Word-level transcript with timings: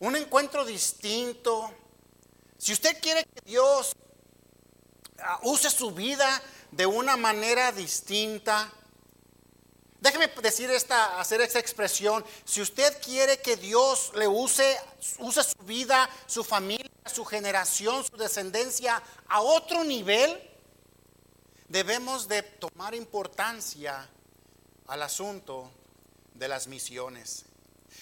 un 0.00 0.16
encuentro 0.16 0.64
distinto, 0.64 1.72
si 2.58 2.72
usted 2.72 3.00
quiere 3.00 3.24
que 3.24 3.40
Dios 3.44 3.92
ah, 5.18 5.40
use 5.44 5.70
su 5.70 5.92
vida 5.92 6.42
de 6.70 6.86
una 6.86 7.16
manera 7.16 7.70
distinta, 7.70 8.72
déjeme 10.00 10.28
decir 10.42 10.70
esta, 10.70 11.20
hacer 11.20 11.42
esta 11.42 11.58
expresión. 11.58 12.24
Si 12.44 12.62
usted 12.62 13.00
quiere 13.02 13.40
que 13.40 13.56
Dios 13.56 14.12
le 14.14 14.26
use, 14.26 14.78
use 15.18 15.42
su 15.44 15.62
vida, 15.64 16.08
su 16.26 16.44
familia, 16.44 16.90
su 17.12 17.24
generación, 17.24 18.04
su 18.04 18.16
descendencia 18.16 19.02
a 19.28 19.42
otro 19.42 19.84
nivel, 19.84 20.40
debemos 21.68 22.26
de 22.26 22.42
tomar 22.42 22.94
importancia 22.94 24.08
al 24.86 25.02
asunto 25.02 25.70
de 26.34 26.48
las 26.48 26.66
misiones. 26.66 27.44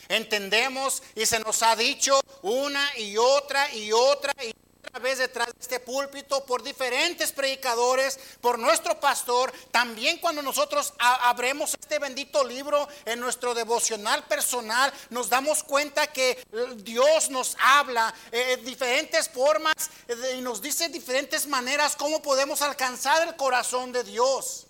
Entendemos 0.09 1.02
y 1.14 1.27
se 1.27 1.39
nos 1.41 1.62
ha 1.62 1.77
dicho 1.77 2.20
una 2.43 2.96
y 2.96 3.16
otra 3.16 3.73
y 3.75 3.92
otra 3.92 4.33
y 4.42 4.52
otra 4.88 5.01
vez 5.01 5.19
detrás 5.19 5.48
de 5.48 5.61
este 5.61 5.80
púlpito 5.80 6.45
por 6.45 6.62
diferentes 6.62 7.30
predicadores, 7.33 8.19
por 8.41 8.59
nuestro 8.59 8.98
pastor, 8.98 9.52
también 9.70 10.19
cuando 10.19 10.41
nosotros 10.41 10.95
abremos 10.98 11.74
este 11.78 11.98
bendito 11.98 12.42
libro 12.45 12.88
en 13.05 13.20
nuestro 13.20 13.55
devocional 13.55 14.24
personal, 14.24 14.92
nos 15.11 15.28
damos 15.28 15.62
cuenta 15.62 16.06
que 16.06 16.42
Dios 16.77 17.28
nos 17.30 17.56
habla 17.61 18.14
eh, 18.33 18.56
en 18.59 18.64
diferentes 18.64 19.28
formas 19.28 19.75
eh, 20.09 20.36
y 20.39 20.41
nos 20.41 20.62
dice 20.62 20.89
diferentes 20.89 21.47
maneras 21.47 21.95
cómo 21.95 22.23
podemos 22.23 22.62
alcanzar 22.62 23.28
el 23.28 23.36
corazón 23.36 23.92
de 23.92 24.05
Dios. 24.05 24.69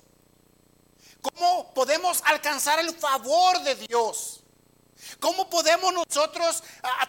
¿Cómo 1.21 1.73
podemos 1.75 2.23
alcanzar 2.25 2.79
el 2.79 2.95
favor 2.95 3.61
de 3.63 3.75
Dios? 3.75 4.38
¿Cómo 5.21 5.49
podemos 5.49 5.93
nosotros 5.93 6.63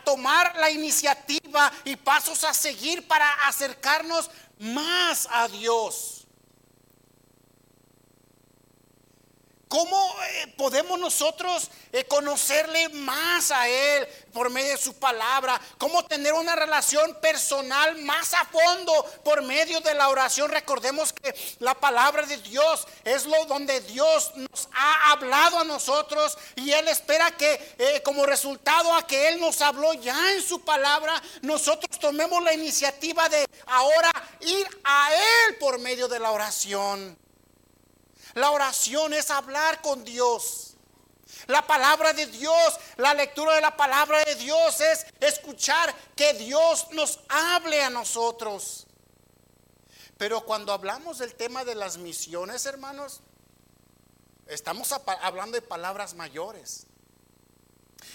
tomar 0.04 0.56
la 0.58 0.70
iniciativa 0.70 1.72
y 1.86 1.96
pasos 1.96 2.44
a 2.44 2.54
seguir 2.54 3.08
para 3.08 3.32
acercarnos 3.48 4.30
más 4.60 5.28
a 5.32 5.48
Dios? 5.48 6.19
¿Cómo 9.70 10.16
eh, 10.24 10.48
podemos 10.58 11.00
nosotros 11.00 11.70
eh, 11.92 12.04
conocerle 12.06 12.90
más 12.90 13.52
a 13.52 13.70
Él 13.70 14.08
por 14.34 14.50
medio 14.50 14.72
de 14.72 14.78
su 14.78 14.96
palabra? 14.96 15.62
¿Cómo 15.78 16.04
tener 16.06 16.34
una 16.34 16.56
relación 16.56 17.14
personal 17.22 17.96
más 18.02 18.34
a 18.34 18.46
fondo 18.46 18.92
por 19.24 19.44
medio 19.44 19.80
de 19.82 19.94
la 19.94 20.10
oración? 20.10 20.50
Recordemos 20.50 21.14
que 21.14 21.36
la 21.60 21.76
palabra 21.76 22.26
de 22.26 22.38
Dios 22.38 22.88
es 23.04 23.28
lo 23.28 23.46
donde 23.46 23.80
Dios 23.82 24.32
nos 24.36 24.70
ha 24.74 25.12
hablado 25.12 25.60
a 25.60 25.66
nosotros 25.66 26.36
y 26.56 26.72
Él 26.72 26.88
espera 26.88 27.38
que 27.38 27.76
eh, 27.78 28.02
como 28.04 28.26
resultado 28.26 28.92
a 28.96 29.06
que 29.06 29.28
Él 29.28 29.40
nos 29.40 29.62
habló 29.62 29.94
ya 29.94 30.32
en 30.32 30.42
su 30.42 30.62
palabra, 30.62 31.22
nosotros 31.44 32.00
tomemos 32.00 32.42
la 32.44 32.56
iniciativa 32.56 33.30
de 33.30 33.46
ahora 33.68 34.12
ir 34.40 34.68
a 34.84 35.12
Él 35.14 35.58
por 35.60 35.78
medio 35.78 36.08
de 36.08 36.18
la 36.18 36.32
oración. 36.32 37.29
La 38.36 38.52
oración 38.52 39.14
es 39.14 39.32
hablar 39.32 39.82
con 39.82 40.04
Dios. 40.04 40.76
La 41.48 41.66
palabra 41.66 42.14
de 42.14 42.26
Dios, 42.26 42.80
la 42.98 43.14
lectura 43.14 43.56
de 43.56 43.62
la 43.62 43.76
palabra 43.76 44.24
de 44.26 44.36
Dios 44.36 44.82
es 44.82 45.06
escuchar 45.20 45.94
que 46.16 46.34
Dios 46.34 46.88
nos 46.92 47.20
hable 47.30 47.82
a 47.82 47.90
nosotros. 47.90 48.88
Pero 50.18 50.42
cuando 50.42 50.74
hablamos 50.74 51.20
del 51.20 51.36
tema 51.36 51.64
de 51.64 51.76
las 51.76 51.98
misiones, 51.98 52.66
hermanos, 52.66 53.22
estamos 54.48 54.92
hablando 54.92 55.56
de 55.56 55.62
palabras 55.62 56.14
mayores. 56.14 56.89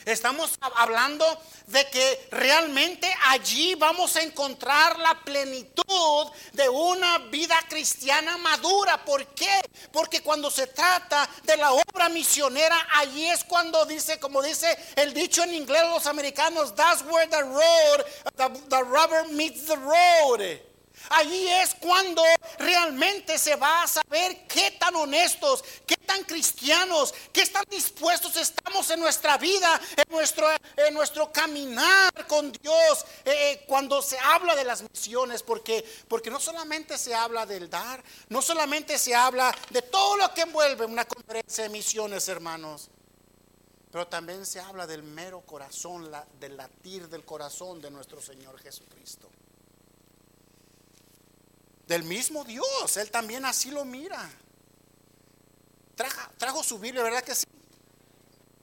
Estamos 0.05 0.59
hablando 0.61 1.25
de 1.67 1.89
que 1.89 2.29
realmente 2.31 3.11
allí 3.27 3.75
vamos 3.75 4.17
a 4.17 4.23
encontrar 4.23 4.99
la 4.99 5.15
plenitud 5.25 6.31
de 6.53 6.69
una 6.69 7.19
vida 7.31 7.57
cristiana 7.69 8.37
madura. 8.39 9.03
¿Por 9.05 9.27
qué? 9.29 9.61
Porque 9.93 10.21
cuando 10.21 10.50
se 10.50 10.67
trata 10.67 11.28
de 11.44 11.56
la 11.56 11.73
obra 11.73 12.09
misionera, 12.11 12.77
allí 12.97 13.27
es 13.27 13.44
cuando 13.44 13.87
dice, 13.87 14.21
como 14.21 14.43
dice 14.43 14.77
el 14.97 15.15
dicho 15.15 15.43
en 15.43 15.55
inglés 15.55 15.84
los 15.89 16.06
americanos, 16.06 16.75
that's 16.75 17.03
where 17.03 17.27
the 17.28 17.43
road, 17.43 18.05
the, 18.69 18.83
rubber 18.83 19.27
meets 19.33 19.65
the 19.65 19.77
road. 19.77 20.74
Allí 21.10 21.48
es 21.48 21.75
cuando 21.75 22.22
realmente 22.59 23.38
se 23.38 23.56
va 23.56 23.82
a 23.82 23.87
saber 23.87 24.47
qué 24.47 24.72
tan 24.72 24.94
honestos, 24.97 25.65
qué 25.87 25.97
tan 25.97 26.22
cristianos, 26.25 27.15
qué 27.32 27.44
tan 27.47 27.65
dispuestos 27.70 28.37
estamos 28.37 28.88
en 28.91 29.00
nuestra 29.00 29.37
vida, 29.38 29.81
en 29.97 30.04
nuestro, 30.10 30.47
en 30.76 30.94
nuestro 30.94 31.32
caminar 31.32 32.26
con 32.26 32.53
Dios, 32.53 33.04
eh, 33.25 33.32
eh, 33.34 33.64
cuando 33.66 34.00
se 34.00 34.19
habla 34.19 34.54
de 34.54 34.64
las 34.64 34.82
misiones, 34.82 35.43
porque, 35.43 35.84
porque 36.09 36.31
no 36.31 36.41
solamente 36.41 36.97
se 36.97 37.14
habla 37.14 37.47
del 37.47 37.69
dar, 37.69 38.03
no 38.28 38.41
solamente 38.41 38.98
se 38.98 39.14
habla 39.14 39.54
de 39.70 39.82
todo 39.82 40.16
lo 40.16 40.32
que 40.32 40.43
envuelve 40.43 40.87
una 40.87 41.04
conferencia 41.04 41.64
de 41.64 41.70
misiones, 41.70 42.28
hermanos. 42.28 42.88
Pero 43.91 44.09
también 44.09 44.44
se 44.44 44.59
habla 44.59 44.88
del 44.88 45.04
mero 45.04 45.43
corazón, 45.43 46.10
del 46.41 46.56
latir 46.56 47.09
del 47.09 47.25
corazón 47.25 47.81
de 47.81 47.93
nuestro 47.93 48.20
Señor 48.20 48.60
Jesucristo 48.60 49.31
del 51.87 52.03
mismo 52.05 52.45
Dios. 52.45 52.97
Él 52.97 53.11
también 53.11 53.45
así 53.45 53.71
lo 53.71 53.84
mira. 53.84 54.31
trajo 56.39 56.62
su 56.62 56.78
Biblia, 56.78 57.03
¿verdad 57.03 57.22
que 57.22 57.34
sí? 57.34 57.47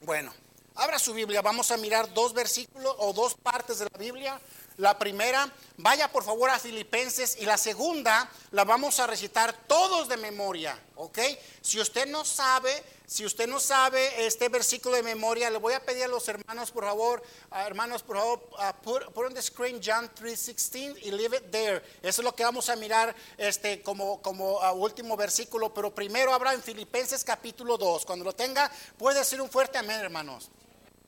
Bueno, 0.02 0.32
abra 0.74 0.98
su 0.98 1.14
Biblia. 1.14 1.42
Vamos 1.42 1.70
a 1.70 1.76
mirar 1.76 2.12
dos 2.12 2.32
versículos 2.32 2.94
o 2.98 3.12
dos 3.12 3.34
partes 3.34 3.78
de 3.78 3.88
la 3.92 3.98
Biblia. 3.98 4.40
La 4.78 4.98
primera, 4.98 5.52
vaya 5.76 6.10
por 6.10 6.24
favor 6.24 6.48
a 6.48 6.58
Filipenses 6.58 7.36
y 7.38 7.44
la 7.44 7.58
segunda 7.58 8.30
la 8.52 8.64
vamos 8.64 9.00
a 9.00 9.06
recitar 9.06 9.54
todos 9.66 10.08
de 10.08 10.16
memoria, 10.16 10.78
¿ok? 10.96 11.18
Si 11.60 11.78
usted 11.78 12.06
no 12.06 12.24
sabe, 12.24 12.82
si 13.06 13.26
usted 13.26 13.46
no 13.46 13.60
sabe 13.60 14.26
este 14.26 14.48
versículo 14.48 14.96
de 14.96 15.02
memoria, 15.02 15.50
le 15.50 15.58
voy 15.58 15.74
a 15.74 15.84
pedir 15.84 16.04
a 16.04 16.08
los 16.08 16.26
hermanos, 16.26 16.70
por 16.70 16.84
favor, 16.84 17.22
hermanos, 17.52 18.02
por 18.02 18.16
favor, 18.16 18.40
put, 18.82 19.02
on 19.14 19.34
the 19.34 19.42
screen 19.42 19.78
John 19.84 20.10
3:16 20.14 20.96
y 21.02 21.10
leave 21.10 21.36
it 21.36 21.50
there. 21.50 21.82
Eso 22.00 22.22
es 22.22 22.24
lo 22.24 22.34
que 22.34 22.44
vamos 22.44 22.70
a 22.70 22.76
mirar 22.76 23.14
este 23.36 23.82
como 23.82 24.22
como 24.22 24.58
último 24.72 25.18
versículo, 25.18 25.74
pero 25.74 25.94
primero 25.94 26.32
habrá 26.32 26.54
en 26.54 26.62
Filipenses 26.62 27.24
capítulo 27.24 27.76
2. 27.76 28.06
Cuando 28.06 28.24
lo 28.24 28.32
tenga, 28.32 28.70
puede 28.96 29.18
decir 29.18 29.40
un 29.42 29.50
fuerte 29.50 29.76
amén, 29.76 30.00
hermanos. 30.00 30.50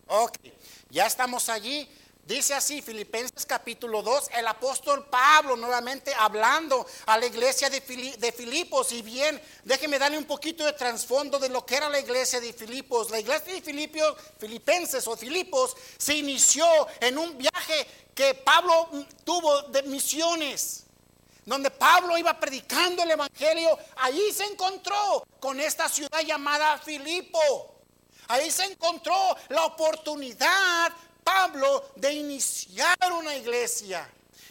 Ok, 0.06 0.36
ya 0.90 1.06
estamos 1.06 1.48
allí. 1.48 1.88
Dice 2.26 2.54
así 2.54 2.80
Filipenses 2.80 3.44
capítulo 3.44 4.02
2, 4.02 4.30
el 4.38 4.46
apóstol 4.46 5.04
Pablo 5.10 5.56
nuevamente 5.56 6.10
hablando 6.18 6.86
a 7.04 7.18
la 7.18 7.26
iglesia 7.26 7.68
de, 7.68 7.82
Filipos. 8.32 8.92
Y 8.92 9.02
bien, 9.02 9.38
déjeme 9.62 9.98
darle 9.98 10.16
un 10.16 10.24
poquito 10.24 10.64
de 10.64 10.72
trasfondo 10.72 11.38
de 11.38 11.50
lo 11.50 11.66
que 11.66 11.76
era 11.76 11.90
la 11.90 12.00
iglesia 12.00 12.40
de 12.40 12.54
Filipos. 12.54 13.10
La 13.10 13.20
iglesia 13.20 13.52
de 13.52 13.60
Filipos, 13.60 14.14
Filipenses 14.38 15.06
o 15.06 15.18
Filipos 15.18 15.76
se 15.98 16.14
inició 16.14 16.64
en 16.98 17.18
un 17.18 17.36
viaje 17.36 17.86
que 18.14 18.32
Pablo 18.32 18.88
tuvo 19.22 19.62
de 19.64 19.82
misiones. 19.82 20.84
Donde 21.44 21.70
Pablo 21.70 22.16
iba 22.16 22.40
predicando 22.40 23.02
el 23.02 23.10
evangelio, 23.10 23.78
ahí 23.96 24.32
se 24.32 24.44
encontró 24.44 25.26
con 25.40 25.60
esta 25.60 25.90
ciudad 25.90 26.22
llamada 26.22 26.78
Filipo. 26.78 27.74
Ahí 28.28 28.50
se 28.50 28.64
encontró 28.64 29.14
la 29.50 29.66
oportunidad 29.66 30.90
Pablo 31.24 31.90
de 31.96 32.12
iniciar 32.12 32.96
una 33.18 33.34
iglesia. 33.34 34.08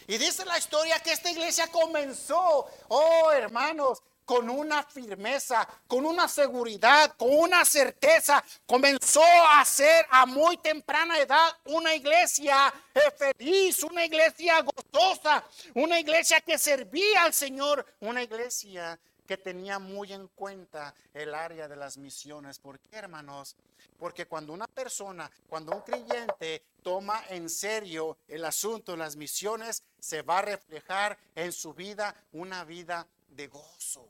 Y 0.08 0.18
dice 0.18 0.44
la 0.44 0.58
historia 0.58 1.00
que 1.00 1.14
esta 1.14 1.32
iglesia 1.32 1.68
comenzó, 1.68 2.68
oh 2.90 3.32
hermanos, 3.32 4.02
con 4.26 4.50
una 4.50 4.84
firmeza, 4.84 5.68
con 5.88 6.06
una 6.06 6.28
seguridad, 6.28 7.16
con 7.18 7.30
una 7.32 7.64
certeza. 7.66 8.44
Comenzó 8.66 9.24
a 9.24 9.64
ser 9.66 10.06
a 10.10 10.26
muy 10.26 10.58
temprana 10.58 11.20
edad 11.20 11.58
una 11.66 11.94
iglesia 11.94 12.74
feliz, 13.18 13.84
una 13.84 14.06
iglesia 14.06 14.62
gozosa, 14.62 15.44
una 15.74 16.00
iglesia 16.00 16.42
que 16.42 16.58
servía 16.58 17.24
al 17.24 17.34
Señor, 17.34 17.86
una 18.00 18.24
iglesia 18.24 19.00
que 19.28 19.38
tenía 19.38 19.80
muy 19.80 20.14
en 20.14 20.28
cuenta 20.28 20.94
el 21.14 21.34
área 21.34 21.68
de 21.68 21.76
las 21.76 21.98
misiones. 21.98 22.60
¿Por 22.60 22.80
qué, 22.80 22.98
hermanos? 22.98 23.56
Porque 23.98 24.26
cuando 24.26 24.54
una 24.54 24.68
persona, 24.68 25.30
cuando 25.48 25.74
un 25.74 25.82
creyente 25.82 26.64
toma 26.82 27.24
en 27.30 27.50
serio 27.50 28.18
el 28.28 28.44
asunto 28.46 28.94
de 28.94 28.98
las 28.98 29.16
misiones, 29.16 29.84
se 30.00 30.22
va 30.22 30.40
a 30.40 30.44
reflejar 30.44 31.18
en 31.36 31.52
su 31.52 31.74
vida 31.74 32.16
una 32.34 32.64
vida 32.66 33.08
de 33.30 33.48
gozo, 33.48 34.08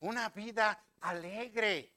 una 0.00 0.28
vida 0.30 0.82
alegre. 1.00 1.92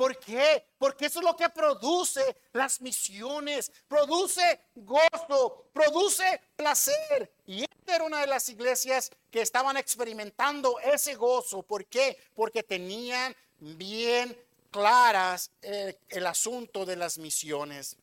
¿Por 0.00 0.16
qué? 0.18 0.64
Porque 0.78 1.04
eso 1.04 1.18
es 1.18 1.26
lo 1.26 1.36
que 1.36 1.50
produce 1.50 2.22
las 2.54 2.80
misiones, 2.80 3.70
produce 3.86 4.58
gozo, 4.74 5.66
produce 5.74 6.40
placer. 6.56 7.30
Y 7.44 7.64
esta 7.64 7.96
era 7.96 8.04
una 8.04 8.22
de 8.22 8.26
las 8.26 8.48
iglesias 8.48 9.10
que 9.30 9.42
estaban 9.42 9.76
experimentando 9.76 10.80
ese 10.80 11.16
gozo. 11.16 11.62
¿Por 11.62 11.84
qué? 11.84 12.16
Porque 12.34 12.62
tenían 12.62 13.36
bien 13.58 14.34
claras 14.70 15.50
eh, 15.60 15.98
el 16.08 16.26
asunto 16.26 16.86
de 16.86 16.96
las 16.96 17.18
misiones. 17.18 17.94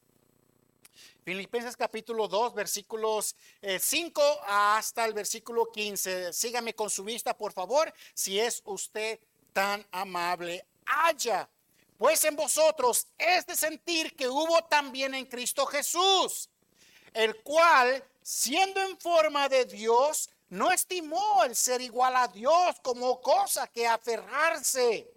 Filipenses 1.26 1.76
capítulo 1.76 2.28
2, 2.28 2.54
versículos 2.54 3.36
5 3.80 4.22
eh, 4.22 4.40
hasta 4.46 5.04
el 5.04 5.14
versículo 5.14 5.72
15. 5.72 6.32
Sígame 6.32 6.76
con 6.76 6.92
su 6.92 7.04
vista, 7.04 7.36
por 7.36 7.54
favor, 7.54 7.92
si 8.14 8.40
es 8.40 8.62
usted 8.66 9.20
tan 9.52 9.84
amable. 9.92 10.64
Haya, 10.86 11.50
pues 11.98 12.24
en 12.26 12.36
vosotros 12.36 13.08
es 13.18 13.46
de 13.46 13.56
sentir 13.56 14.16
que 14.16 14.30
hubo 14.30 14.64
también 14.66 15.14
en 15.16 15.26
Cristo 15.26 15.66
Jesús, 15.66 16.50
el 17.14 17.42
cual, 17.42 18.04
siendo 18.22 18.82
en 18.82 18.98
forma 19.00 19.50
de 19.50 19.66
Dios, 19.66 20.30
no 20.50 20.72
estimó 20.72 21.44
el 21.44 21.56
ser 21.56 21.82
igual 21.82 22.16
a 22.16 22.28
Dios 22.28 22.78
como 22.82 23.20
cosa 23.20 23.68
que 23.68 23.88
aferrarse, 23.88 25.12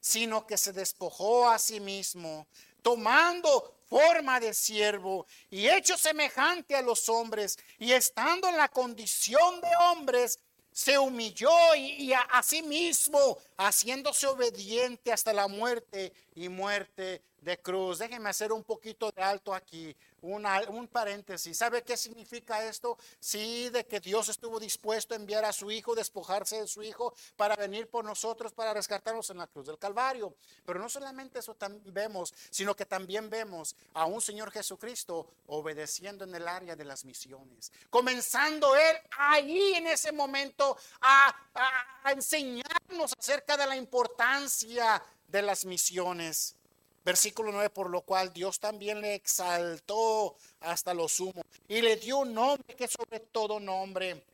sino 0.00 0.46
que 0.46 0.56
se 0.56 0.72
despojó 0.72 1.48
a 1.48 1.58
sí 1.58 1.80
mismo, 1.80 2.46
tomando 2.82 3.74
forma 3.88 4.40
de 4.40 4.54
siervo 4.54 5.26
y 5.50 5.68
hecho 5.68 5.96
semejante 5.96 6.76
a 6.76 6.82
los 6.82 7.08
hombres, 7.08 7.58
y 7.78 7.92
estando 7.92 8.48
en 8.48 8.56
la 8.56 8.68
condición 8.68 9.60
de 9.60 9.68
hombres, 9.90 10.38
se 10.74 10.98
humilló 10.98 11.52
y, 11.76 12.12
a, 12.12 12.42
sí 12.42 12.60
mismo, 12.60 13.38
haciéndose 13.56 14.26
obediente 14.26 15.12
hasta 15.12 15.32
la 15.32 15.46
muerte 15.46 16.12
y 16.34 16.48
muerte 16.48 17.22
de 17.40 17.56
cruz. 17.58 18.00
Déjenme 18.00 18.28
hacer 18.28 18.50
un 18.52 18.64
poquito 18.64 19.12
de 19.12 19.22
alto 19.22 19.54
aquí 19.54 19.94
un 20.24 20.88
paréntesis. 20.88 21.56
¿Sabe 21.56 21.82
qué 21.82 21.96
significa 21.96 22.64
esto? 22.64 22.96
Sí, 23.20 23.68
de 23.68 23.86
que 23.86 24.00
Dios 24.00 24.28
estuvo 24.28 24.58
dispuesto 24.58 25.14
a 25.14 25.16
enviar 25.16 25.44
a 25.44 25.52
su 25.52 25.70
Hijo, 25.70 25.94
despojarse 25.94 26.60
de 26.60 26.66
su 26.66 26.82
Hijo 26.82 27.14
para 27.36 27.56
venir 27.56 27.88
por 27.88 28.04
nosotros, 28.04 28.52
para 28.52 28.72
rescatarnos 28.72 29.28
en 29.30 29.38
la 29.38 29.46
cruz 29.46 29.66
del 29.66 29.78
Calvario. 29.78 30.34
Pero 30.64 30.80
no 30.80 30.88
solamente 30.88 31.40
eso 31.40 31.56
vemos, 31.86 32.32
sino 32.50 32.74
que 32.74 32.86
también 32.86 33.28
vemos 33.28 33.76
a 33.92 34.06
un 34.06 34.20
Señor 34.20 34.50
Jesucristo 34.50 35.26
obedeciendo 35.46 36.24
en 36.24 36.34
el 36.34 36.48
área 36.48 36.74
de 36.74 36.84
las 36.84 37.04
misiones. 37.04 37.70
Comenzando 37.90 38.74
Él 38.76 38.96
ahí 39.18 39.74
en 39.74 39.86
ese 39.88 40.12
momento 40.12 40.76
a, 41.00 41.34
a 42.02 42.12
enseñarnos 42.12 43.12
acerca 43.18 43.56
de 43.56 43.66
la 43.66 43.76
importancia 43.76 45.02
de 45.28 45.42
las 45.42 45.64
misiones. 45.64 46.56
Versículo 47.04 47.52
9, 47.52 47.70
por 47.70 47.90
lo 47.90 48.00
cual 48.00 48.32
Dios 48.32 48.58
también 48.58 49.00
le 49.00 49.14
exaltó 49.14 50.36
hasta 50.60 50.94
lo 50.94 51.06
sumo 51.06 51.42
y 51.68 51.82
le 51.82 51.96
dio 51.96 52.18
un 52.18 52.32
nombre 52.32 52.74
que 52.74 52.88
sobre 52.88 53.20
todo 53.20 53.60
nombre, 53.60 54.24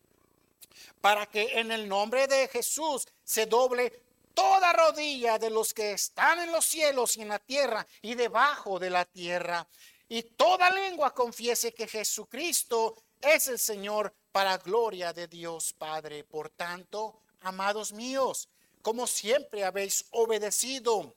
para 1.00 1.26
que 1.26 1.58
en 1.58 1.72
el 1.72 1.88
nombre 1.88 2.28
de 2.28 2.46
Jesús 2.46 3.08
se 3.24 3.46
doble 3.46 3.92
toda 4.34 4.72
rodilla 4.72 5.38
de 5.38 5.50
los 5.50 5.74
que 5.74 5.92
están 5.92 6.38
en 6.38 6.52
los 6.52 6.64
cielos 6.64 7.16
y 7.16 7.22
en 7.22 7.28
la 7.28 7.40
tierra 7.40 7.84
y 8.02 8.14
debajo 8.14 8.78
de 8.78 8.90
la 8.90 9.04
tierra, 9.04 9.66
y 10.08 10.22
toda 10.22 10.70
lengua 10.70 11.12
confiese 11.12 11.74
que 11.74 11.88
Jesucristo 11.88 12.96
es 13.20 13.48
el 13.48 13.58
Señor 13.58 14.14
para 14.32 14.58
gloria 14.58 15.12
de 15.12 15.26
Dios 15.26 15.72
Padre. 15.72 16.24
Por 16.24 16.50
tanto, 16.50 17.20
amados 17.40 17.92
míos, 17.92 18.48
como 18.82 19.06
siempre 19.06 19.64
habéis 19.64 20.06
obedecido, 20.10 21.14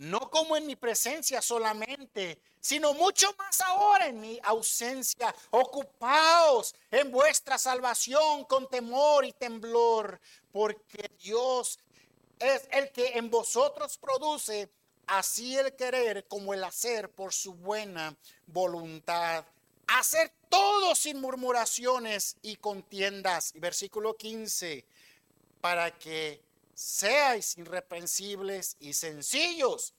no 0.00 0.30
como 0.30 0.56
en 0.56 0.66
mi 0.66 0.76
presencia 0.76 1.42
solamente, 1.42 2.38
sino 2.58 2.94
mucho 2.94 3.34
más 3.36 3.60
ahora 3.60 4.06
en 4.06 4.18
mi 4.18 4.40
ausencia. 4.42 5.34
Ocupaos 5.50 6.74
en 6.90 7.10
vuestra 7.10 7.58
salvación 7.58 8.44
con 8.44 8.66
temor 8.66 9.26
y 9.26 9.32
temblor, 9.32 10.18
porque 10.52 11.10
Dios 11.22 11.78
es 12.38 12.66
el 12.72 12.90
que 12.92 13.18
en 13.18 13.28
vosotros 13.28 13.98
produce 13.98 14.70
así 15.06 15.58
el 15.58 15.76
querer 15.76 16.26
como 16.28 16.54
el 16.54 16.64
hacer 16.64 17.10
por 17.10 17.34
su 17.34 17.52
buena 17.52 18.16
voluntad. 18.46 19.44
Hacer 19.86 20.32
todo 20.48 20.94
sin 20.94 21.20
murmuraciones 21.20 22.38
y 22.40 22.56
contiendas. 22.56 23.52
Versículo 23.54 24.16
15, 24.16 24.82
para 25.60 25.90
que 25.98 26.40
seáis 26.80 27.58
irreprensibles 27.58 28.76
y 28.80 28.94
sencillos, 28.94 29.92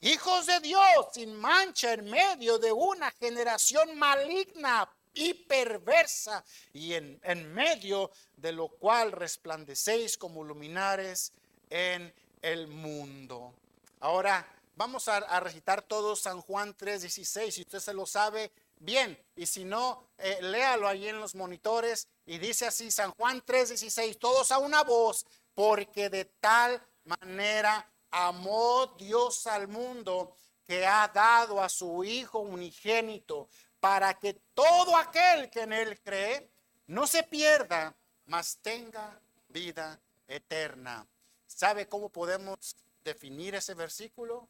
hijos 0.00 0.46
de 0.46 0.58
Dios 0.60 1.06
sin 1.12 1.32
mancha 1.34 1.92
en 1.92 2.10
medio 2.10 2.58
de 2.58 2.72
una 2.72 3.12
generación 3.12 3.96
maligna 3.96 4.88
y 5.14 5.32
perversa, 5.32 6.44
y 6.72 6.94
en, 6.94 7.20
en 7.22 7.54
medio 7.54 8.10
de 8.36 8.50
lo 8.50 8.66
cual 8.66 9.12
resplandecéis 9.12 10.18
como 10.18 10.42
luminares 10.42 11.32
en 11.70 12.12
el 12.42 12.66
mundo. 12.66 13.54
Ahora 14.00 14.44
vamos 14.76 15.06
a, 15.06 15.40
recitar 15.40 15.82
todo 15.82 16.16
San 16.16 16.40
Juan 16.40 16.76
3:16, 16.76 17.50
si 17.52 17.62
usted 17.62 17.78
se 17.78 17.94
lo 17.94 18.06
sabe, 18.06 18.50
bien, 18.80 19.16
y 19.36 19.46
si 19.46 19.64
no, 19.64 20.04
eh, 20.18 20.38
léalo 20.42 20.88
ahí 20.88 21.08
en 21.08 21.20
los 21.20 21.36
monitores, 21.36 22.08
y 22.26 22.38
dice 22.38 22.66
así, 22.66 22.90
San 22.90 23.12
Juan 23.12 23.40
3:16, 23.44 24.18
todos 24.18 24.50
a 24.50 24.58
una 24.58 24.82
voz, 24.82 25.26
porque 25.54 26.10
de 26.10 26.24
tal 26.24 26.82
manera 27.04 27.90
amó 28.10 28.94
Dios 28.98 29.46
al 29.46 29.68
mundo 29.68 30.34
que 30.64 30.86
ha 30.86 31.08
dado 31.08 31.62
a 31.62 31.68
su 31.68 32.04
Hijo 32.04 32.40
unigénito 32.40 33.48
para 33.80 34.14
que 34.18 34.34
todo 34.54 34.96
aquel 34.96 35.50
que 35.50 35.62
en 35.62 35.72
él 35.72 36.00
cree 36.00 36.50
no 36.86 37.06
se 37.06 37.22
pierda, 37.22 37.94
mas 38.26 38.58
tenga 38.62 39.20
vida 39.48 40.00
eterna. 40.26 41.06
¿Sabe 41.46 41.88
cómo 41.88 42.08
podemos 42.08 42.76
definir 43.04 43.54
ese 43.54 43.74
versículo? 43.74 44.48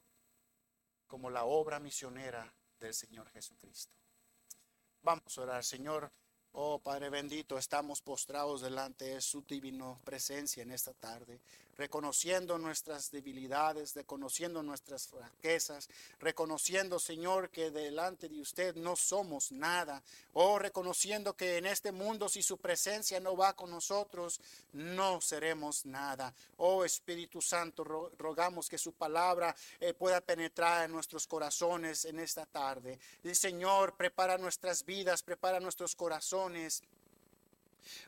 Como 1.07 1.31
la 1.31 1.45
obra 1.45 1.79
misionera 1.79 2.53
del 2.79 2.95
Señor 2.95 3.29
Jesucristo. 3.31 3.93
Vamos 5.03 5.37
a 5.37 5.43
orar, 5.43 5.65
Señor. 5.65 6.11
Oh 6.57 6.79
Padre 6.79 7.11
bendito, 7.11 7.59
estamos 7.59 8.01
postrados 8.01 8.61
delante 8.61 9.07
de 9.07 9.21
su 9.21 9.43
divino 9.43 9.99
presencia 10.05 10.63
en 10.63 10.71
esta 10.71 10.93
tarde 10.93 11.41
reconociendo 11.77 12.59
nuestras 12.59 13.11
debilidades, 13.11 13.95
reconociendo 13.95 14.63
nuestras 14.63 15.09
fraquezas, 15.09 15.89
reconociendo, 16.21 16.99
Señor, 16.99 17.51
que 17.51 17.71
delante 17.71 18.29
de 18.29 18.41
usted 18.41 18.75
no 18.77 18.97
somos 18.97 19.53
nada, 19.53 20.03
o 20.33 20.53
oh, 20.53 20.59
reconociendo 20.59 21.37
que 21.37 21.59
en 21.59 21.67
este 21.67 21.93
mundo 21.93 22.29
si 22.29 22.43
su 22.43 22.59
presencia 22.59 23.21
no 23.21 23.37
va 23.37 23.55
con 23.55 23.71
nosotros, 23.71 24.41
no 24.73 25.21
seremos 25.21 25.87
nada. 25.87 26.35
Oh 26.59 26.85
Espíritu 26.85 27.41
Santo, 27.41 27.85
rogamos 28.19 28.69
que 28.69 28.79
su 28.79 28.93
palabra 28.93 29.55
eh, 29.81 29.95
pueda 29.95 30.21
penetrar 30.21 30.85
en 30.85 30.93
nuestros 30.93 31.27
corazones 31.27 32.05
en 32.05 32.21
esta 32.21 32.47
tarde. 32.47 32.99
Y 33.23 33.35
Señor, 33.35 33.97
prepara 33.97 34.39
nuestras 34.39 34.85
vidas, 34.85 35.23
prepara 35.23 35.61
nuestros 35.61 35.95
corazones 35.95 36.83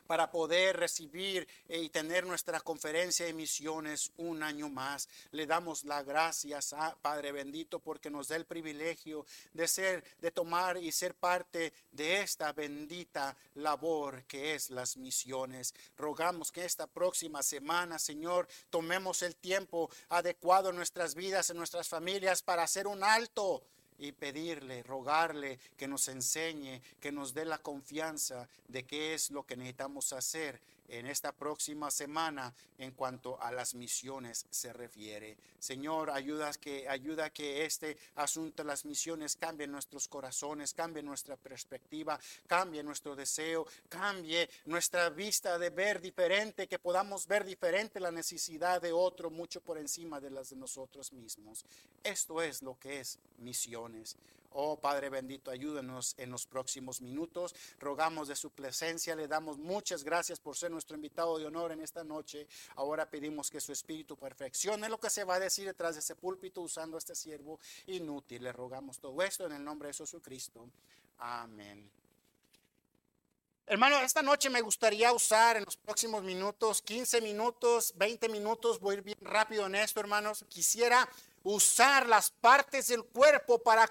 para 0.05 0.31
poder 0.31 0.77
recibir 0.77 1.47
eh, 1.67 1.79
y 1.79 1.89
tener 1.89 2.25
nuestra 2.25 2.59
conferencia 2.59 3.25
de 3.25 3.33
misiones 3.33 4.11
un 4.17 4.43
año 4.43 4.69
más. 4.69 5.09
Le 5.31 5.45
damos 5.45 5.83
las 5.83 6.05
gracias 6.05 6.73
a 6.73 6.95
Padre 7.01 7.31
bendito 7.31 7.79
porque 7.79 8.09
nos 8.09 8.27
da 8.27 8.35
el 8.35 8.45
privilegio 8.45 9.25
de 9.53 9.67
ser, 9.67 10.03
de 10.19 10.31
tomar 10.31 10.77
y 10.77 10.91
ser 10.91 11.15
parte 11.15 11.73
de 11.91 12.21
esta 12.21 12.53
bendita 12.53 13.35
labor 13.55 14.23
que 14.25 14.55
es 14.55 14.69
las 14.69 14.97
misiones. 14.97 15.73
Rogamos 15.97 16.51
que 16.51 16.65
esta 16.65 16.87
próxima 16.87 17.43
semana, 17.43 17.99
Señor, 17.99 18.47
tomemos 18.69 19.21
el 19.21 19.35
tiempo 19.35 19.89
adecuado 20.09 20.69
en 20.69 20.75
nuestras 20.75 21.15
vidas, 21.15 21.49
en 21.49 21.57
nuestras 21.57 21.87
familias 21.87 22.41
para 22.41 22.63
hacer 22.63 22.87
un 22.87 23.03
alto 23.03 23.63
y 23.99 24.11
pedirle, 24.11 24.83
rogarle 24.83 25.59
que 25.77 25.87
nos 25.87 26.07
enseñe, 26.07 26.81
que 26.99 27.11
nos 27.11 27.33
dé 27.33 27.45
la 27.45 27.57
confianza 27.57 28.47
de 28.67 28.83
qué 28.83 29.13
es 29.13 29.31
lo 29.31 29.43
que 29.43 29.57
necesitamos 29.57 30.13
hacer 30.13 30.59
en 30.87 31.07
esta 31.07 31.31
próxima 31.31 31.91
semana 31.91 32.53
en 32.77 32.91
cuanto 32.91 33.41
a 33.41 33.51
las 33.51 33.75
misiones 33.75 34.45
se 34.49 34.71
refiere. 34.73 35.37
Señor, 35.59 36.09
ayuda 36.09 36.51
que, 36.53 36.87
ayuda 36.87 37.29
que 37.29 37.65
este 37.65 37.97
asunto 38.15 38.63
de 38.63 38.67
las 38.67 38.85
misiones 38.85 39.35
cambie 39.35 39.67
nuestros 39.67 40.07
corazones, 40.07 40.73
cambie 40.73 41.03
nuestra 41.03 41.35
perspectiva, 41.35 42.19
cambie 42.47 42.83
nuestro 42.83 43.15
deseo, 43.15 43.65
cambie 43.89 44.49
nuestra 44.65 45.09
vista 45.09 45.57
de 45.57 45.69
ver 45.69 46.01
diferente, 46.01 46.67
que 46.67 46.79
podamos 46.79 47.27
ver 47.27 47.43
diferente 47.43 47.99
la 47.99 48.11
necesidad 48.11 48.81
de 48.81 48.91
otro 48.91 49.29
mucho 49.29 49.61
por 49.61 49.77
encima 49.77 50.19
de 50.19 50.29
las 50.29 50.49
de 50.49 50.55
nosotros 50.55 51.11
mismos. 51.13 51.65
Esto 52.03 52.41
es 52.41 52.61
lo 52.61 52.77
que 52.79 52.99
es 52.99 53.19
misiones. 53.39 54.15
Oh 54.59 54.75
Padre 54.75 55.11
bendito, 55.11 55.51
ayúdenos 55.51 56.15
en 56.17 56.31
los 56.31 56.47
próximos 56.47 56.99
minutos. 56.99 57.53
Rogamos 57.77 58.27
de 58.27 58.35
su 58.35 58.49
presencia, 58.49 59.15
le 59.15 59.27
damos 59.27 59.59
muchas 59.59 60.03
gracias 60.03 60.39
por 60.39 60.57
ser 60.57 60.71
nuestro 60.71 60.95
invitado 60.95 61.37
de 61.37 61.45
honor 61.45 61.73
en 61.73 61.81
esta 61.81 62.03
noche. 62.03 62.47
Ahora 62.75 63.07
pedimos 63.07 63.51
que 63.51 63.61
su 63.61 63.71
espíritu 63.71 64.17
perfeccione 64.17 64.89
lo 64.89 64.99
que 64.99 65.11
se 65.11 65.23
va 65.23 65.35
a 65.35 65.39
decir 65.39 65.67
detrás 65.67 65.93
de 65.93 65.99
ese 65.99 66.15
púlpito 66.15 66.61
usando 66.61 66.97
este 66.97 67.13
siervo 67.13 67.59
inútil. 67.85 68.45
Le 68.45 68.51
rogamos 68.51 68.97
todo 68.97 69.21
esto 69.21 69.45
en 69.45 69.51
el 69.51 69.63
nombre 69.63 69.89
de 69.89 69.93
Jesucristo. 69.93 70.67
Amén. 71.19 71.87
Hermano, 73.69 73.99
esta 73.99 74.23
noche 74.23 74.49
me 74.49 74.61
gustaría 74.61 75.11
usar 75.11 75.57
en 75.57 75.65
los 75.65 75.75
próximos 75.75 76.23
minutos, 76.23 76.81
15 76.81 77.21
minutos, 77.21 77.93
20 77.97 78.29
minutos, 78.29 78.79
voy 78.79 78.95
a 78.95 78.97
ir 78.99 79.03
bien 79.03 79.17
rápido 79.21 79.67
en 79.67 79.75
esto, 79.75 79.99
hermanos. 79.99 80.45
Quisiera 80.49 81.07
usar 81.49 82.07
las 82.07 82.29
partes 82.29 82.87
del 82.87 83.05
cuerpo 83.05 83.59
para 83.59 83.89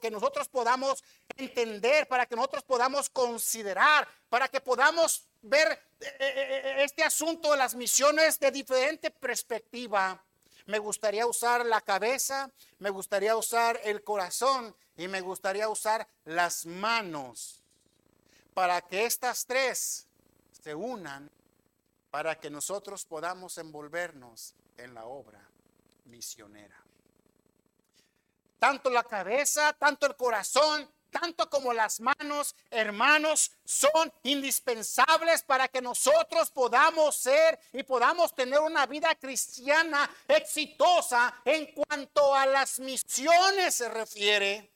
que 0.00 0.10
nosotros 0.10 0.48
podamos 0.48 1.04
entender, 1.36 2.08
para 2.08 2.26
que 2.26 2.34
nosotros 2.34 2.64
podamos 2.64 3.08
considerar, 3.08 4.08
para 4.28 4.48
que 4.48 4.60
podamos 4.60 5.24
ver 5.42 5.70
eh, 6.00 6.06
eh, 6.18 6.18
eh, 6.18 6.74
este 6.78 7.04
asunto 7.04 7.52
de 7.52 7.58
las 7.58 7.76
misiones 7.76 8.40
de 8.40 8.50
diferente 8.50 9.12
perspectiva. 9.12 10.20
Me 10.66 10.80
gustaría 10.80 11.24
usar 11.24 11.64
la 11.64 11.80
cabeza, 11.80 12.50
me 12.80 12.90
gustaría 12.90 13.36
usar 13.36 13.78
el 13.84 14.02
corazón 14.02 14.74
y 14.96 15.06
me 15.06 15.20
gustaría 15.20 15.68
usar 15.68 16.08
las 16.24 16.66
manos 16.66 17.62
para 18.54 18.80
que 18.80 19.06
estas 19.06 19.46
tres 19.46 20.08
se 20.50 20.74
unan 20.74 21.30
para 22.10 22.40
que 22.40 22.50
nosotros 22.50 23.04
podamos 23.04 23.56
envolvernos 23.58 24.54
en 24.76 24.94
la 24.94 25.04
obra 25.04 25.41
misionera. 26.12 26.76
Tanto 28.58 28.90
la 28.90 29.02
cabeza, 29.02 29.72
tanto 29.72 30.06
el 30.06 30.14
corazón, 30.14 30.88
tanto 31.10 31.50
como 31.50 31.72
las 31.72 32.00
manos, 32.00 32.54
hermanos, 32.70 33.50
son 33.64 34.12
indispensables 34.22 35.42
para 35.42 35.66
que 35.68 35.82
nosotros 35.82 36.50
podamos 36.50 37.16
ser 37.16 37.58
y 37.72 37.82
podamos 37.82 38.34
tener 38.34 38.60
una 38.60 38.86
vida 38.86 39.14
cristiana 39.16 40.08
exitosa 40.28 41.34
en 41.44 41.66
cuanto 41.74 42.34
a 42.34 42.46
las 42.46 42.78
misiones 42.78 43.74
se 43.74 43.88
refiere. 43.88 44.70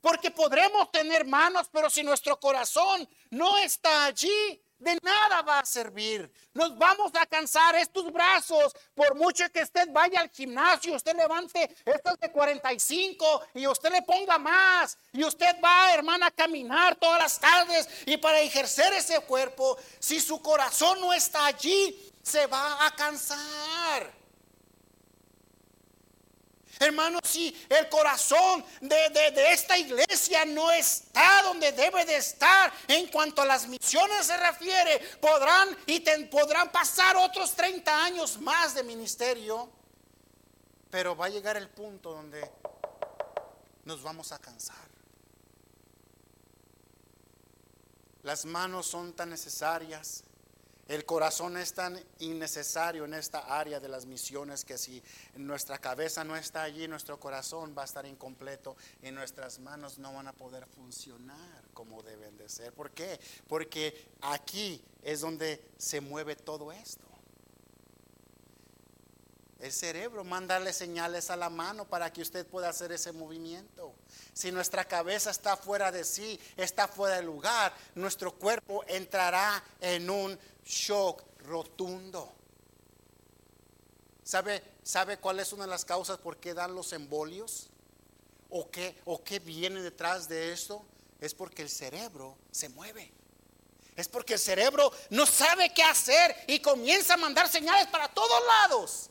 Porque 0.00 0.30
podremos 0.30 0.90
tener 0.90 1.26
manos, 1.26 1.68
pero 1.72 1.88
si 1.88 2.02
nuestro 2.02 2.40
corazón 2.40 3.08
no 3.30 3.56
está 3.58 4.06
allí, 4.06 4.60
de 4.78 4.98
nada 5.02 5.42
va 5.42 5.60
a 5.60 5.66
servir. 5.66 6.30
Nos 6.52 6.76
vamos 6.76 7.12
a 7.14 7.26
cansar 7.26 7.74
estos 7.76 8.12
brazos. 8.12 8.74
Por 8.94 9.14
mucho 9.14 9.44
que 9.50 9.62
usted 9.62 9.88
vaya 9.90 10.20
al 10.20 10.30
gimnasio, 10.30 10.94
usted 10.94 11.16
levante 11.16 11.76
estos 11.84 12.18
de 12.18 12.30
45 12.30 13.46
y 13.54 13.66
usted 13.66 13.90
le 13.90 14.02
ponga 14.02 14.38
más. 14.38 14.98
Y 15.12 15.24
usted 15.24 15.56
va, 15.64 15.94
hermana, 15.94 16.26
a 16.26 16.30
caminar 16.30 16.96
todas 16.96 17.20
las 17.20 17.38
tardes 17.38 17.88
y 18.06 18.16
para 18.16 18.40
ejercer 18.40 18.92
ese 18.92 19.20
cuerpo, 19.20 19.78
si 19.98 20.20
su 20.20 20.40
corazón 20.42 21.00
no 21.00 21.12
está 21.12 21.46
allí, 21.46 22.12
se 22.22 22.46
va 22.46 22.86
a 22.86 22.94
cansar. 22.94 24.25
Hermanos, 26.78 27.22
si 27.24 27.54
el 27.68 27.88
corazón 27.88 28.64
de, 28.80 29.52
esta 29.52 29.78
iglesia 29.78 30.44
no 30.44 30.70
está 30.70 31.42
donde 31.42 31.72
debe 31.72 32.04
de 32.04 32.16
estar 32.16 32.72
en 32.88 33.06
cuanto 33.08 33.42
a 33.42 33.46
las 33.46 33.66
misiones 33.66 34.26
se 34.26 34.36
refiere, 34.36 34.98
podrán 35.20 35.76
y 35.86 36.00
podrán 36.26 36.70
pasar 36.70 37.16
otros 37.16 37.52
30 37.52 38.04
años 38.04 38.38
más 38.40 38.74
de 38.74 38.82
ministerio, 38.82 39.70
pero 40.90 41.16
va 41.16 41.26
a 41.26 41.30
llegar 41.30 41.56
el 41.56 41.68
punto 41.68 42.12
donde 42.12 42.50
nos 43.84 44.02
vamos 44.02 44.32
a 44.32 44.38
cansar. 44.38 44.76
Las 48.22 48.44
manos 48.44 48.86
son 48.86 49.12
tan 49.12 49.30
necesarias 49.30 50.24
el 50.88 51.04
corazón 51.04 51.56
es 51.56 51.74
tan 51.74 52.00
innecesario 52.20 53.04
en 53.04 53.14
esta 53.14 53.58
área 53.58 53.80
de 53.80 53.88
las 53.88 54.06
misiones 54.06 54.64
que 54.64 54.78
si 54.78 55.02
nuestra 55.34 55.78
cabeza 55.78 56.22
no 56.22 56.36
está 56.36 56.62
allí, 56.62 56.86
nuestro 56.86 57.18
corazón 57.18 57.74
va 57.76 57.82
a 57.82 57.86
estar 57.86 58.06
incompleto 58.06 58.76
y 59.02 59.10
nuestras 59.10 59.58
manos 59.58 59.98
no 59.98 60.12
van 60.14 60.28
a 60.28 60.32
poder 60.32 60.66
funcionar 60.66 61.64
como 61.74 62.02
deben 62.02 62.36
de 62.36 62.48
ser. 62.48 62.72
¿Por 62.72 62.92
qué? 62.92 63.18
Porque 63.48 64.10
aquí 64.20 64.80
es 65.02 65.20
donde 65.20 65.60
se 65.76 66.00
mueve 66.00 66.36
todo 66.36 66.70
esto. 66.70 67.04
El 69.58 69.72
cerebro 69.72 70.22
mandarle 70.22 70.72
señales 70.72 71.30
a 71.30 71.36
la 71.36 71.48
mano 71.48 71.86
para 71.86 72.12
que 72.12 72.20
usted 72.20 72.46
pueda 72.46 72.68
hacer 72.68 72.92
ese 72.92 73.12
movimiento. 73.12 73.94
Si 74.34 74.52
nuestra 74.52 74.84
cabeza 74.84 75.30
está 75.30 75.56
fuera 75.56 75.90
de 75.90 76.04
sí, 76.04 76.38
está 76.56 76.86
fuera 76.86 77.16
de 77.16 77.22
lugar, 77.22 77.74
nuestro 77.94 78.32
cuerpo 78.34 78.84
entrará 78.86 79.64
en 79.80 80.10
un 80.10 80.38
shock 80.66 81.22
rotundo. 81.44 82.32
¿Sabe, 84.24 84.62
¿Sabe 84.82 85.18
cuál 85.18 85.38
es 85.38 85.52
una 85.52 85.64
de 85.64 85.70
las 85.70 85.84
causas 85.84 86.18
por 86.18 86.38
qué 86.38 86.52
dan 86.52 86.74
los 86.74 86.92
embolios? 86.92 87.68
¿O 88.50 88.70
qué, 88.70 89.00
¿O 89.04 89.22
qué 89.22 89.38
viene 89.38 89.80
detrás 89.80 90.28
de 90.28 90.52
esto? 90.52 90.84
Es 91.20 91.32
porque 91.32 91.62
el 91.62 91.70
cerebro 91.70 92.36
se 92.50 92.68
mueve. 92.68 93.12
Es 93.94 94.08
porque 94.08 94.34
el 94.34 94.40
cerebro 94.40 94.92
no 95.10 95.24
sabe 95.24 95.72
qué 95.72 95.82
hacer 95.82 96.36
y 96.48 96.60
comienza 96.60 97.14
a 97.14 97.16
mandar 97.16 97.48
señales 97.48 97.86
para 97.86 98.08
todos 98.08 98.42
lados. 98.46 99.10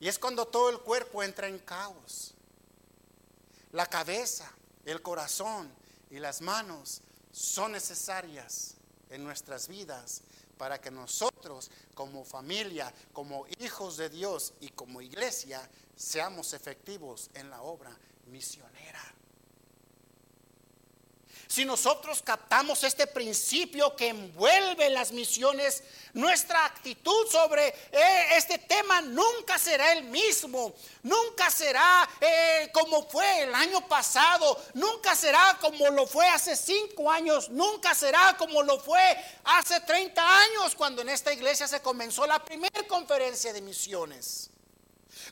Y 0.00 0.08
es 0.08 0.18
cuando 0.18 0.46
todo 0.46 0.70
el 0.70 0.80
cuerpo 0.80 1.22
entra 1.22 1.46
en 1.46 1.58
caos. 1.58 2.34
La 3.72 3.86
cabeza, 3.86 4.50
el 4.84 5.00
corazón 5.02 5.72
y 6.10 6.18
las 6.18 6.40
manos 6.40 7.02
son 7.30 7.72
necesarias 7.72 8.73
en 9.14 9.24
nuestras 9.24 9.68
vidas 9.68 10.22
para 10.58 10.80
que 10.80 10.90
nosotros 10.90 11.70
como 11.94 12.24
familia, 12.24 12.92
como 13.12 13.46
hijos 13.60 13.96
de 13.96 14.08
Dios 14.08 14.54
y 14.60 14.68
como 14.68 15.00
iglesia 15.00 15.68
seamos 15.96 16.52
efectivos 16.52 17.30
en 17.34 17.50
la 17.50 17.62
obra 17.62 17.96
misionera. 18.26 19.13
Si 21.54 21.64
nosotros 21.64 22.20
captamos 22.20 22.82
este 22.82 23.06
principio 23.06 23.94
que 23.94 24.08
envuelve 24.08 24.90
las 24.90 25.12
misiones, 25.12 25.84
nuestra 26.12 26.64
actitud 26.64 27.28
sobre 27.30 27.68
eh, 27.68 28.26
este 28.32 28.58
tema 28.58 29.00
nunca 29.02 29.56
será 29.56 29.92
el 29.92 30.02
mismo, 30.02 30.74
nunca 31.04 31.48
será 31.52 32.08
eh, 32.20 32.70
como 32.72 33.08
fue 33.08 33.42
el 33.42 33.54
año 33.54 33.86
pasado, 33.86 34.60
nunca 34.74 35.14
será 35.14 35.56
como 35.60 35.90
lo 35.90 36.08
fue 36.08 36.26
hace 36.26 36.56
cinco 36.56 37.08
años, 37.08 37.48
nunca 37.50 37.94
será 37.94 38.36
como 38.36 38.60
lo 38.64 38.80
fue 38.80 39.16
hace 39.44 39.78
30 39.78 40.38
años 40.40 40.74
cuando 40.74 41.02
en 41.02 41.10
esta 41.10 41.32
iglesia 41.32 41.68
se 41.68 41.80
comenzó 41.80 42.26
la 42.26 42.44
primera 42.44 42.82
conferencia 42.88 43.52
de 43.52 43.62
misiones. 43.62 44.50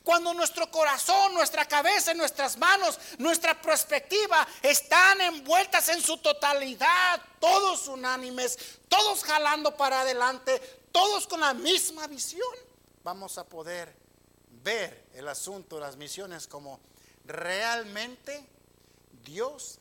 Cuando 0.02 0.34
nuestro 0.34 0.70
corazón, 0.70 1.34
nuestra 1.34 1.66
cabeza, 1.66 2.14
nuestras 2.14 2.56
manos, 2.56 2.98
nuestra 3.18 3.60
perspectiva 3.60 4.46
están 4.62 5.20
envueltas 5.20 5.88
en 5.88 6.02
su 6.02 6.16
totalidad, 6.18 7.20
todos 7.40 7.88
unánimes, 7.88 8.58
todos 8.88 9.24
jalando 9.24 9.76
para 9.76 10.02
adelante, 10.02 10.58
todos 10.92 11.26
con 11.26 11.40
la 11.40 11.54
misma 11.54 12.06
visión, 12.06 12.54
vamos 13.02 13.38
a 13.38 13.44
poder 13.44 13.94
ver 14.62 15.06
el 15.14 15.28
asunto 15.28 15.80
las 15.80 15.96
misiones 15.96 16.46
como 16.46 16.80
realmente 17.24 18.46
Dios 19.24 19.78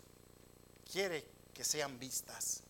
quiere 0.92 1.26
que 1.54 1.64
sean 1.64 2.00
vistas. 2.00 2.64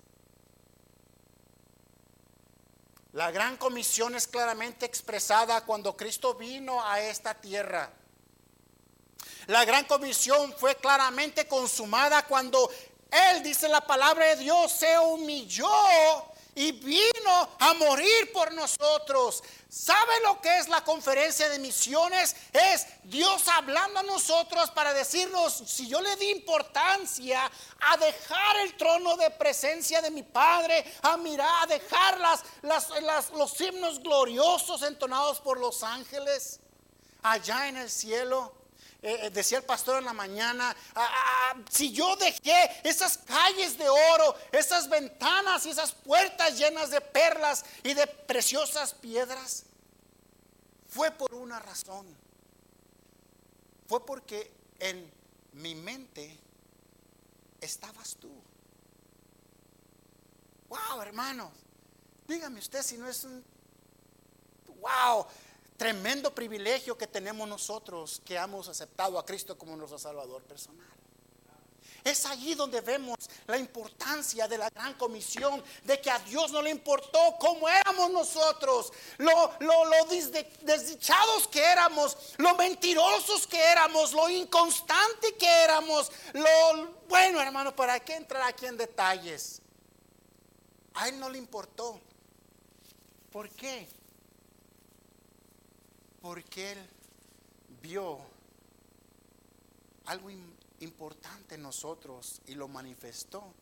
La 3.14 3.30
gran 3.30 3.58
comisión 3.58 4.16
es 4.16 4.26
claramente 4.28 4.86
expresada 4.86 5.66
cuando 5.66 5.98
Cristo 5.98 6.34
vino 6.36 6.82
a 6.86 7.02
esta 7.02 7.34
tierra. 7.34 7.92
La 9.48 9.66
gran 9.66 9.84
comisión 9.86 10.54
fue 10.58 10.76
claramente 10.76 11.46
consumada 11.46 12.26
cuando 12.26 12.70
Él, 13.12 13.44
dice 13.44 13.68
la 13.68 13.82
palabra 13.82 14.28
de 14.28 14.38
Dios, 14.38 14.72
se 14.72 14.98
humilló 14.98 15.68
y 16.56 16.72
vino 16.72 17.50
a 17.60 17.74
morir 17.76 18.32
por 18.34 18.54
nosotros. 18.54 19.44
¿Sabe 19.70 20.12
lo 20.24 20.42
que 20.42 20.58
es 20.58 20.68
la 20.68 20.84
conferencia 20.84 21.48
de 21.50 21.60
misiones? 21.60 22.36
Es 22.52 22.88
Dios 23.04 23.48
hablando 23.48 24.02
a 24.02 24.04
nosotros 24.04 24.70
para 24.72 24.94
decirnos, 24.94 25.64
si 25.66 25.88
yo 25.88 26.02
le 26.02 26.16
di 26.18 26.30
importancia 26.30 27.50
a 27.80 27.98
dejar 27.98 28.58
el 28.64 28.76
trono 28.76 29.16
de 29.16 29.30
presencia 29.32 30.02
de 30.02 30.12
mi 30.12 30.24
Padre, 30.24 30.84
a 31.02 31.16
mirar, 31.18 31.64
a 31.64 31.68
dejar 31.68 32.20
los 33.34 33.62
himnos 33.62 34.00
gloriosos 34.00 34.82
entonados 34.82 35.40
por 35.40 35.60
los 35.60 35.84
ángeles 35.84 36.60
allá 37.24 37.70
en 37.70 37.78
el 37.78 37.90
cielo 37.90 38.61
eh, 39.04 39.20
eh, 39.24 39.30
decía 39.32 39.58
el 39.58 39.64
pastor 39.64 39.98
en 39.98 40.06
la 40.06 40.14
mañana, 40.14 40.76
ah, 40.94 41.10
ah, 41.10 41.54
ah, 41.54 41.62
si 41.70 41.92
yo 41.92 42.16
dejé 42.18 42.70
esas 42.84 43.18
calles 43.18 43.78
de 43.78 43.90
oro, 43.90 44.36
esas 44.52 44.88
ventanas 44.88 45.66
y 45.66 45.72
esas 45.72 45.92
puertas 45.92 46.58
llenas 46.58 46.92
de 46.92 47.02
perlas 47.02 47.66
y 47.84 47.96
de 47.96 48.06
preciosas 48.06 48.94
piedras, 48.94 49.64
fue 50.88 51.10
por 51.10 51.34
una 51.34 51.60
razón. 51.60 52.06
Fue 53.88 54.06
porque 54.06 54.52
en 54.78 55.12
mi 55.54 55.74
mente 55.74 56.38
estabas 57.60 58.16
tú. 58.18 58.32
Wow, 60.70 61.02
hermanos, 61.02 61.52
dígame 62.28 62.60
usted 62.60 62.84
si 62.84 62.98
no 62.98 63.10
es 63.10 63.24
un... 63.24 63.44
Wow, 64.80 65.26
tremendo 65.82 66.30
privilegio 66.30 66.96
que 66.96 67.08
tenemos 67.08 67.50
nosotros 67.50 68.22
que 68.24 68.36
hemos 68.36 68.68
aceptado 68.68 69.18
a 69.18 69.26
Cristo 69.26 69.58
como 69.58 69.76
nuestro 69.76 69.98
Salvador 69.98 70.44
personal. 70.44 70.86
Es 72.04 72.24
allí 72.28 72.54
donde 72.54 72.82
vemos 72.82 73.18
la 73.48 73.58
importancia 73.58 74.48
de 74.48 74.60
la 74.60 74.70
gran 74.70 74.94
comisión, 74.94 75.64
de 75.84 76.00
que 76.00 76.12
a 76.12 76.20
Dios 76.20 76.52
no 76.52 76.62
le 76.62 76.70
importó 76.70 77.36
cómo 77.40 77.68
éramos 77.68 78.12
nosotros, 78.12 78.94
lo, 79.18 79.58
desdichados 80.62 81.48
que 81.48 81.64
éramos, 81.64 82.16
lo 82.38 82.54
mentirosos 82.58 83.48
que 83.48 83.60
éramos, 83.60 84.14
lo 84.14 84.30
inconstante 84.30 85.36
que 85.36 85.50
éramos, 85.64 86.12
lo 86.34 86.92
bueno 87.10 87.42
hermano, 87.42 87.76
¿para 87.76 88.00
qué 88.00 88.18
entrar 88.18 88.44
aquí 88.44 88.68
en 88.68 88.78
detalles? 88.78 89.60
A 90.94 91.10
él 91.10 91.20
no 91.20 91.28
le 91.28 91.40
importó. 91.40 92.00
¿Por 93.32 93.50
qué? 93.50 93.88
Porque 96.22 96.74
él 96.74 96.90
vio 97.82 98.20
algo 100.06 100.30
importante 100.80 101.56
en 101.56 101.64
nosotros 101.64 102.42
y 102.48 102.56
lo 102.56 102.68
manifestó 102.68 103.54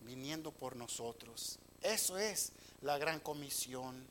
viniendo 0.00 0.52
por 0.52 0.76
nosotros. 0.76 1.58
Eso 1.82 2.18
es 2.18 2.52
la 2.82 2.98
gran 2.98 3.20
comisión. 3.20 4.06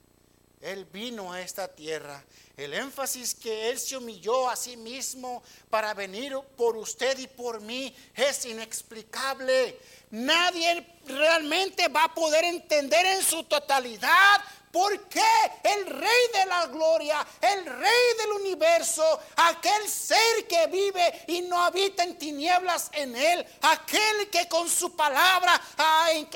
Él 0.61 0.85
vino 0.85 1.31
a 1.31 1.41
esta 1.41 1.67
tierra. 1.67 2.23
El 2.55 2.73
énfasis 2.73 3.35
que 3.35 3.69
Él 3.69 3.79
se 3.79 3.95
humilló 3.95 4.49
a 4.49 4.55
sí 4.55 4.75
mismo 4.75 5.43
para 5.69 5.93
venir 5.93 6.35
por 6.55 6.75
usted 6.75 7.17
y 7.19 7.27
por 7.27 7.61
mí 7.61 7.95
es 8.15 8.45
inexplicable. 8.45 9.79
Nadie 10.09 10.97
realmente 11.05 11.87
va 11.89 12.05
a 12.05 12.13
poder 12.13 12.43
entender 12.45 13.05
en 13.05 13.21
su 13.21 13.43
totalidad 13.43 14.41
porque 14.71 15.23
el 15.63 15.85
rey 15.85 16.21
de 16.33 16.45
la 16.45 16.67
gloria, 16.67 17.25
el 17.41 17.65
rey 17.65 18.17
del 18.19 18.31
universo, 18.33 19.03
aquel 19.35 19.87
ser 19.89 20.47
que 20.47 20.67
vive 20.67 21.23
y 21.27 21.41
no 21.41 21.61
habita 21.63 22.03
en 22.03 22.17
tinieblas 22.17 22.89
en 22.93 23.15
él, 23.15 23.45
aquel 23.61 24.29
que 24.29 24.47
con 24.47 24.69
su 24.69 24.95
palabra 24.95 25.59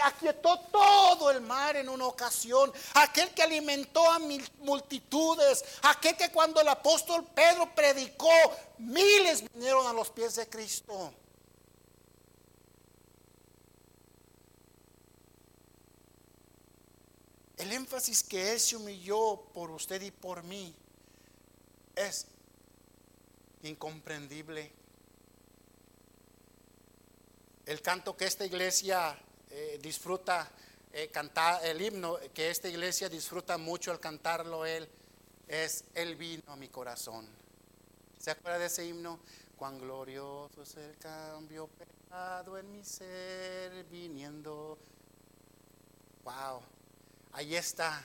aquietó 0.04 0.60
todo 0.72 1.32
el 1.32 1.42
mar 1.42 1.76
en 1.76 1.90
una 1.90 2.06
ocasión, 2.06 2.72
aquel 2.96 3.30
que 3.32 3.44
alimentó 3.44 4.10
a 4.10 4.20
multitudes, 4.60 5.64
aquel 5.84 6.16
que 6.16 6.32
cuando 6.32 6.62
el 6.62 6.68
apóstol 6.68 7.26
Pedro 7.34 7.70
predicó, 7.76 8.32
miles 8.78 9.44
vinieron 9.54 9.88
a 9.88 9.94
los 9.94 10.10
pies 10.10 10.36
de 10.36 10.48
Cristo. 10.48 11.14
El 17.62 17.72
énfasis 17.74 18.24
que 18.24 18.54
Él 18.54 18.60
se 18.60 18.76
humilló 18.76 19.40
por 19.54 19.70
usted 19.70 20.02
y 20.02 20.10
por 20.10 20.42
mí 20.42 20.74
es 21.96 22.26
incomprendible. 23.62 24.72
El 27.68 27.84
canto 27.84 28.18
que 28.18 28.26
esta 28.26 28.48
iglesia 28.48 29.16
eh, 29.52 29.78
disfruta, 29.80 30.50
eh, 30.92 31.10
cantar, 31.10 31.64
el 31.64 31.80
himno 31.80 32.18
que 32.34 32.50
esta 32.50 32.68
iglesia 32.68 33.08
disfruta 33.10 33.60
mucho 33.60 33.92
al 33.92 34.00
cantarlo 34.00 34.66
Él, 34.66 34.90
es 35.48 35.84
El 35.94 36.16
vino 36.16 36.42
a 36.48 36.56
mi 36.56 36.68
corazón. 36.68 37.30
¿Se 38.18 38.32
acuerda 38.32 38.58
de 38.58 38.66
ese 38.66 38.88
himno? 38.88 39.20
Cuán 39.56 39.78
glorioso 39.78 40.64
es 40.64 40.76
el 40.78 40.98
cambio 40.98 41.68
pecado 41.68 42.58
en 42.58 42.72
mi 42.72 42.84
ser 42.84 43.84
viniendo. 43.84 44.80
Wow. 46.24 46.81
Ahí 47.34 47.56
está 47.56 48.04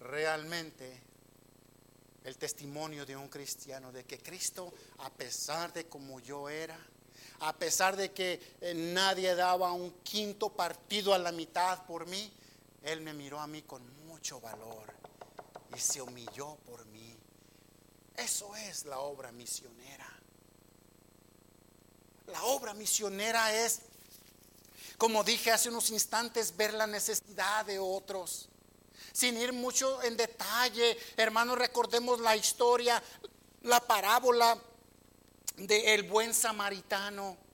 realmente 0.00 1.02
el 2.24 2.36
testimonio 2.36 3.06
de 3.06 3.16
un 3.16 3.28
cristiano, 3.28 3.92
de 3.92 4.04
que 4.04 4.18
Cristo, 4.18 4.74
a 4.98 5.10
pesar 5.10 5.72
de 5.72 5.86
como 5.86 6.18
yo 6.18 6.48
era, 6.48 6.76
a 7.40 7.56
pesar 7.56 7.96
de 7.96 8.12
que 8.12 8.56
eh, 8.60 8.74
nadie 8.74 9.34
daba 9.36 9.72
un 9.72 9.92
quinto 10.02 10.50
partido 10.50 11.14
a 11.14 11.18
la 11.18 11.30
mitad 11.30 11.86
por 11.86 12.06
mí, 12.06 12.32
Él 12.82 13.00
me 13.00 13.14
miró 13.14 13.38
a 13.38 13.46
mí 13.46 13.62
con 13.62 13.82
mucho 14.06 14.40
valor 14.40 14.92
y 15.76 15.78
se 15.78 16.02
humilló 16.02 16.56
por 16.66 16.84
mí. 16.86 17.16
Eso 18.16 18.56
es 18.56 18.86
la 18.86 18.98
obra 18.98 19.30
misionera. 19.30 20.12
La 22.26 22.42
obra 22.42 22.74
misionera 22.74 23.54
es, 23.54 23.82
como 24.98 25.22
dije 25.22 25.52
hace 25.52 25.68
unos 25.68 25.90
instantes, 25.90 26.56
ver 26.56 26.74
la 26.74 26.88
necesidad 26.88 27.64
de 27.66 27.78
otros 27.78 28.48
sin 29.12 29.36
ir 29.36 29.52
mucho 29.52 30.02
en 30.02 30.16
detalle, 30.16 30.96
hermanos, 31.16 31.58
recordemos 31.58 32.20
la 32.20 32.36
historia, 32.36 33.02
la 33.62 33.80
parábola 33.80 34.56
del 35.56 36.02
buen 36.04 36.34
samaritano. 36.34 37.45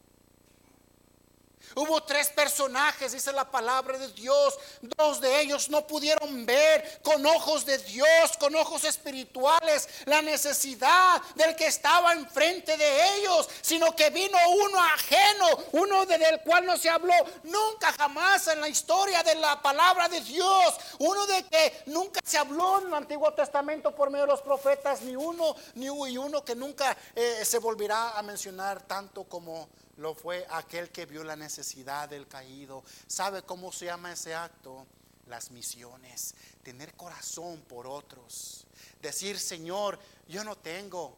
Hubo 1.74 2.02
tres 2.02 2.28
personajes, 2.30 3.12
dice 3.12 3.32
la 3.32 3.50
palabra 3.50 3.98
de 3.98 4.08
Dios. 4.12 4.58
Dos 4.80 5.20
de 5.20 5.40
ellos 5.40 5.68
no 5.68 5.86
pudieron 5.86 6.44
ver 6.44 7.00
con 7.02 7.24
ojos 7.24 7.64
de 7.64 7.78
Dios, 7.78 8.36
con 8.38 8.54
ojos 8.54 8.84
espirituales, 8.84 9.88
la 10.06 10.22
necesidad 10.22 11.20
del 11.34 11.56
que 11.56 11.66
estaba 11.66 12.12
enfrente 12.12 12.76
de 12.76 13.16
ellos, 13.16 13.48
sino 13.60 13.94
que 13.96 14.10
vino 14.10 14.36
uno 14.48 14.78
ajeno, 14.82 15.46
uno 15.72 16.06
del 16.06 16.40
cual 16.42 16.66
no 16.66 16.76
se 16.76 16.90
habló 16.90 17.14
nunca 17.44 17.92
jamás 17.92 18.48
en 18.48 18.60
la 18.60 18.68
historia 18.68 19.22
de 19.22 19.34
la 19.36 19.60
palabra 19.60 20.08
de 20.08 20.20
Dios, 20.20 20.74
uno 20.98 21.26
de 21.26 21.44
que 21.44 21.82
nunca 21.86 22.20
se 22.24 22.38
habló 22.38 22.80
en 22.80 22.88
el 22.88 22.94
Antiguo 22.94 23.32
Testamento 23.32 23.94
por 23.94 24.10
medio 24.10 24.26
de 24.26 24.32
los 24.32 24.42
profetas, 24.42 25.02
ni 25.02 25.16
uno, 25.16 25.54
ni 25.74 25.88
uno 25.88 26.44
que 26.44 26.54
nunca 26.54 26.96
eh, 27.14 27.44
se 27.44 27.58
volverá 27.58 28.18
a 28.18 28.22
mencionar 28.22 28.82
tanto 28.82 29.24
como 29.24 29.68
lo 30.02 30.16
fue 30.16 30.44
aquel 30.50 30.90
que 30.90 31.06
vio 31.06 31.22
la 31.22 31.36
necesidad 31.36 32.08
del 32.08 32.26
caído. 32.26 32.82
¿Sabe 33.06 33.42
cómo 33.42 33.70
se 33.70 33.84
llama 33.86 34.12
ese 34.12 34.34
acto? 34.34 34.84
Las 35.28 35.52
misiones. 35.52 36.34
Tener 36.64 36.94
corazón 36.94 37.62
por 37.62 37.86
otros. 37.86 38.66
Decir, 39.00 39.38
Señor, 39.38 40.00
yo 40.26 40.42
no 40.42 40.58
tengo. 40.58 41.16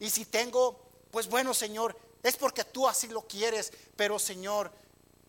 Y 0.00 0.10
si 0.10 0.24
tengo, 0.24 0.82
pues 1.12 1.28
bueno, 1.28 1.54
Señor, 1.54 1.96
es 2.24 2.36
porque 2.36 2.64
tú 2.64 2.88
así 2.88 3.06
lo 3.06 3.22
quieres. 3.22 3.72
Pero, 3.94 4.18
Señor, 4.18 4.72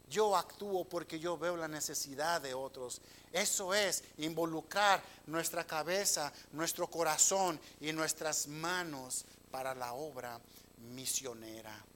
yo 0.10 0.36
actúo 0.36 0.84
porque 0.84 1.20
yo 1.20 1.38
veo 1.38 1.56
la 1.56 1.68
necesidad 1.68 2.42
de 2.42 2.56
otros. 2.56 3.02
Eso 3.32 3.76
es 3.76 4.04
involucrar 4.18 5.04
nuestra 5.28 5.64
cabeza, 5.64 6.34
nuestro 6.52 6.90
corazón 6.90 7.60
y 7.80 7.92
nuestras 7.92 8.48
manos 8.48 9.26
para 9.52 9.76
la 9.76 9.94
obra 9.94 10.42
misionera. 10.78 11.92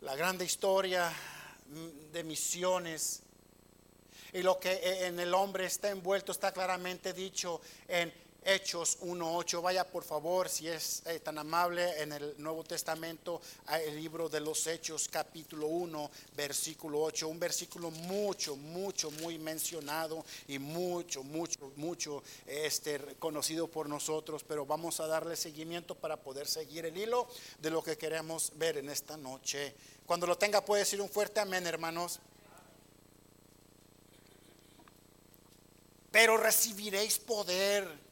La 0.00 0.14
grande 0.14 0.44
historia 0.44 1.12
de 2.12 2.24
misiones. 2.24 3.22
Y 4.32 4.42
lo 4.42 4.58
que 4.60 5.06
en 5.06 5.18
el 5.18 5.32
hombre 5.34 5.66
está 5.66 5.90
envuelto 5.90 6.32
está 6.32 6.52
claramente 6.52 7.12
dicho 7.12 7.60
en 7.88 8.12
Hechos 8.50 8.98
1.8. 9.00 9.60
Vaya 9.60 9.84
por 9.84 10.02
favor, 10.02 10.48
si 10.48 10.68
es 10.68 11.02
eh, 11.04 11.20
tan 11.20 11.36
amable, 11.36 12.00
en 12.00 12.12
el 12.12 12.34
Nuevo 12.38 12.64
Testamento, 12.64 13.42
el 13.84 13.94
libro 13.94 14.30
de 14.30 14.40
los 14.40 14.66
Hechos, 14.66 15.06
capítulo 15.06 15.66
1, 15.66 16.10
versículo 16.34 17.02
8. 17.02 17.28
Un 17.28 17.38
versículo 17.38 17.90
mucho, 17.90 18.56
mucho, 18.56 19.10
muy 19.10 19.38
mencionado 19.38 20.24
y 20.46 20.58
mucho, 20.58 21.22
mucho, 21.22 21.72
mucho 21.76 22.22
este, 22.46 22.98
conocido 23.18 23.68
por 23.68 23.86
nosotros. 23.86 24.42
Pero 24.44 24.64
vamos 24.64 24.98
a 25.00 25.06
darle 25.06 25.36
seguimiento 25.36 25.94
para 25.94 26.16
poder 26.16 26.48
seguir 26.48 26.86
el 26.86 26.96
hilo 26.96 27.28
de 27.58 27.68
lo 27.68 27.82
que 27.82 27.98
queremos 27.98 28.52
ver 28.54 28.78
en 28.78 28.88
esta 28.88 29.18
noche. 29.18 29.74
Cuando 30.06 30.26
lo 30.26 30.38
tenga 30.38 30.64
puede 30.64 30.84
decir 30.84 31.02
un 31.02 31.10
fuerte 31.10 31.40
amén, 31.40 31.66
hermanos. 31.66 32.18
Pero 36.10 36.38
recibiréis 36.38 37.18
poder 37.18 38.07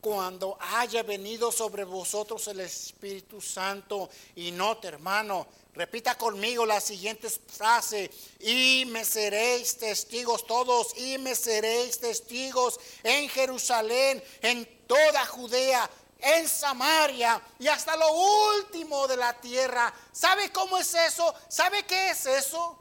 cuando 0.00 0.56
haya 0.60 1.02
venido 1.02 1.50
sobre 1.50 1.84
vosotros 1.84 2.46
el 2.48 2.60
Espíritu 2.60 3.40
Santo. 3.40 4.08
Y 4.34 4.50
note, 4.50 4.88
hermano, 4.88 5.46
repita 5.74 6.16
conmigo 6.16 6.64
la 6.64 6.80
siguiente 6.80 7.28
frase. 7.28 8.10
Y 8.40 8.84
me 8.86 9.04
seréis 9.04 9.76
testigos 9.78 10.46
todos, 10.46 10.96
y 10.98 11.18
me 11.18 11.34
seréis 11.34 11.98
testigos 11.98 12.78
en 13.02 13.28
Jerusalén, 13.28 14.22
en 14.42 14.86
toda 14.86 15.26
Judea, 15.26 15.90
en 16.18 16.48
Samaria 16.48 17.40
y 17.58 17.68
hasta 17.68 17.96
lo 17.96 18.10
último 18.58 19.06
de 19.06 19.16
la 19.16 19.38
tierra. 19.38 19.92
¿Sabe 20.12 20.50
cómo 20.50 20.78
es 20.78 20.94
eso? 20.94 21.34
¿Sabe 21.48 21.84
qué 21.84 22.10
es 22.10 22.26
eso? 22.26 22.78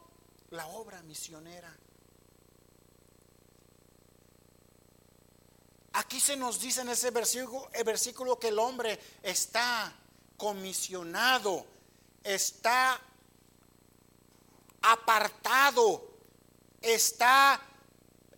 La 0.51 0.67
obra 0.67 1.01
misionera. 1.03 1.75
Aquí 5.97 6.19
se 6.19 6.35
nos 6.35 6.59
dice 6.59 6.81
en 6.81 6.89
ese 6.89 7.09
versículo, 7.11 7.69
versículo 7.85 8.37
que 8.37 8.49
el 8.49 8.59
hombre 8.59 8.99
está 9.23 9.93
comisionado, 10.35 11.65
está 12.21 12.99
apartado, 14.81 16.05
está 16.81 17.61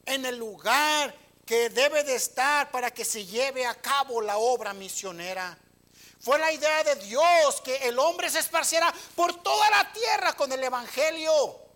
en 0.05 0.25
el 0.27 0.37
lugar 0.37 1.15
que 1.47 1.71
debe 1.71 2.03
de 2.03 2.15
estar 2.15 2.69
para 2.69 2.91
que 2.91 3.03
se 3.03 3.25
lleve 3.25 3.65
a 3.65 3.73
cabo 3.73 4.21
la 4.21 4.37
obra 4.37 4.75
misionera. 4.75 5.57
Fue 6.19 6.37
la 6.37 6.51
idea 6.51 6.83
de 6.83 6.95
Dios 6.97 7.61
que 7.61 7.75
el 7.87 7.97
hombre 7.97 8.29
se 8.29 8.37
esparciera 8.37 8.93
por 9.15 9.41
toda 9.41 9.67
la 9.71 9.91
tierra 9.91 10.33
con 10.33 10.51
el 10.51 10.63
Evangelio. 10.63 11.66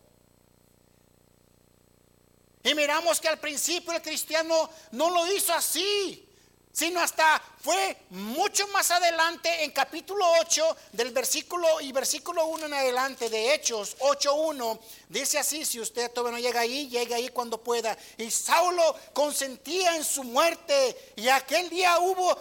Y 2.64 2.76
miramos 2.76 3.20
que 3.20 3.28
al 3.28 3.40
principio 3.40 3.94
el 3.94 4.02
cristiano 4.02 4.70
no 4.92 5.10
lo 5.10 5.32
hizo 5.34 5.54
así, 5.54 6.28
sino 6.72 7.00
hasta 7.02 7.42
fue 7.60 7.98
mucho 8.12 8.68
más 8.70 8.92
adelante 8.92 9.64
en 9.64 9.72
capítulo 9.72 10.26
8 10.42 10.78
del 10.94 11.12
versículo 11.12 11.82
y 11.82 11.92
versículo 11.92 12.46
1 12.46 12.68
en 12.68 12.74
adelante 12.74 13.30
de 13.30 13.54
Hechos 13.54 13.98
8.1. 13.98 14.80
Dice 15.10 15.40
así, 15.40 15.66
si 15.66 15.80
usted 15.80 16.12
todavía 16.12 16.38
no 16.38 16.44
llega 16.44 16.62
ahí, 16.62 16.88
llegue 16.88 17.16
ahí 17.16 17.30
cuando 17.30 17.58
pueda. 17.58 17.98
Y 18.18 18.30
Saulo 18.32 18.96
consentía 19.14 19.96
en 19.96 20.04
su 20.04 20.24
muerte 20.24 21.14
y 21.16 21.28
aquel 21.28 21.70
día 21.70 22.00
hubo 22.00 22.38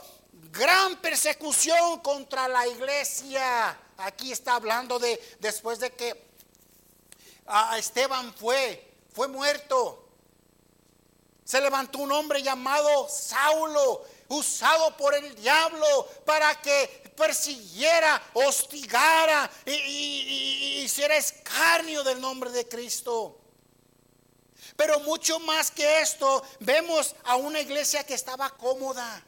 gran 0.53 0.97
persecución 1.01 2.01
contra 2.01 2.47
la 2.47 2.67
iglesia. 2.69 3.79
Aquí 3.97 4.33
está 4.33 4.55
hablando 4.55 4.99
de 4.99 5.21
después 5.41 5.81
de 5.81 5.91
que 5.91 6.31
a 7.47 7.79
Esteban 7.79 8.33
fue, 8.35 8.93
fue 9.13 9.27
muerto 9.27 10.10
se 11.51 11.61
levantó 11.61 11.99
un 11.99 12.13
hombre 12.13 12.45
llamado 12.45 13.09
Saulo, 13.09 14.05
usado 14.29 14.97
por 14.97 15.17
el 15.17 15.35
diablo 15.35 16.09
para 16.25 16.55
que 16.63 17.13
persiguiera, 17.17 18.23
hostigara 18.35 19.51
y, 19.67 20.83
hiciera 20.85 21.17
escarnio 21.17 22.05
del 22.05 22.21
nombre 22.21 22.51
de 22.51 22.69
Cristo. 22.69 23.41
Pero 24.77 25.01
mucho 25.01 25.41
más 25.41 25.73
que 25.73 26.01
esto, 26.01 26.41
vemos 26.61 27.17
a 27.25 27.35
una 27.35 27.59
iglesia 27.59 28.05
que 28.05 28.15
estaba 28.15 28.51
cómoda 28.51 29.21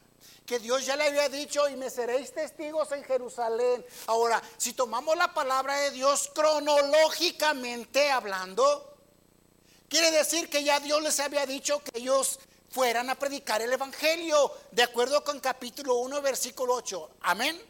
que 0.45 0.59
Dios 0.59 0.85
ya 0.85 0.95
le 0.95 1.03
había 1.03 1.27
dicho 1.27 1.67
y 1.67 1.75
me 1.75 1.89
seréis 1.89 2.33
testigos 2.33 2.89
en 2.93 3.03
Jerusalén. 3.03 3.85
Ahora, 4.07 4.41
si 4.55 4.71
tomamos 4.71 5.17
la 5.17 5.33
palabra 5.33 5.77
de 5.77 5.91
Dios 5.91 6.31
cronológicamente 6.33 8.09
hablando, 8.09 8.92
Quiere 9.93 10.09
decir 10.09 10.49
que 10.49 10.63
ya 10.63 10.79
Dios 10.79 11.03
les 11.03 11.19
había 11.19 11.45
dicho 11.45 11.79
que 11.83 11.99
ellos 11.99 12.39
fueran 12.71 13.11
a 13.11 13.13
predicar 13.13 13.61
el 13.61 13.71
Evangelio, 13.71 14.51
de 14.71 14.81
acuerdo 14.81 15.23
con 15.23 15.39
capítulo 15.39 15.97
1, 15.97 16.19
versículo 16.19 16.73
8. 16.73 17.11
Amén. 17.21 17.61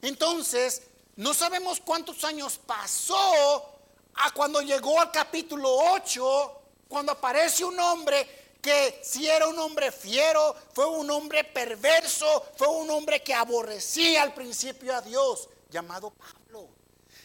Entonces, 0.00 0.80
no 1.16 1.34
sabemos 1.34 1.78
cuántos 1.84 2.24
años 2.24 2.58
pasó 2.64 3.70
a 4.14 4.30
cuando 4.30 4.62
llegó 4.62 4.98
al 4.98 5.12
capítulo 5.12 5.68
8, 5.92 6.60
cuando 6.88 7.12
aparece 7.12 7.66
un 7.66 7.78
hombre 7.78 8.54
que 8.62 8.98
si 9.04 9.28
era 9.28 9.46
un 9.46 9.58
hombre 9.58 9.92
fiero, 9.92 10.56
fue 10.72 10.86
un 10.86 11.10
hombre 11.10 11.44
perverso, 11.44 12.46
fue 12.56 12.66
un 12.66 12.88
hombre 12.88 13.22
que 13.22 13.34
aborrecía 13.34 14.22
al 14.22 14.32
principio 14.32 14.96
a 14.96 15.02
Dios, 15.02 15.50
llamado 15.68 16.12
Pablo. 16.12 16.66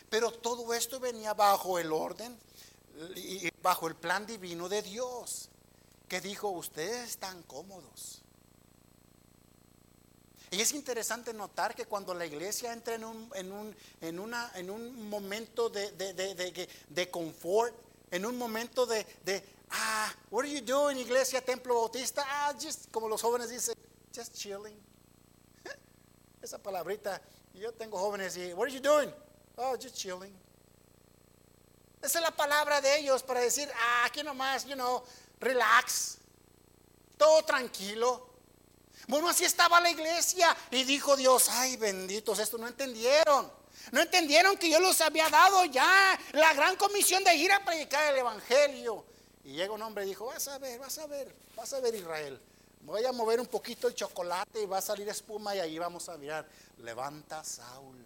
Pero 0.10 0.32
todo 0.32 0.73
esto 0.73 0.99
venía 0.99 1.34
bajo 1.34 1.80
el 1.80 1.93
orden 1.93 2.38
y 3.16 3.50
bajo 3.62 3.88
el 3.88 3.96
plan 3.96 4.26
divino 4.26 4.70
de 4.70 4.82
Dios, 4.82 5.50
que 6.08 6.22
dijo, 6.22 6.50
ustedes 6.50 7.10
están 7.10 7.42
cómodos. 7.44 8.24
Y 10.54 10.62
es 10.62 10.72
interesante 10.74 11.34
notar 11.34 11.74
que 11.74 11.88
cuando 11.88 12.14
la 12.14 12.28
iglesia 12.28 12.72
entra 12.72 12.94
en 12.94 13.04
un, 13.04 13.32
en 13.34 13.52
un, 13.52 13.76
en 14.02 14.20
una, 14.20 14.52
en 14.54 14.70
un 14.70 15.10
momento 15.10 15.68
de, 15.68 15.92
de, 15.94 16.14
de, 16.14 16.70
de, 16.90 17.10
confort, 17.10 17.74
en 18.12 18.24
un 18.24 18.38
momento 18.38 18.86
de, 18.86 19.04
ah, 19.72 20.14
what 20.30 20.46
are 20.46 20.54
you 20.54 20.62
doing, 20.62 20.98
iglesia, 20.98 21.42
templo 21.42 21.74
bautista? 21.74 22.24
Ah, 22.28 22.54
just, 22.54 22.92
como 22.92 23.10
los 23.10 23.20
jóvenes 23.20 23.50
dicen, 23.50 23.74
just 24.16 24.36
chilling. 24.36 24.80
Esa 26.44 26.60
palabrita, 26.60 27.20
yo 27.56 27.72
tengo 27.72 27.98
jóvenes 27.98 28.38
y, 28.38 28.54
what 28.54 28.68
are 28.68 28.72
you 28.72 28.80
doing? 28.80 29.12
Oh, 29.58 29.76
just 29.76 29.96
chilling. 29.96 30.43
Esa 32.04 32.20
es 32.20 32.24
la 32.24 32.32
palabra 32.32 32.82
de 32.82 33.00
ellos 33.00 33.24
para 33.24 33.39
decir, 33.39 33.72
ah, 33.74 34.04
aquí 34.06 34.22
nomás, 34.24 34.66
you 34.66 34.74
know, 34.74 35.02
relax, 35.39 36.18
todo 37.18 37.44
tranquilo. 37.44 38.28
Bueno, 39.08 39.30
así 39.30 39.46
estaba 39.46 39.80
la 39.80 39.89
iglesia 39.89 40.54
y 40.70 40.84
dijo 40.84 41.16
Dios, 41.16 41.48
ay 41.50 41.78
benditos, 41.78 42.39
esto 42.39 42.58
no 42.58 42.68
entendieron. 42.68 43.50
No 43.92 44.02
entendieron 44.02 44.58
que 44.58 44.70
yo 44.70 44.82
los 44.82 45.00
había 45.00 45.30
dado 45.30 45.63
ya 45.63 46.20
la 46.34 46.54
gran 46.54 46.76
comisión 46.76 47.24
de 47.24 47.36
ir 47.36 47.54
a 47.54 47.63
predicar 47.63 48.12
el 48.12 48.20
Evangelio. 48.20 49.06
Y 49.46 49.54
llega 49.54 49.72
un 49.72 49.82
hombre 49.82 50.04
y 50.04 50.10
dijo, 50.10 50.26
vas 50.26 50.46
a 50.50 50.58
ver, 50.58 50.80
vas 50.80 50.98
a 50.98 51.08
ver, 51.08 51.34
vas 51.56 51.72
a 51.72 51.80
ver 51.80 51.96
Israel. 51.96 52.38
Voy 52.82 53.06
a 53.06 53.13
mover 53.13 53.39
un 53.39 53.48
poquito 53.48 53.88
el 53.88 53.96
chocolate 53.96 54.62
y 54.62 54.66
va 54.66 54.80
a 54.80 54.82
salir 54.82 55.08
espuma 55.08 55.56
y 55.56 55.60
ahí 55.60 55.80
vamos 55.80 56.10
a 56.10 56.18
mirar. 56.18 56.46
Levanta 56.80 57.46
Saulo. 57.46 58.03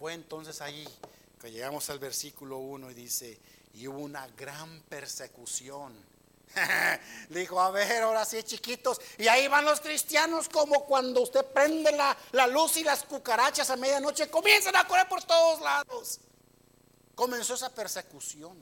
Fue 0.00 0.14
entonces 0.14 0.62
allí 0.62 0.88
que 1.38 1.52
llegamos 1.52 1.90
al 1.90 1.98
versículo 1.98 2.56
1 2.56 2.90
y 2.90 2.94
dice, 2.94 3.38
y 3.74 3.86
hubo 3.86 3.98
una 3.98 4.26
gran 4.28 4.80
persecución. 4.88 5.92
Dijo, 7.28 7.60
a 7.60 7.70
ver, 7.70 8.04
ahora 8.04 8.24
sí, 8.24 8.42
chiquitos. 8.42 8.98
Y 9.18 9.28
ahí 9.28 9.46
van 9.46 9.66
los 9.66 9.82
cristianos 9.82 10.48
como 10.48 10.86
cuando 10.86 11.20
usted 11.20 11.44
prende 11.44 11.92
la, 11.92 12.16
la 12.32 12.46
luz 12.46 12.78
y 12.78 12.82
las 12.82 13.02
cucarachas 13.02 13.68
a 13.68 13.76
medianoche 13.76 14.30
comienzan 14.30 14.74
a 14.74 14.88
correr 14.88 15.06
por 15.06 15.22
todos 15.22 15.60
lados. 15.60 16.18
Comenzó 17.14 17.52
esa 17.52 17.68
persecución. 17.68 18.56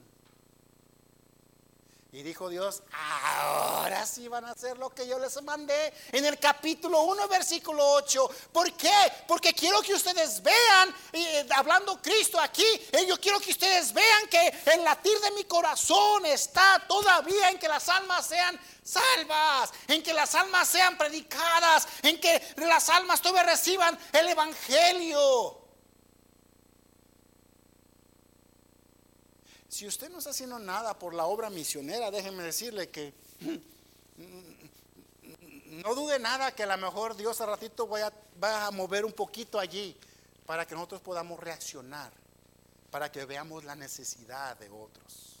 Y 2.11 2.23
dijo 2.23 2.49
Dios, 2.49 2.81
ahora 2.91 4.03
sí 4.03 4.27
van 4.27 4.43
a 4.45 4.51
hacer 4.51 4.79
lo 4.79 4.89
que 4.89 5.07
yo 5.07 5.19
les 5.19 5.39
mandé 5.43 5.93
en 6.11 6.25
el 6.25 6.39
capítulo 6.39 7.03
1, 7.03 7.27
versículo 7.27 7.87
8. 7.87 8.29
¿Por 8.51 8.73
qué? 8.73 8.91
Porque 9.27 9.53
quiero 9.53 9.79
que 9.83 9.93
ustedes 9.93 10.41
vean, 10.41 10.95
eh, 11.13 11.47
hablando 11.55 12.01
Cristo 12.01 12.39
aquí, 12.39 12.65
eh, 12.91 13.05
yo 13.07 13.19
quiero 13.19 13.39
que 13.39 13.51
ustedes 13.51 13.93
vean 13.93 14.27
que 14.27 14.71
el 14.73 14.83
latir 14.83 15.19
de 15.19 15.31
mi 15.31 15.43
corazón 15.43 16.25
está 16.25 16.83
todavía 16.87 17.51
en 17.51 17.59
que 17.59 17.67
las 17.67 17.87
almas 17.89 18.25
sean 18.25 18.59
salvas, 18.83 19.69
en 19.87 20.01
que 20.01 20.11
las 20.11 20.33
almas 20.33 20.67
sean 20.67 20.97
predicadas, 20.97 21.87
en 22.01 22.19
que 22.19 22.41
las 22.57 22.89
almas 22.89 23.21
todavía 23.21 23.51
reciban 23.51 23.95
el 24.13 24.29
Evangelio. 24.29 25.68
Si 29.69 29.85
usted 29.85 30.09
no 30.09 30.17
está 30.17 30.31
haciendo 30.31 30.57
nada 30.57 30.97
por 30.97 31.13
la 31.13 31.25
obra 31.25 31.51
misionera, 31.51 32.09
déjeme 32.09 32.41
decirle 32.41 32.89
que 32.89 33.13
no 35.65 35.95
dude 35.95 36.19
nada 36.19 36.51
que 36.53 36.63
a 36.63 36.65
lo 36.65 36.77
mejor 36.77 37.15
Dios 37.15 37.39
a 37.39 37.45
ratito 37.45 37.87
vaya, 37.87 38.11
va 38.43 38.65
a 38.65 38.71
mover 38.71 39.05
un 39.05 39.13
poquito 39.13 39.59
allí 39.59 39.95
para 40.47 40.65
que 40.65 40.73
nosotros 40.73 41.01
podamos 41.01 41.39
reaccionar, 41.39 42.11
para 42.89 43.11
que 43.11 43.25
veamos 43.25 43.63
la 43.63 43.75
necesidad 43.75 44.57
de 44.57 44.69
otros. 44.69 45.38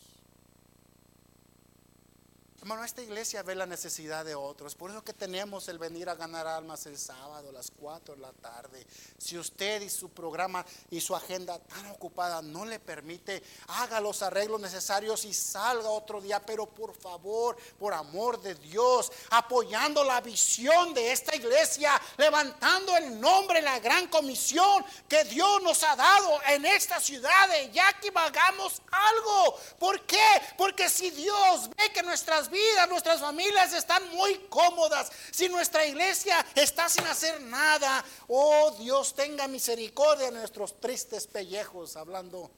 Hermano, 2.61 2.83
esta 2.83 3.01
iglesia 3.01 3.41
ve 3.41 3.55
la 3.55 3.65
necesidad 3.65 4.25
de 4.25 4.35
otros. 4.35 4.75
Por 4.75 4.91
eso 4.91 5.01
que 5.01 5.13
tenemos 5.13 5.69
el 5.69 5.79
venir 5.79 6.09
a 6.09 6.15
ganar 6.15 6.45
almas 6.45 6.85
el 6.87 6.97
sábado 6.97 7.47
a 7.47 7.53
las 7.53 7.71
4 7.71 8.15
de 8.15 8.21
la 8.21 8.33
tarde. 8.33 8.85
Si 9.17 9.37
usted 9.37 9.81
y 9.81 9.89
su 9.89 10.09
programa 10.09 10.65
y 10.91 10.99
su 10.99 11.15
agenda 11.15 11.57
tan 11.57 11.85
ocupada 11.85 12.41
no 12.41 12.65
le 12.65 12.79
permite, 12.79 13.41
haga 13.67 14.01
los 14.01 14.21
arreglos 14.23 14.59
necesarios 14.59 15.23
y 15.23 15.33
salga 15.33 15.87
otro 15.89 16.19
día. 16.19 16.45
Pero 16.45 16.65
por 16.65 16.93
favor, 16.93 17.55
por 17.79 17.93
amor 17.93 18.41
de 18.41 18.55
Dios, 18.55 19.09
apoyando 19.29 20.03
la 20.03 20.19
visión 20.19 20.93
de 20.93 21.13
esta 21.13 21.33
iglesia, 21.37 21.99
levantando 22.17 22.97
el 22.97 23.21
nombre, 23.21 23.61
la 23.61 23.79
gran 23.79 24.07
comisión 24.09 24.83
que 25.07 25.23
Dios 25.23 25.61
nos 25.63 25.81
ha 25.83 25.95
dado 25.95 26.41
en 26.49 26.65
esta 26.65 26.99
ciudad 26.99 27.47
de 27.47 27.71
ya 27.71 27.93
que 28.01 28.11
hagamos 28.13 28.81
algo. 28.91 29.57
¿Por 29.79 30.01
qué? 30.01 30.41
Porque 30.57 30.89
si 30.89 31.09
Dios 31.11 31.69
ve 31.77 31.93
que 31.93 32.03
nuestras 32.03 32.48
vidas, 32.49 32.89
nuestras 32.89 33.19
familias 33.19 33.73
están 33.73 34.07
muy 34.09 34.47
cómodas. 34.49 35.11
Si 35.31 35.49
nuestra 35.49 35.85
iglesia 35.85 36.45
está 36.55 36.89
sin 36.89 37.05
hacer 37.05 37.41
nada, 37.41 38.03
oh 38.27 38.75
Dios 38.79 39.13
tenga 39.15 39.47
misericordia 39.47 40.25
de 40.25 40.37
nuestros 40.39 40.79
tristes 40.79 41.27
pellejos, 41.27 41.95
hablando, 41.95 42.51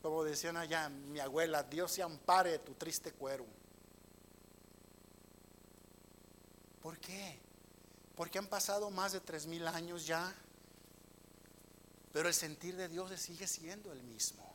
como 0.00 0.24
decían 0.24 0.56
allá 0.56 0.88
mi 0.88 1.20
abuela, 1.20 1.62
Dios 1.62 1.92
se 1.92 2.02
ampare 2.02 2.58
tu 2.58 2.74
triste 2.74 3.12
cuero. 3.12 3.46
¿Por 6.82 6.98
qué? 6.98 7.38
Porque 8.16 8.38
han 8.38 8.48
pasado 8.48 8.90
más 8.90 9.12
de 9.12 9.20
tres 9.20 9.46
mil 9.46 9.66
años 9.68 10.06
ya, 10.06 10.34
pero 12.12 12.28
el 12.28 12.34
sentir 12.34 12.76
de 12.76 12.88
Dios 12.88 13.10
sigue 13.20 13.46
siendo 13.46 13.92
el 13.92 14.02
mismo, 14.02 14.54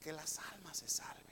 que 0.00 0.12
las 0.12 0.38
almas 0.52 0.78
se 0.78 0.88
salven. 0.88 1.25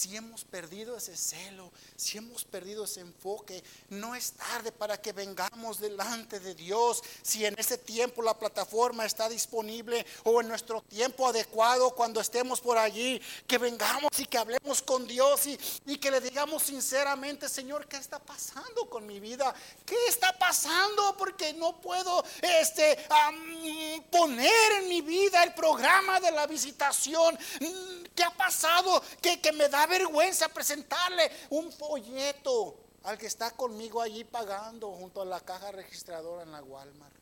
Si 0.00 0.16
hemos 0.16 0.44
perdido 0.44 0.96
ese 0.96 1.14
celo, 1.14 1.70
si 1.94 2.16
hemos 2.16 2.46
perdido 2.46 2.84
ese 2.84 3.00
enfoque, 3.00 3.62
no 3.90 4.14
es 4.14 4.32
tarde 4.32 4.72
para 4.72 4.98
que 4.98 5.12
vengamos 5.12 5.78
delante 5.78 6.40
de 6.40 6.54
Dios. 6.54 7.02
Si 7.20 7.44
en 7.44 7.54
ese 7.58 7.76
tiempo 7.76 8.22
la 8.22 8.38
plataforma 8.38 9.04
está 9.04 9.28
disponible 9.28 10.06
o 10.24 10.40
en 10.40 10.48
nuestro 10.48 10.80
tiempo 10.80 11.28
adecuado 11.28 11.94
cuando 11.94 12.18
estemos 12.18 12.62
por 12.62 12.78
allí, 12.78 13.20
que 13.46 13.58
vengamos 13.58 14.18
y 14.18 14.24
que 14.24 14.38
hablemos 14.38 14.80
con 14.80 15.06
Dios 15.06 15.42
y, 15.46 15.98
que 15.98 16.10
le 16.10 16.22
digamos 16.22 16.62
sinceramente, 16.62 17.46
Señor, 17.46 17.86
¿qué 17.86 17.98
está 17.98 18.18
pasando 18.18 18.88
con 18.88 19.06
mi 19.06 19.20
vida? 19.20 19.54
¿Qué 19.84 19.96
está 20.08 20.32
pasando? 20.38 21.14
Porque 21.18 21.52
no 21.52 21.78
puedo 21.78 22.24
este, 22.40 22.96
poner 24.10 24.72
en 24.80 24.88
mi 24.88 25.02
vida 25.02 25.42
el 25.42 25.52
programa 25.52 26.20
de 26.20 26.30
la 26.30 26.46
visitación. 26.46 27.38
¿Qué 28.14 28.24
ha 28.24 28.30
pasado? 28.30 29.02
Que, 29.20 29.40
que 29.40 29.52
me 29.52 29.68
da 29.68 29.86
vergüenza 29.90 30.48
presentarle 30.48 31.30
un 31.50 31.70
folleto 31.70 32.78
al 33.02 33.18
que 33.18 33.26
está 33.26 33.50
conmigo 33.50 34.00
allí 34.00 34.24
pagando 34.24 34.90
junto 34.92 35.22
a 35.22 35.24
la 35.24 35.40
caja 35.40 35.72
registradora 35.72 36.42
en 36.42 36.52
la 36.52 36.62
Walmart. 36.62 37.14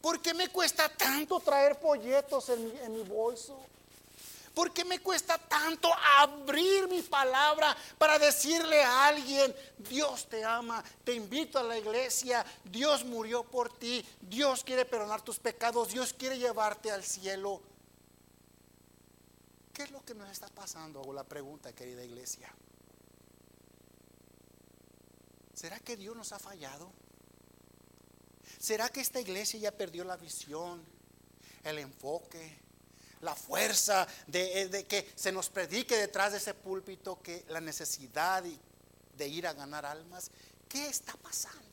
¿Por 0.00 0.22
qué 0.22 0.34
me 0.34 0.48
cuesta 0.48 0.88
tanto 0.88 1.40
traer 1.40 1.74
folletos 1.74 2.48
en 2.50 2.92
mi, 2.92 3.02
bolso? 3.02 3.58
¿Por 4.54 4.72
qué 4.72 4.84
me 4.84 5.00
cuesta 5.00 5.36
tanto 5.36 5.90
abrir 6.18 6.86
mi 6.88 7.02
palabra 7.02 7.76
para 7.98 8.16
decirle 8.18 8.82
a 8.84 9.06
alguien, 9.06 9.52
Dios 9.78 10.28
te 10.28 10.44
ama, 10.44 10.84
te 11.02 11.12
invito 11.12 11.58
a 11.58 11.64
la 11.64 11.76
iglesia, 11.76 12.46
Dios 12.64 13.04
murió 13.04 13.42
por 13.42 13.76
ti, 13.76 14.06
Dios 14.20 14.62
quiere 14.62 14.84
perdonar 14.84 15.22
tus 15.22 15.40
pecados, 15.40 15.88
Dios 15.88 16.12
quiere 16.12 16.38
llevarte 16.38 16.92
al 16.92 17.02
cielo? 17.02 17.60
¿Qué 19.76 19.82
es 19.82 19.90
lo 19.90 20.02
que 20.02 20.14
nos 20.14 20.30
está 20.30 20.48
pasando? 20.48 21.00
Hago 21.00 21.12
la 21.12 21.24
pregunta, 21.24 21.70
querida 21.74 22.02
iglesia. 22.02 22.50
¿Será 25.52 25.78
que 25.80 25.98
Dios 25.98 26.16
nos 26.16 26.32
ha 26.32 26.38
fallado? 26.38 26.90
¿Será 28.58 28.88
que 28.88 29.02
esta 29.02 29.20
iglesia 29.20 29.60
ya 29.60 29.72
perdió 29.72 30.02
la 30.04 30.16
visión, 30.16 30.82
el 31.62 31.78
enfoque, 31.78 32.58
la 33.20 33.34
fuerza 33.34 34.08
de, 34.26 34.68
de, 34.68 34.86
que 34.86 35.12
se 35.14 35.30
nos 35.30 35.50
predique 35.50 35.94
detrás 35.94 36.32
de 36.32 36.38
ese 36.38 36.54
púlpito 36.54 37.20
que 37.20 37.44
la 37.48 37.60
necesidad 37.60 38.42
de 38.42 39.28
ir 39.28 39.46
a 39.46 39.52
ganar 39.52 39.84
almas? 39.84 40.30
¿Qué 40.70 40.88
está 40.88 41.12
pasando? 41.18 41.65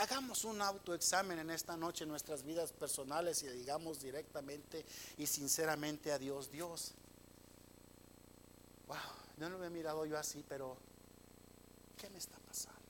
Hagamos 0.00 0.46
un 0.46 0.62
autoexamen 0.62 1.40
en 1.40 1.50
esta 1.50 1.76
noche 1.76 2.04
en 2.04 2.08
nuestras 2.08 2.42
vidas 2.42 2.72
personales 2.72 3.42
y 3.42 3.48
digamos 3.48 4.00
directamente 4.00 4.86
y 5.18 5.26
sinceramente 5.26 6.10
a 6.10 6.18
Dios, 6.18 6.50
Dios, 6.50 6.92
wow, 8.86 8.96
no 9.36 9.50
lo 9.50 9.62
he 9.62 9.68
mirado 9.68 10.06
yo 10.06 10.16
así, 10.16 10.42
pero 10.48 10.78
¿qué 11.98 12.08
me 12.08 12.16
está 12.16 12.38
pasando? 12.38 12.80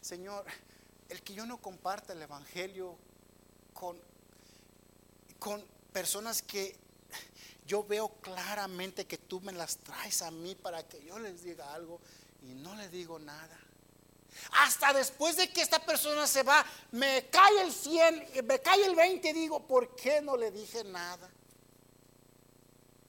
Señor, 0.00 0.46
el 1.10 1.22
que 1.22 1.34
yo 1.34 1.44
no 1.44 1.58
comparta 1.58 2.14
el 2.14 2.22
Evangelio 2.22 2.96
con, 3.74 4.00
con 5.38 5.62
personas 5.92 6.40
que 6.40 6.74
yo 7.66 7.84
veo 7.84 8.08
claramente 8.22 9.06
que 9.06 9.18
tú 9.18 9.42
me 9.42 9.52
las 9.52 9.76
traes 9.76 10.22
a 10.22 10.30
mí 10.30 10.54
para 10.54 10.88
que 10.88 11.04
yo 11.04 11.18
les 11.18 11.42
diga 11.42 11.74
algo 11.74 12.00
y 12.40 12.54
no 12.54 12.74
le 12.76 12.88
digo 12.88 13.18
nada. 13.18 13.61
Hasta 14.52 14.92
después 14.92 15.36
de 15.36 15.52
que 15.52 15.62
esta 15.62 15.78
persona 15.84 16.26
se 16.26 16.42
va, 16.42 16.64
me 16.92 17.28
cae 17.30 17.62
el 17.62 17.72
100, 17.72 18.46
me 18.46 18.60
cae 18.60 18.84
el 18.84 18.94
20 18.94 19.30
y 19.30 19.32
digo, 19.32 19.66
¿por 19.66 19.94
qué 19.94 20.20
no 20.20 20.36
le 20.36 20.50
dije 20.50 20.84
nada? 20.84 21.30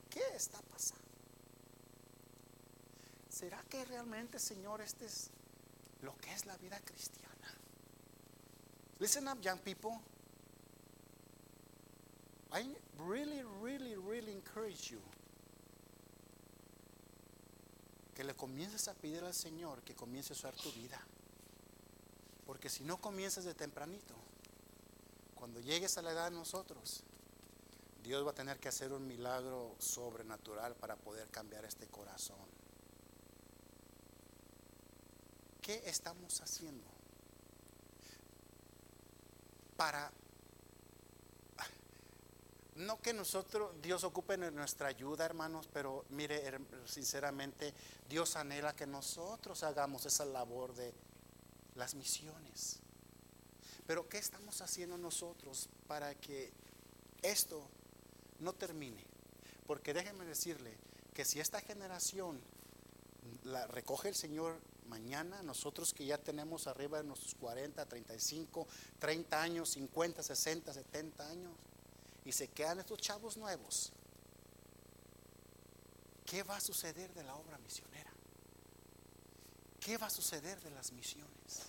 ¿Qué 0.09 0.23
está 0.36 0.62
pasando? 0.62 1.03
¿Será 3.29 3.63
que 3.69 3.83
realmente, 3.86 4.39
Señor, 4.39 4.81
este 4.81 5.05
es 5.05 5.29
lo 6.01 6.15
que 6.17 6.31
es 6.33 6.45
la 6.45 6.55
vida 6.57 6.79
cristiana? 6.79 7.33
Listen 8.99 9.27
up, 9.27 9.41
young 9.41 9.59
people. 9.59 9.99
I 12.53 12.75
really, 12.99 13.43
really, 13.62 13.95
really 13.95 14.31
encourage 14.31 14.91
you 14.91 15.01
que 18.13 18.23
le 18.23 18.36
comiences 18.36 18.88
a 18.88 18.93
pedir 18.93 19.23
al 19.23 19.33
Señor 19.33 19.81
que 19.81 19.95
comience 19.95 20.33
a 20.33 20.36
usar 20.36 20.53
tu 20.55 20.71
vida. 20.71 21.01
Porque 22.54 22.70
si 22.70 22.84
no 22.84 23.02
comienzas 23.02 23.46
de 23.46 23.56
tempranito, 23.56 24.13
cuando 25.34 25.60
llegues 25.60 25.98
a 25.98 26.04
la 26.04 26.12
edad 26.12 26.26
de 26.26 26.38
nosotros, 26.38 27.04
Dios 28.04 28.24
va 28.24 28.30
a 28.30 28.36
tener 28.36 28.60
que 28.60 28.70
hacer 28.70 28.94
un 28.94 29.08
milagro 29.08 29.76
sobrenatural 29.80 30.76
para 30.76 30.96
poder 30.96 31.28
cambiar 31.30 31.66
este 31.66 31.88
corazón. 31.88 32.38
¿Qué 35.63 35.82
estamos 35.88 36.42
haciendo 36.42 36.86
para 39.76 40.12
no 42.76 43.02
que 43.02 43.13
nosotros, 43.13 43.82
Dios 43.82 44.04
ocupe 44.04 44.38
nuestra 44.38 44.89
ayuda, 44.89 45.26
hermanos, 45.26 45.68
pero 45.74 46.06
mire, 46.10 46.60
sinceramente, 46.86 47.74
Dios 48.08 48.36
anhela 48.36 48.76
que 48.76 48.86
nosotros 48.86 49.63
hagamos 49.63 50.06
esa 50.06 50.26
labor 50.26 50.76
de 50.76 50.94
las 51.75 51.95
misiones. 51.95 52.79
Pero 53.86 54.07
¿qué 54.07 54.17
estamos 54.17 54.62
haciendo 54.62 54.97
nosotros 54.97 55.69
para 55.88 56.15
que 56.15 56.51
esto 57.21 57.67
no 58.39 58.53
termine? 58.53 59.03
Porque 59.65 59.93
déjenme 59.93 60.25
decirle 60.25 60.77
que 61.13 61.25
si 61.25 61.39
esta 61.39 61.59
generación 61.62 62.41
la 63.43 63.67
recoge 63.67 64.09
el 64.09 64.15
Señor 64.15 64.59
mañana, 64.88 65.41
nosotros 65.43 65.93
que 65.93 66.05
ya 66.05 66.17
tenemos 66.17 66.67
arriba 66.67 66.97
de 66.97 67.03
nuestros 67.05 67.36
40, 67.36 67.86
35, 67.86 68.67
30 68.99 69.41
años, 69.41 69.69
50, 69.71 70.23
60, 70.23 70.73
70 70.73 71.29
años, 71.29 71.53
y 72.25 72.31
se 72.31 72.47
quedan 72.49 72.79
estos 72.79 72.99
chavos 72.99 73.38
nuevos, 73.38 73.91
¿qué 76.25 76.43
va 76.43 76.57
a 76.57 76.62
suceder 76.62 77.13
de 77.13 77.23
la 77.23 77.36
obra 77.36 77.57
misionera? 77.57 78.12
¿Qué 79.84 79.98
va 79.98 80.08
a 80.08 80.10
suceder 80.10 80.62
de 80.62 80.72
las 80.72 80.93
misiones? 80.93 81.63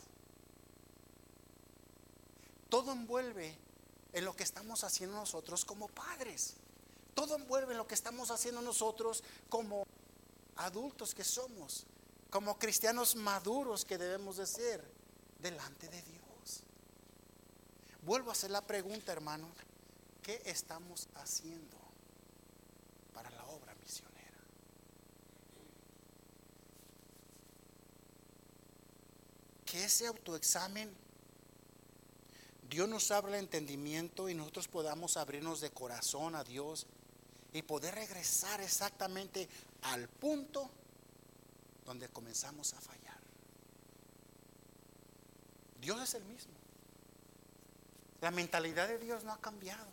Todo 2.69 2.93
envuelve 2.93 3.57
en 4.13 4.25
lo 4.25 4.37
que 4.37 4.45
estamos 4.45 4.85
haciendo 4.85 5.17
nosotros 5.17 5.65
como 5.65 5.89
padres. 5.89 6.55
Todo 7.15 7.35
envuelve 7.35 7.73
en 7.73 7.79
lo 7.79 7.89
que 7.89 7.95
estamos 7.95 8.31
haciendo 8.31 8.61
nosotros 8.61 9.25
como 9.49 9.85
adultos 10.57 11.15
que 11.15 11.25
somos, 11.25 11.87
como 12.31 12.59
cristianos 12.59 13.17
maduros 13.17 13.85
que 13.85 13.99
debemos 13.99 14.37
de 14.37 14.47
ser 14.47 14.85
delante 15.41 15.89
de 15.89 16.03
Dios. 16.03 16.63
Vuelvo 18.03 18.31
a 18.31 18.33
hacer 18.33 18.51
la 18.51 18.65
pregunta, 18.65 19.13
hermano. 19.13 19.49
¿Qué 20.23 20.41
estamos 20.45 21.09
haciendo 21.15 21.77
para 23.13 23.31
la 23.31 23.45
obra 23.47 23.75
misionera? 23.75 24.15
Que 29.75 29.83
ese 29.83 30.07
autoexamen 30.07 30.89
Dios 32.71 32.89
nos 32.89 33.11
abra 33.11 33.33
el 33.33 33.41
entendimiento 33.43 34.29
y 34.29 34.35
nosotros 34.35 34.69
podamos 34.69 35.17
abrirnos 35.17 35.61
de 35.61 35.73
corazón 35.73 36.37
a 36.37 36.45
Dios 36.45 36.87
y 37.53 37.63
poder 37.63 37.97
regresar 37.97 38.61
exactamente 38.61 39.49
al 39.83 40.09
punto 40.09 40.71
donde 41.85 42.09
comenzamos 42.09 42.73
a 42.75 42.81
fallar. 42.81 43.19
Dios 45.81 46.01
es 46.01 46.15
el 46.15 46.25
mismo. 46.25 46.55
La 48.21 48.31
mentalidad 48.31 48.87
de 48.87 49.01
Dios 49.01 49.25
no 49.25 49.33
ha 49.33 49.41
cambiado. 49.41 49.89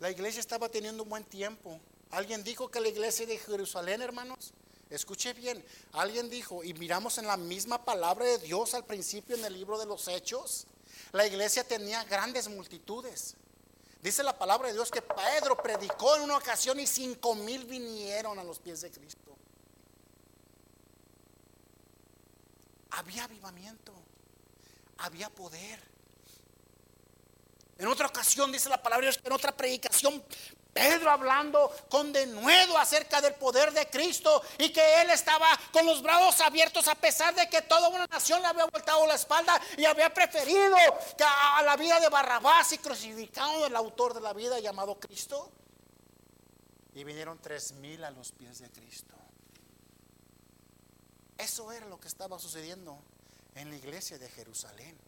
La 0.00 0.10
iglesia 0.10 0.40
estaba 0.40 0.68
teniendo 0.68 1.04
un 1.04 1.08
buen 1.08 1.24
tiempo. 1.24 1.80
Alguien 2.10 2.44
dijo 2.44 2.70
que 2.70 2.78
la 2.78 2.88
iglesia 2.88 3.24
de 3.24 3.38
Jerusalén, 3.38 4.02
hermanos, 4.02 4.52
escuche 4.94 5.32
bien, 5.32 5.64
alguien 5.92 6.28
dijo, 6.28 6.62
y 6.62 6.74
miramos 6.74 7.18
en 7.18 7.26
la 7.26 7.36
misma 7.36 7.84
palabra 7.84 8.24
de 8.24 8.38
Dios 8.38 8.74
al 8.74 8.84
principio 8.84 9.36
en 9.36 9.44
el 9.44 9.54
libro 9.54 9.78
de 9.78 9.86
los 9.86 10.08
Hechos, 10.08 10.66
la 11.12 11.26
iglesia 11.26 11.64
tenía 11.64 12.04
grandes 12.04 12.48
multitudes. 12.48 13.36
Dice 14.02 14.22
la 14.22 14.36
palabra 14.36 14.68
de 14.68 14.74
Dios 14.74 14.90
que 14.90 15.00
Pedro 15.00 15.56
predicó 15.56 16.16
en 16.16 16.22
una 16.22 16.36
ocasión 16.36 16.80
y 16.80 16.86
cinco 16.86 17.34
mil 17.34 17.64
vinieron 17.64 18.38
a 18.38 18.44
los 18.44 18.58
pies 18.58 18.80
de 18.80 18.90
Cristo. 18.90 19.36
Había 22.90 23.24
avivamiento, 23.24 23.92
había 24.98 25.30
poder. 25.30 25.80
En 27.78 27.86
otra 27.86 28.08
ocasión 28.08 28.50
dice 28.50 28.68
la 28.68 28.82
palabra 28.82 29.06
de 29.06 29.12
Dios 29.12 29.22
que 29.22 29.28
en 29.28 29.32
otra 29.32 29.56
predicación 29.56 30.22
Pedro 30.72 31.10
hablando 31.10 31.70
con 31.90 32.12
denuedo 32.12 32.78
acerca 32.78 33.20
del 33.20 33.34
poder 33.34 33.72
de 33.72 33.90
Cristo 33.90 34.42
y 34.58 34.72
que 34.72 35.02
él 35.02 35.10
estaba 35.10 35.46
con 35.70 35.84
los 35.84 36.02
brazos 36.02 36.40
abiertos 36.40 36.88
a 36.88 36.94
pesar 36.94 37.34
de 37.34 37.48
que 37.48 37.60
toda 37.62 37.88
una 37.88 38.06
nación 38.06 38.40
le 38.40 38.48
había 38.48 38.64
voltado 38.64 39.06
la 39.06 39.14
espalda 39.14 39.60
y 39.76 39.84
había 39.84 40.12
preferido 40.14 40.74
a 41.54 41.62
la 41.62 41.76
vida 41.76 42.00
de 42.00 42.08
Barrabás 42.08 42.72
y 42.72 42.78
crucificado 42.78 43.66
al 43.66 43.76
autor 43.76 44.14
de 44.14 44.22
la 44.22 44.32
vida 44.32 44.58
llamado 44.60 44.98
Cristo. 44.98 45.52
Y 46.94 47.04
vinieron 47.04 47.38
tres 47.38 47.72
mil 47.72 48.02
a 48.04 48.10
los 48.10 48.32
pies 48.32 48.60
de 48.60 48.70
Cristo. 48.70 49.14
Eso 51.36 51.70
era 51.72 51.86
lo 51.86 52.00
que 52.00 52.08
estaba 52.08 52.38
sucediendo 52.38 52.98
en 53.54 53.68
la 53.68 53.76
iglesia 53.76 54.18
de 54.18 54.28
Jerusalén. 54.30 54.98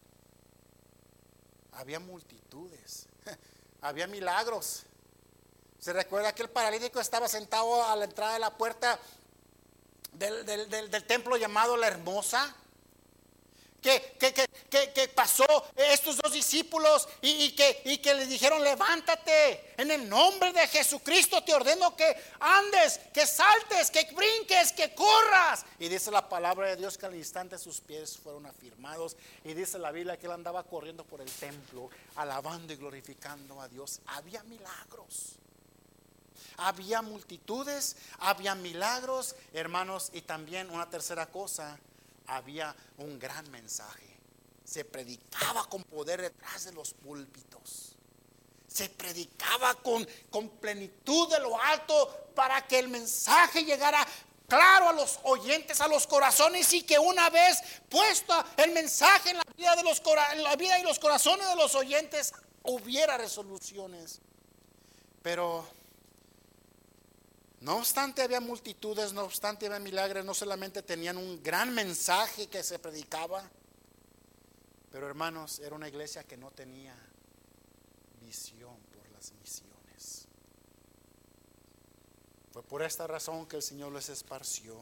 Había 1.71 1.99
multitudes, 1.99 3.07
había 3.81 4.07
milagros 4.07 4.83
se 5.79 5.93
recuerda 5.93 6.33
que 6.33 6.43
el 6.43 6.49
paralítico 6.49 6.99
estaba 6.99 7.27
sentado 7.27 7.83
a 7.83 7.95
la 7.95 8.05
entrada 8.05 8.33
de 8.33 8.39
la 8.39 8.51
puerta 8.51 8.99
del, 10.17 11.05
templo 11.05 11.37
llamado 11.37 11.77
La 11.77 11.87
Hermosa. 11.87 12.55
Que, 13.81 14.17
que, 14.17 15.07
pasó 15.13 15.45
estos 15.75 16.17
dos 16.17 16.33
discípulos 16.33 17.07
y, 17.21 17.51
que, 17.51 17.83
y 17.85 17.99
que 17.99 18.15
le 18.15 18.25
dijeron, 18.25 18.63
levántate, 18.63 19.75
en 19.77 19.91
el 19.91 20.09
nombre 20.09 20.51
de 20.53 20.67
Jesucristo 20.67 21.43
te 21.43 21.53
ordeno 21.53 21.95
que 21.95 22.15
andes, 22.39 22.99
que 23.13 23.27
saltes, 23.27 23.91
que 23.91 24.11
brinques, 24.11 24.71
que 24.71 24.95
corras. 24.95 25.67
Y 25.77 25.87
dice 25.87 26.09
la 26.09 26.27
palabra 26.27 26.69
de 26.69 26.77
Dios 26.77 26.97
que 26.97 27.05
al 27.05 27.15
instante 27.15 27.59
sus 27.59 27.79
pies 27.79 28.17
fueron 28.17 28.47
afirmados. 28.47 29.17
Y 29.43 29.53
dice 29.53 29.77
la 29.77 29.91
Biblia 29.91 30.17
que 30.17 30.25
él 30.25 30.31
andaba 30.31 30.63
corriendo 30.63 31.03
por 31.03 31.21
el 31.21 31.29
templo, 31.29 31.91
alabando 32.15 32.73
y 32.73 32.77
glorificando 32.77 33.61
a 33.61 33.67
Dios. 33.67 33.99
Había 34.07 34.41
milagros. 34.43 35.24
Había 36.57 37.01
multitudes, 37.01 37.97
había 38.19 38.55
milagros, 38.55 39.35
hermanos, 39.53 40.09
y 40.13 40.21
también 40.21 40.69
una 40.69 40.89
tercera 40.89 41.25
cosa, 41.25 41.77
había 42.27 42.75
un 42.97 43.19
gran 43.19 43.49
mensaje. 43.51 44.17
Se 44.63 44.85
predicaba 44.85 45.67
con 45.69 45.83
poder 45.83 46.21
detrás 46.21 46.65
de 46.65 46.71
los 46.73 46.93
púlpitos. 46.93 47.95
Se 48.67 48.89
predicaba 48.89 49.75
con, 49.75 50.07
con 50.29 50.49
plenitud 50.49 51.29
de 51.29 51.39
lo 51.39 51.59
alto 51.61 52.31
para 52.35 52.65
que 52.67 52.79
el 52.79 52.89
mensaje 52.89 53.63
llegara 53.63 54.05
claro 54.47 54.89
a 54.89 54.93
los 54.93 55.19
oyentes, 55.23 55.81
a 55.81 55.87
los 55.87 56.07
corazones 56.07 56.71
y 56.73 56.83
que 56.83 56.99
una 56.99 57.29
vez 57.29 57.57
puesto 57.89 58.33
el 58.57 58.71
mensaje 58.71 59.31
en 59.31 59.37
la 59.37 59.43
vida, 59.55 59.75
de 59.75 59.83
los, 59.83 60.01
en 60.33 60.43
la 60.43 60.55
vida 60.55 60.79
y 60.79 60.83
los 60.83 60.99
corazones 60.99 61.47
de 61.47 61.55
los 61.55 61.75
oyentes 61.75 62.33
hubiera 62.63 63.17
resoluciones. 63.17 64.19
Pero 65.21 65.67
no 67.65 67.77
obstante 67.77 68.21
había 68.21 68.39
multitudes, 68.39 69.11
no 69.11 69.23
obstante 69.23 69.65
había 69.65 69.79
milagros, 69.79 70.23
no 70.23 70.35
solamente 70.35 70.83
tenían 70.83 71.17
un 71.17 71.41
gran 71.41 71.73
mensaje 71.73 72.45
que 72.45 72.61
se 72.61 72.77
predicaba, 72.77 73.43
pero 74.91 75.07
hermanos, 75.07 75.57
era 75.57 75.73
una 75.73 75.89
iglesia 75.89 76.23
que 76.23 76.37
no 76.37 76.51
tenía 76.51 76.95
visión 78.21 78.77
por 78.93 79.09
las 79.09 79.31
misiones. 79.31 80.27
Fue 82.53 82.61
por 82.61 82.83
esta 82.83 83.07
razón 83.07 83.47
que 83.47 83.55
el 83.55 83.63
Señor 83.63 83.91
les 83.93 84.09
esparció, 84.09 84.77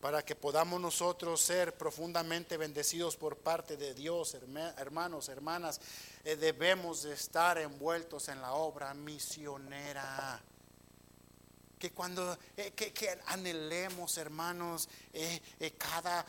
para 0.00 0.24
que 0.24 0.34
podamos 0.34 0.80
nosotros 0.80 1.42
ser 1.42 1.76
profundamente 1.76 2.56
bendecidos 2.56 3.18
por 3.18 3.36
parte 3.36 3.76
de 3.76 3.92
Dios, 3.92 4.34
hermanos, 4.78 5.28
hermanas, 5.28 5.78
eh, 6.24 6.36
debemos 6.36 7.02
de 7.02 7.12
estar 7.12 7.58
envueltos 7.58 8.28
en 8.28 8.40
la 8.40 8.54
obra 8.54 8.94
misionera 8.94 10.42
que 11.78 11.90
cuando 11.90 12.36
eh, 12.56 12.72
que, 12.72 13.18
anhelemos, 13.26 14.18
hermanos, 14.18 14.88
eh, 15.18 15.42
eh, 15.58 15.72
cada 15.72 16.24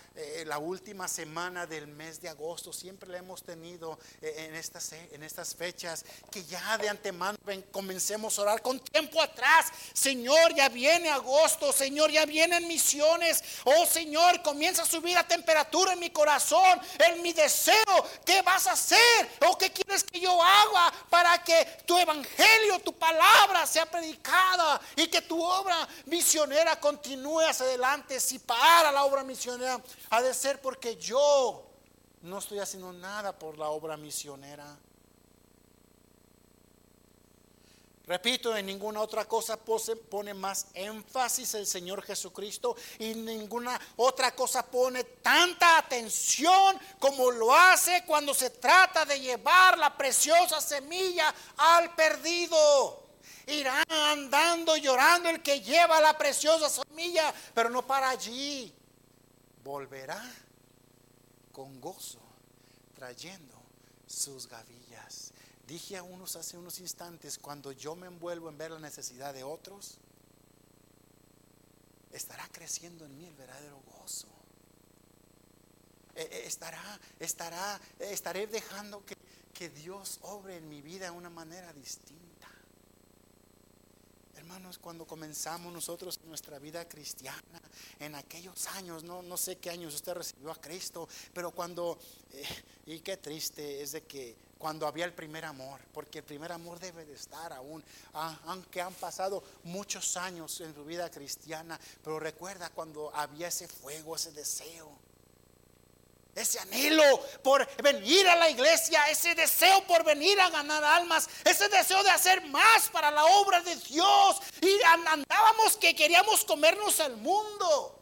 la 0.45 0.58
última 0.58 1.08
semana 1.08 1.65
del 1.65 1.88
mes 1.88 2.21
de 2.21 2.30
agosto, 2.30 2.73
siempre 2.73 3.10
le 3.10 3.19
hemos 3.19 3.43
tenido 3.43 3.99
en 4.21 4.56
estas 4.56 4.91
en 4.93 5.23
estas 5.23 5.56
fechas, 5.56 6.04
que 6.32 6.43
ya 6.43 6.78
de 6.78 6.89
antemano 6.89 7.38
comencemos 7.71 8.38
a 8.38 8.41
orar 8.41 8.62
con 8.62 8.80
tiempo 8.80 9.21
atrás. 9.21 9.67
Señor, 9.93 10.56
ya 10.56 10.69
viene 10.69 11.10
agosto, 11.10 11.71
Señor, 11.71 12.12
ya 12.12 12.25
vienen 12.25 12.67
misiones. 12.67 13.43
Oh 13.63 13.86
Señor, 13.86 14.41
comienza 14.41 14.84
a 14.84 14.86
subir 14.86 15.13
la 15.13 15.28
temperatura 15.28 15.93
en 15.93 15.99
mi 15.99 16.10
corazón, 16.10 16.80
en 16.99 17.21
mi 17.21 17.34
deseo. 17.34 17.75
¿Qué 18.25 18.41
vas 18.41 18.67
a 18.67 18.71
hacer? 18.71 19.30
¿O 19.47 19.58
qué 19.58 19.71
quieres 19.71 20.04
que 20.04 20.19
yo 20.19 20.41
haga 20.41 20.91
para 21.10 21.43
que 21.43 21.65
tu 21.86 21.97
evangelio, 21.97 22.80
tu 22.84 22.93
palabra 22.93 23.65
sea 23.65 23.86
predicada 23.86 24.82
y 24.95 25.08
que 25.08 25.21
tu 25.21 25.41
obra 25.41 25.88
misionera 26.06 26.80
continúe 26.80 27.41
hacia 27.41 27.65
adelante, 27.65 28.19
si 28.19 28.39
para 28.39 28.79
la 28.92 29.04
obra 29.04 29.24
misionera, 29.24 29.82
ha 30.10 30.22
de 30.22 30.34
ser 30.34 30.62
porque 30.62 30.96
yo 30.96 31.65
no 32.22 32.39
estoy 32.39 32.60
haciendo 32.60 32.92
nada 32.92 33.38
por 33.38 33.58
la 33.58 33.70
obra 33.70 33.98
misionera. 33.98 34.78
Repito, 38.10 38.58
en 38.58 38.65
ninguna 38.65 39.02
otra 39.02 39.26
cosa 39.26 39.56
pone 39.56 40.34
más 40.34 40.65
énfasis 40.74 41.54
el 41.54 41.68
Señor 41.68 42.02
Jesucristo 42.02 42.76
y 42.98 43.13
ninguna 43.13 43.80
otra 43.98 44.34
cosa 44.34 44.65
pone 44.65 45.04
tanta 45.04 45.78
atención 45.78 46.80
como 46.98 47.30
lo 47.30 47.54
hace 47.54 48.04
cuando 48.08 48.34
se 48.34 48.50
trata 48.50 49.06
de 49.06 49.20
llevar 49.20 49.78
la 49.78 49.96
preciosa 49.96 50.60
semilla 50.60 51.32
al 51.56 51.94
perdido 51.94 53.09
irá 53.50 53.84
andando 53.90 54.78
llorando 54.78 55.30
el 55.30 55.42
que 55.42 55.62
lleva 55.62 56.00
la 56.02 56.18
preciosa 56.18 56.70
semilla, 56.70 57.34
pero 57.54 57.70
no 57.70 57.86
para 57.86 58.10
allí. 58.10 58.74
Volverá 59.64 60.24
con 61.52 61.80
gozo 61.82 62.22
trayendo 62.96 63.56
sus 64.08 64.48
gavillas. 64.48 65.32
Dije 65.66 65.98
a 65.98 66.04
unos 66.04 66.36
hace 66.36 66.58
unos 66.58 66.80
instantes, 66.80 67.38
cuando 67.38 67.72
yo 67.72 67.96
me 67.96 68.08
envuelvo 68.08 68.50
en 68.50 68.58
ver 68.58 68.72
la 68.72 68.80
necesidad 68.80 69.34
de 69.34 69.44
otros, 69.44 69.98
estará 72.12 72.48
creciendo 72.52 73.06
en 73.06 73.16
mí 73.16 73.26
el 73.26 73.36
verdadero 73.36 73.80
gozo. 73.82 74.28
Eh, 76.16 76.28
eh, 76.32 76.44
estará, 76.46 77.00
estará, 77.20 77.80
estaré 78.00 78.48
dejando 78.48 79.06
que, 79.06 79.16
que 79.54 79.70
Dios 79.70 80.20
obre 80.24 80.58
en 80.58 80.68
mi 80.68 80.82
vida 80.82 81.06
de 81.06 81.12
una 81.12 81.30
manera 81.30 81.72
distinta. 81.72 82.29
Hermanos, 84.50 84.80
cuando 84.80 85.06
comenzamos 85.06 85.72
nosotros 85.72 86.20
nuestra 86.26 86.58
vida 86.58 86.84
cristiana, 86.90 87.62
en 88.00 88.16
aquellos 88.16 88.66
años, 88.70 89.04
no, 89.04 89.22
no 89.22 89.38
sé 89.38 89.60
qué 89.60 89.70
años 89.70 89.94
usted 89.94 90.16
recibió 90.16 90.50
a 90.50 90.56
Cristo, 90.56 91.08
pero 91.36 91.52
cuando, 91.52 92.00
eh, 92.34 92.64
y 92.88 93.00
qué 93.02 93.18
triste 93.18 93.84
es 93.84 93.92
de 93.92 94.02
que 94.06 94.36
cuando 94.58 94.88
había 94.88 95.06
el 95.06 95.14
primer 95.14 95.46
amor, 95.46 95.80
porque 95.94 96.18
el 96.18 96.24
primer 96.24 96.52
amor 96.52 96.80
debe 96.80 97.06
de 97.06 97.14
estar 97.14 97.54
aún, 97.54 97.84
ah, 98.16 98.40
aunque 98.46 98.82
han 98.82 98.96
pasado 98.96 99.44
muchos 99.66 100.18
años 100.18 100.60
en 100.62 100.74
su 100.74 100.84
vida 100.84 101.12
cristiana, 101.12 101.80
pero 102.04 102.20
recuerda 102.20 102.72
cuando 102.72 103.16
había 103.16 103.50
ese 103.50 103.68
fuego, 103.68 104.16
ese 104.16 104.32
deseo 104.32 104.98
ese 106.36 106.60
anhelo 106.60 107.04
por 107.44 107.68
venir 107.82 108.28
a 108.28 108.36
la 108.36 108.50
iglesia, 108.50 109.10
ese 109.10 109.36
deseo 109.36 109.86
por 109.88 110.04
venir 110.04 110.39
a 110.39 110.50
ganar 110.50 110.84
almas, 110.84 111.30
ese 111.44 111.68
deseo 111.70 112.04
de 112.04 112.12
hacer 112.12 112.46
más 112.48 112.89
para 112.89 113.12
la 113.12 113.26
obra 113.26 113.62
de 113.62 113.76
Dios. 113.76 114.38
Y 114.62 114.82
andábamos 114.84 115.78
que 115.78 115.96
queríamos 115.96 116.46
comernos 116.46 117.00
al 117.00 117.18
mundo. 117.18 118.00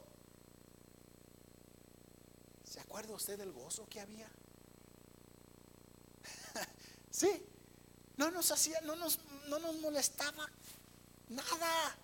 ¿Se 2.64 2.80
acuerda 2.80 3.14
usted 3.14 3.38
del 3.38 3.52
gozo 3.52 3.88
que 3.88 4.00
había? 4.00 4.30
sí, 7.12 7.44
no 8.18 8.30
nos 8.32 8.52
hacía, 8.52 8.82
no 8.82 8.96
nos, 8.96 9.20
no 9.48 9.60
nos 9.60 9.76
molestaba 9.78 10.48
nada. 11.30 11.98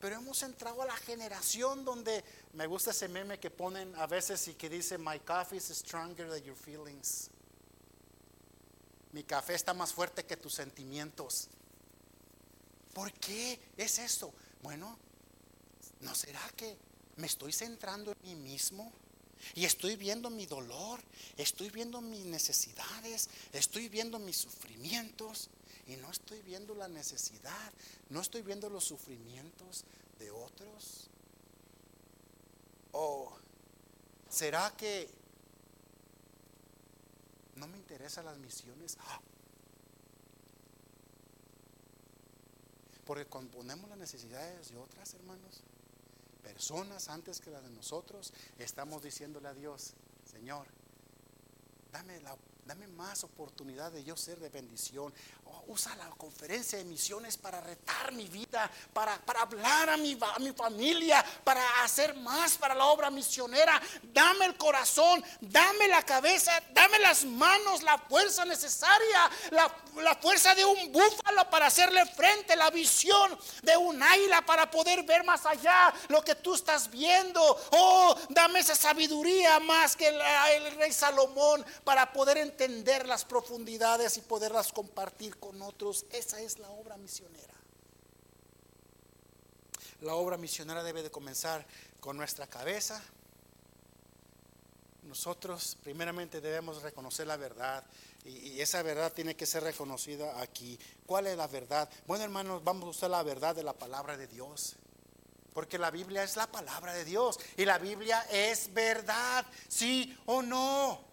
Pero 0.00 0.16
hemos 0.16 0.42
entrado 0.42 0.80
a 0.80 0.86
la 0.86 0.96
generación 0.96 1.84
donde 1.84 2.24
me 2.54 2.66
gusta 2.66 2.90
ese 2.90 3.08
meme 3.08 3.38
que 3.38 3.50
ponen 3.50 3.94
a 3.96 4.06
veces 4.06 4.48
y 4.48 4.54
que 4.54 4.68
dice, 4.68 4.98
My 4.98 5.18
coffee 5.20 5.58
is 5.58 5.68
stronger 5.68 6.28
than 6.28 6.42
your 6.42 6.56
feelings. 6.56 7.30
Mi 9.12 9.24
café 9.24 9.54
está 9.54 9.74
más 9.74 9.92
fuerte 9.92 10.24
que 10.24 10.36
tus 10.36 10.54
sentimientos. 10.54 11.48
¿Por 12.92 13.12
qué 13.14 13.58
es 13.76 13.98
eso? 13.98 14.32
Bueno, 14.62 14.96
¿no 16.00 16.14
será 16.14 16.42
que 16.56 16.76
me 17.16 17.26
estoy 17.26 17.52
centrando 17.52 18.12
en 18.12 18.18
mí 18.22 18.34
mismo? 18.34 18.92
Y 19.54 19.64
estoy 19.64 19.96
viendo 19.96 20.28
mi 20.28 20.46
dolor, 20.46 21.00
estoy 21.36 21.70
viendo 21.70 22.00
mis 22.00 22.24
necesidades, 22.26 23.30
estoy 23.52 23.88
viendo 23.88 24.18
mis 24.18 24.36
sufrimientos 24.36 25.48
y 25.86 25.96
no 25.96 26.10
estoy 26.10 26.42
viendo 26.42 26.74
la 26.74 26.88
necesidad, 26.88 27.72
no 28.10 28.20
estoy 28.20 28.42
viendo 28.42 28.68
los 28.68 28.84
sufrimientos 28.84 29.84
de 30.18 30.30
otros. 30.30 31.08
¿O 32.92 33.32
será 34.28 34.74
que 34.76 35.08
no 37.56 37.66
me 37.66 37.76
interesan 37.76 38.24
las 38.24 38.38
misiones? 38.38 38.96
Porque 43.04 43.26
cuando 43.26 43.58
ponemos 43.58 43.88
las 43.88 43.98
necesidades 43.98 44.70
de 44.70 44.76
otras, 44.76 45.14
hermanos, 45.14 45.62
personas 46.42 47.08
antes 47.08 47.40
que 47.40 47.50
las 47.50 47.62
de 47.62 47.70
nosotros, 47.70 48.32
estamos 48.58 49.02
diciéndole 49.02 49.48
a 49.48 49.54
Dios, 49.54 49.94
Señor, 50.30 50.66
dame 51.92 52.20
la 52.20 52.34
oportunidad 52.34 52.49
Dame 52.70 52.86
más 52.86 53.24
oportunidad 53.24 53.90
de 53.90 54.04
yo 54.04 54.16
ser 54.16 54.38
de 54.38 54.48
bendición. 54.48 55.12
Oh, 55.46 55.64
usa 55.66 55.92
la 55.96 56.06
conferencia 56.10 56.78
de 56.78 56.84
misiones 56.84 57.36
para 57.36 57.60
retar 57.60 58.12
mi 58.12 58.28
vida, 58.28 58.70
para, 58.92 59.18
para 59.22 59.40
hablar 59.40 59.90
a 59.90 59.96
mi, 59.96 60.16
a 60.36 60.38
mi 60.38 60.52
familia, 60.52 61.24
para 61.42 61.82
hacer 61.82 62.14
más 62.14 62.56
para 62.56 62.76
la 62.76 62.86
obra 62.86 63.10
misionera. 63.10 63.82
Dame 64.04 64.44
el 64.44 64.56
corazón, 64.56 65.20
dame 65.40 65.88
la 65.88 66.04
cabeza, 66.04 66.52
dame 66.72 67.00
las 67.00 67.24
manos, 67.24 67.82
la 67.82 67.98
fuerza 67.98 68.44
necesaria, 68.44 69.28
la, 69.50 69.74
la 69.96 70.14
fuerza 70.14 70.54
de 70.54 70.64
un 70.64 70.92
búfalo 70.92 71.50
para 71.50 71.66
hacerle 71.66 72.06
frente, 72.06 72.54
la 72.54 72.70
visión 72.70 73.36
de 73.62 73.76
un 73.76 74.00
águila 74.00 74.42
para 74.42 74.70
poder 74.70 75.02
ver 75.02 75.24
más 75.24 75.44
allá 75.44 75.92
lo 76.06 76.22
que 76.22 76.36
tú 76.36 76.54
estás 76.54 76.88
viendo. 76.88 77.42
Oh, 77.72 78.16
dame 78.28 78.60
esa 78.60 78.76
sabiduría 78.76 79.58
más 79.58 79.96
que 79.96 80.06
el, 80.06 80.76
rey 80.76 80.92
Salomón 80.92 81.66
para 81.82 82.12
poder 82.12 82.38
entender 82.38 82.59
entender 82.60 83.06
las 83.06 83.24
profundidades 83.24 84.18
y 84.18 84.20
poderlas 84.20 84.70
compartir 84.70 85.38
con 85.38 85.62
otros. 85.62 86.04
Esa 86.10 86.42
es 86.42 86.58
la 86.58 86.68
obra 86.68 86.98
misionera. 86.98 87.54
La 90.02 90.14
obra 90.14 90.36
misionera 90.36 90.82
debe 90.82 91.02
de 91.02 91.10
comenzar 91.10 91.66
con 92.00 92.18
nuestra 92.18 92.46
cabeza. 92.46 93.02
Nosotros 95.04 95.78
primeramente 95.82 96.42
debemos 96.42 96.82
reconocer 96.82 97.26
la 97.26 97.38
verdad 97.38 97.82
y, 98.26 98.60
esa 98.60 98.82
verdad 98.82 99.10
tiene 99.10 99.34
que 99.34 99.46
ser 99.46 99.62
reconocida 99.62 100.38
aquí. 100.42 100.78
¿Cuál 101.06 101.28
es 101.28 101.38
la 101.38 101.46
verdad? 101.46 101.88
Bueno 102.06 102.24
hermanos, 102.24 102.62
vamos 102.62 102.84
a 102.84 102.90
usar 102.90 103.10
la 103.10 103.22
verdad 103.22 103.56
de 103.56 103.62
la 103.62 103.72
palabra 103.72 104.18
de 104.18 104.26
Dios. 104.26 104.76
Porque 105.54 105.78
la 105.78 105.90
Biblia 105.90 106.22
es 106.22 106.36
la 106.36 106.46
palabra 106.46 106.92
de 106.92 107.06
Dios 107.06 107.40
y 107.56 107.64
la 107.64 107.78
Biblia 107.78 108.20
es 108.30 108.72
verdad, 108.74 109.46
sí 109.66 110.14
o 110.26 110.42
no. 110.42 111.09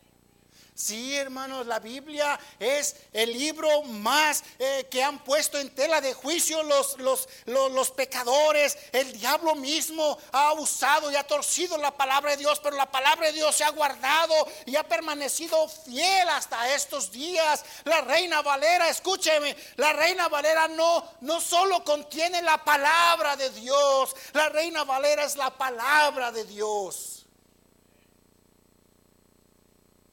Sí, 0.78 1.16
hermanos, 1.16 1.66
la 1.66 1.80
Biblia 1.80 2.40
es 2.60 2.98
el 3.12 3.34
libro 3.34 3.82
más 3.82 4.44
eh, 4.60 4.86
que 4.92 5.02
han 5.02 5.18
puesto 5.24 5.58
en 5.58 5.74
tela 5.74 6.02
de 6.02 6.14
juicio 6.14 6.62
los, 6.62 7.00
los, 7.00 7.28
los, 7.48 7.90
pecadores. 7.90 8.78
El 8.92 9.12
diablo 9.14 9.56
mismo 9.56 10.20
ha 10.32 10.54
usado 10.54 11.10
y 11.10 11.16
ha 11.16 11.26
torcido 11.26 11.80
la 11.80 11.98
palabra 11.98 12.30
de 12.30 12.38
Dios, 12.38 12.60
pero 12.60 12.78
la 12.78 12.86
palabra 12.92 13.26
de 13.26 13.34
Dios 13.34 13.56
se 13.56 13.64
ha 13.64 13.72
guardado 13.72 14.36
y 14.68 14.76
ha 14.76 14.88
permanecido 14.88 15.68
fiel 15.68 16.30
hasta 16.30 16.72
estos 16.76 17.12
días. 17.12 17.66
La 17.86 18.02
reina 18.02 18.44
Valera, 18.44 18.88
escúcheme, 18.88 19.58
la 19.78 19.94
reina 19.94 20.28
Valera 20.28 20.68
no, 20.68 21.12
no 21.22 21.42
solo 21.42 21.84
contiene 21.84 22.44
la 22.44 22.64
palabra 22.64 23.36
de 23.36 23.50
Dios, 23.50 24.16
la 24.32 24.50
reina 24.50 24.84
Valera 24.84 25.24
es 25.24 25.38
la 25.38 25.50
palabra 25.50 26.32
de 26.32 26.46
Dios. 26.46 27.17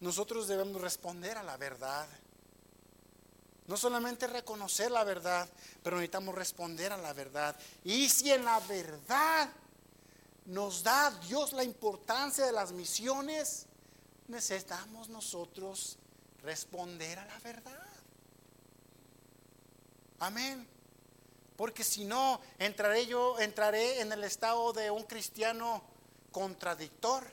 Nosotros 0.05 0.47
debemos 0.47 0.83
responder 0.83 1.39
a 1.39 1.43
la 1.43 1.57
verdad. 1.57 2.07
No 3.67 3.79
solamente 3.79 4.27
reconocer 4.27 4.91
la 4.91 5.03
verdad, 5.03 5.49
pero 5.83 5.97
necesitamos 5.97 6.35
responder 6.35 6.93
a 6.93 6.99
la 6.99 7.15
verdad. 7.15 7.57
Y 7.85 8.11
si 8.11 8.31
en 8.31 8.45
la 8.45 8.61
verdad 8.61 9.49
nos 10.45 10.83
da 10.83 11.11
Dios 11.27 11.55
la 11.55 11.65
importancia 11.65 12.45
de 12.45 12.53
las 12.53 12.73
misiones, 12.73 13.65
necesitamos 14.29 15.09
nosotros 15.09 15.97
responder 16.43 17.19
a 17.19 17.25
la 17.25 17.39
verdad. 17.39 17.87
Amén. 20.19 20.69
Porque 21.57 21.83
si 21.83 22.05
no, 22.05 22.43
entraré 22.59 23.07
yo, 23.07 23.41
entraré 23.41 24.03
en 24.03 24.13
el 24.13 24.23
estado 24.25 24.75
de 24.75 24.91
un 24.91 25.05
cristiano 25.05 25.83
contradictor. 26.31 27.25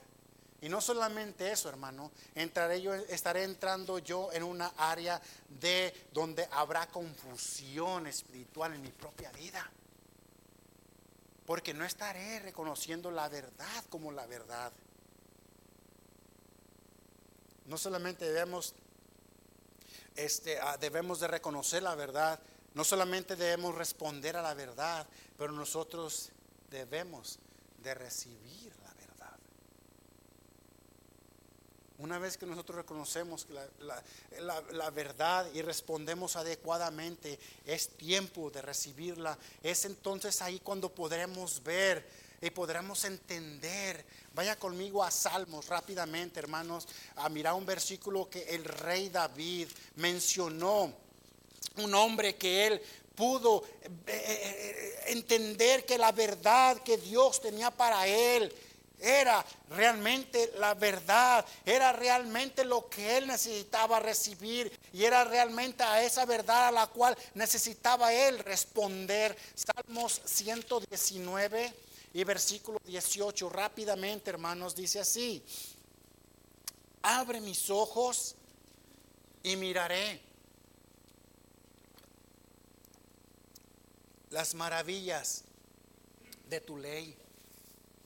Y 0.62 0.70
no 0.70 0.80
solamente 0.80 1.51
eso, 1.51 1.70
hermano, 1.70 2.12
entraré 2.36 2.80
yo, 2.84 2.93
estaré 2.93 3.43
entrando 3.43 3.97
yo 3.97 4.32
en 4.32 4.43
una 4.43 4.68
área 4.78 5.20
de 5.59 6.07
donde 6.14 6.47
habrá 6.51 6.88
confusión 6.88 8.05
espiritual 8.05 8.76
en 8.76 8.84
mi 8.84 8.89
propia 8.89 9.32
vida. 9.32 9.68
Porque 11.47 11.74
no 11.74 11.84
estaré 11.84 12.39
reconociendo 12.41 13.09
la 13.09 13.28
verdad 13.28 13.84
como 13.89 14.12
la 14.12 14.28
verdad. 14.28 14.72
No 17.66 17.76
solamente 17.76 18.26
debemos, 18.26 18.76
este, 20.16 20.59
ah, 20.59 20.78
debemos 20.78 21.20
de 21.20 21.28
reconocer 21.28 21.82
la 21.82 21.95
verdad, 21.95 22.39
no 22.76 22.84
solamente 22.84 23.36
debemos 23.36 23.74
responder 23.74 24.38
a 24.38 24.43
la 24.43 24.53
verdad, 24.53 25.07
pero 25.39 25.53
nosotros 25.53 26.32
debemos 26.70 27.39
de 27.80 27.95
recibir 27.95 28.70
Una 32.02 32.18
vez 32.18 32.36
que 32.36 32.47
nosotros 32.47 32.78
reconocemos 32.78 33.45
la, 34.39 34.89
verdad 34.89 35.47
y 35.54 35.62
respondemos 35.62 36.36
adecuadamente, 36.36 37.38
es 37.64 37.89
tiempo 37.89 38.49
de 38.49 38.64
recibirla. 38.64 39.38
Es 39.62 39.86
entonces 39.86 40.41
ahí 40.41 40.60
cuando 40.62 40.89
podremos 40.89 41.62
ver 41.62 42.04
y 42.41 42.49
podremos 42.49 43.06
entender. 43.06 44.04
Vaya 44.34 44.58
conmigo 44.58 45.04
a 45.04 45.12
Salmos 45.12 45.68
rápidamente, 45.68 46.39
hermanos, 46.39 46.88
a 47.18 47.30
mirar 47.30 47.54
un 47.54 47.68
versículo 47.68 48.28
que 48.28 48.56
el 48.56 48.66
rey 48.66 49.10
David 49.10 49.68
mencionó. 49.97 50.91
Un 51.78 51.93
hombre 51.93 52.36
que 52.36 52.66
él 52.66 52.82
pudo 53.14 53.64
eh, 53.86 53.91
eh, 54.08 54.16
eh, 54.18 54.99
entender 55.10 55.86
que 55.86 55.99
la 55.99 56.12
verdad 56.12 56.82
que 56.82 56.97
Dios 56.97 57.39
tenía 57.39 57.70
para 57.70 58.08
él 58.08 58.52
era 59.02 59.43
realmente 59.70 60.54
la 60.58 60.74
verdad, 60.76 61.45
era 61.66 61.91
realmente 61.91 62.64
lo 62.64 62.88
que 62.88 63.18
él 63.18 63.28
necesitaba 63.28 63.99
recibir 63.99 64.72
y 64.93 65.04
era 65.04 65.24
realmente 65.24 65.84
a 65.84 66.04
esa 66.04 66.26
verdad 66.26 66.68
a 66.68 66.72
la 66.72 66.88
cual 66.88 67.18
necesitaba 67.34 68.14
él 68.14 68.39
responder. 68.39 69.36
Salmos 69.56 70.22
119 70.24 71.74
y 72.14 72.24
versículo 72.24 72.80
18, 72.86 73.49
rápidamente 73.49 74.30
hermanos, 74.30 74.76
dice 74.76 74.99
así, 74.99 75.43
abre 77.02 77.41
mis 77.41 77.70
ojos 77.70 78.36
y 79.43 79.56
miraré 79.56 80.22
las 84.30 84.54
maravillas 84.54 85.43
de 86.49 86.62
tu 86.62 86.78
ley. 86.78 87.16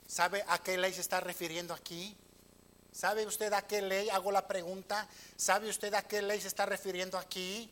¿Sabe 0.06 0.44
a 0.48 0.58
qué 0.58 0.78
ley 0.78 0.92
se 0.92 1.00
está 1.00 1.20
refiriendo 1.20 1.74
aquí? 1.74 2.16
¿Sabe 2.92 3.26
usted 3.26 3.52
a 3.52 3.62
qué 3.62 3.82
ley? 3.82 4.08
Hago 4.08 4.30
la 4.30 4.46
pregunta. 4.46 5.08
¿Sabe 5.36 5.68
usted 5.68 5.92
a 5.94 6.02
qué 6.02 6.22
ley 6.22 6.40
se 6.40 6.48
está 6.48 6.64
refiriendo 6.64 7.18
aquí? 7.18 7.70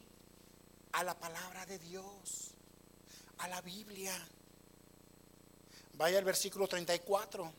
A 0.93 1.05
la 1.05 1.14
palabra 1.14 1.64
de 1.66 1.78
Dios, 1.78 2.51
a 3.39 3.49
la 3.49 3.61
Biblia. 3.61 4.12
Vaya 5.95 6.18
al 6.18 6.24
versículo 6.24 6.66
34. 6.66 7.53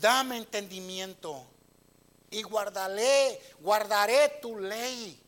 Dame 0.00 0.38
entendimiento 0.38 1.46
y 2.30 2.42
guardaré, 2.42 3.40
guardaré 3.60 4.38
tu 4.40 4.58
ley, 4.58 5.20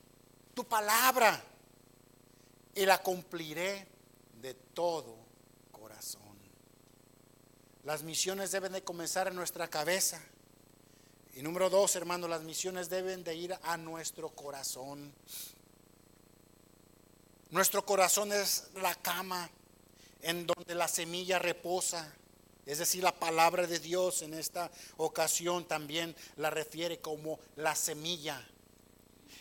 tu 0.54 0.64
palabra, 0.64 1.42
y 2.74 2.86
la 2.86 3.02
cumpliré 3.02 3.86
de 4.40 4.54
todo 4.54 5.23
las 7.84 8.02
misiones 8.02 8.50
deben 8.50 8.72
de 8.72 8.82
comenzar 8.82 9.28
en 9.28 9.36
nuestra 9.36 9.68
cabeza. 9.68 10.20
Y 11.34 11.42
número 11.42 11.68
dos, 11.68 11.94
hermano, 11.96 12.26
las 12.26 12.42
misiones 12.42 12.88
deben 12.88 13.22
de 13.24 13.34
ir 13.34 13.58
a 13.62 13.76
nuestro 13.76 14.30
corazón. 14.30 15.12
Nuestro 17.50 17.84
corazón 17.84 18.32
es 18.32 18.68
la 18.76 18.94
cama 18.94 19.50
en 20.22 20.46
donde 20.46 20.74
la 20.74 20.88
semilla 20.88 21.38
reposa. 21.38 22.10
Es 22.64 22.78
decir, 22.78 23.02
la 23.02 23.14
palabra 23.14 23.66
de 23.66 23.78
Dios 23.78 24.22
en 24.22 24.32
esta 24.32 24.70
ocasión 24.96 25.66
también 25.66 26.16
la 26.36 26.48
refiere 26.48 27.00
como 27.00 27.38
la 27.56 27.74
semilla. 27.74 28.42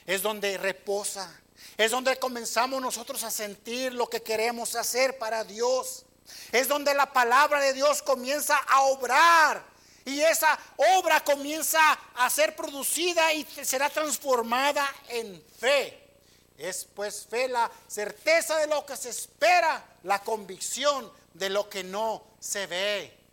Es 0.06 0.22
donde 0.22 0.58
reposa. 0.58 1.40
Es 1.78 1.92
donde 1.92 2.20
comenzamos 2.20 2.82
nosotros 2.82 3.24
a 3.24 3.32
sentir 3.32 3.94
lo 3.94 4.08
que 4.08 4.22
queremos 4.22 4.76
hacer 4.76 5.18
para 5.18 5.46
Dios. 5.46 6.06
Es 6.52 6.68
donde 6.68 6.94
la 6.94 7.12
palabra 7.12 7.60
de 7.60 7.74
Dios 7.74 8.02
comienza 8.02 8.56
a 8.56 8.82
obrar. 8.84 9.64
Y 10.06 10.22
esa 10.22 10.58
obra 10.98 11.24
comienza 11.24 11.80
a 12.16 12.30
ser 12.30 12.56
producida 12.56 13.32
y 13.34 13.46
será 13.64 13.90
transformada 13.90 14.88
en 15.08 15.42
fe. 15.60 16.04
Es 16.58 16.86
pues 16.94 17.26
fe 17.30 17.48
la 17.48 17.72
certeza 17.88 18.58
de 18.58 18.68
lo 18.68 18.86
que 18.86 18.96
se 18.96 19.10
espera, 19.10 19.84
la 20.04 20.20
convicción 20.20 21.12
de 21.34 21.50
lo 21.50 21.70
que 21.70 21.84
no 21.84 22.24
se 22.40 22.68
ve. 22.68 23.24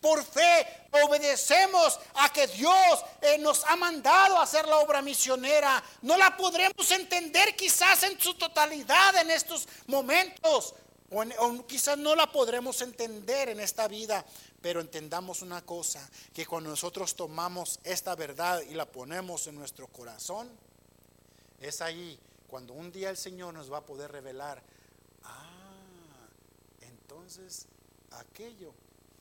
Por 0.00 0.24
fe 0.24 0.66
obedecemos 0.90 2.00
a 2.14 2.32
que 2.32 2.46
Dios 2.46 3.04
eh, 3.20 3.38
nos 3.38 3.64
ha 3.66 3.76
mandado 3.76 4.38
a 4.38 4.42
hacer 4.42 4.66
la 4.66 4.78
obra 4.78 5.02
misionera. 5.02 5.82
No 6.02 6.16
la 6.16 6.36
podremos 6.36 6.90
entender 6.90 7.54
quizás 7.54 8.02
en 8.04 8.18
su 8.18 8.34
totalidad 8.34 9.16
en 9.16 9.30
estos 9.30 9.68
momentos, 9.86 10.74
O, 11.10 11.66
quizás 11.66 11.98
no 11.98 12.14
la 12.14 12.30
podremos 12.30 12.80
entender 12.82 13.48
en 13.48 13.58
esta 13.58 13.88
vida, 13.88 14.24
pero 14.62 14.80
entendamos 14.80 15.42
una 15.42 15.64
cosa, 15.66 16.08
que 16.32 16.46
cuando 16.46 16.70
nosotros 16.70 17.16
tomamos 17.16 17.80
esta 17.82 18.14
verdad 18.14 18.62
y 18.62 18.74
la 18.74 18.86
ponemos 18.86 19.48
en 19.48 19.56
nuestro 19.56 19.88
corazón, 19.88 20.48
es 21.60 21.80
ahí 21.80 22.18
cuando 22.46 22.74
un 22.74 22.92
día 22.92 23.10
el 23.10 23.16
Señor 23.16 23.54
nos 23.54 23.72
va 23.72 23.78
a 23.78 23.86
poder 23.86 24.12
revelar, 24.12 24.62
ah, 25.24 26.28
entonces 26.80 27.66
aquello 28.12 28.72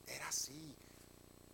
era 0.05 0.27
así. 0.27 0.75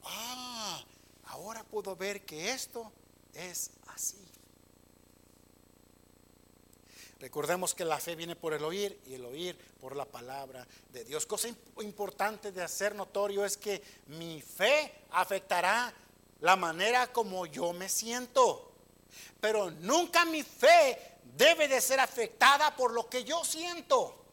Ah, 0.04 0.84
ahora 1.28 1.64
puedo 1.64 1.96
ver 1.96 2.26
que 2.26 2.52
esto 2.52 2.92
es 3.34 3.72
así. 3.88 4.26
Recordemos 7.20 7.74
que 7.74 7.86
la 7.86 7.97
fe 7.97 8.16
viene 8.16 8.36
por 8.36 8.53
el 8.53 8.63
oír 8.63 8.99
y 9.07 9.13
el 9.13 9.26
oír 9.26 9.57
por 9.80 9.95
la 9.95 10.05
palabra 10.05 10.68
de 10.91 11.05
Dios. 11.05 11.26
Cosa 11.26 11.47
importante 11.82 12.51
de 12.51 12.61
hacer 12.61 12.93
notorio 12.93 13.45
es 13.45 13.55
que 13.55 13.82
mi 14.07 14.41
fe 14.41 14.93
afectará 15.11 15.93
la 16.41 16.55
manera 16.57 17.11
como 17.13 17.45
yo 17.45 17.72
me 17.72 17.88
siento. 17.88 18.74
Pero 19.39 19.72
nunca 19.72 20.26
mi 20.26 20.43
fe 20.43 20.99
debe 21.38 21.70
de 21.70 21.80
ser 21.80 22.01
afectada 22.01 22.76
por 22.76 22.91
lo 22.91 23.09
que 23.09 23.24
yo 23.24 23.45
siento. 23.45 24.24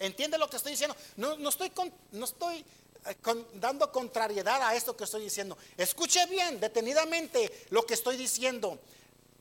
¿Entiende 0.00 0.36
lo 0.36 0.50
que 0.50 0.56
estoy 0.56 0.72
diciendo? 0.72 0.96
No, 1.16 1.48
estoy, 1.48 1.72
no 2.12 2.24
estoy 2.24 2.64
eh, 3.06 3.16
dando 3.54 3.90
contrariedad 3.92 4.62
a 4.62 4.74
esto 4.74 4.96
que 4.96 5.04
estoy 5.04 5.22
diciendo. 5.22 5.56
Escuche 5.76 6.26
bien, 6.26 6.58
detenidamente, 6.58 7.66
lo 7.70 7.86
que 7.86 7.94
estoy 7.94 8.16
diciendo. 8.16 8.80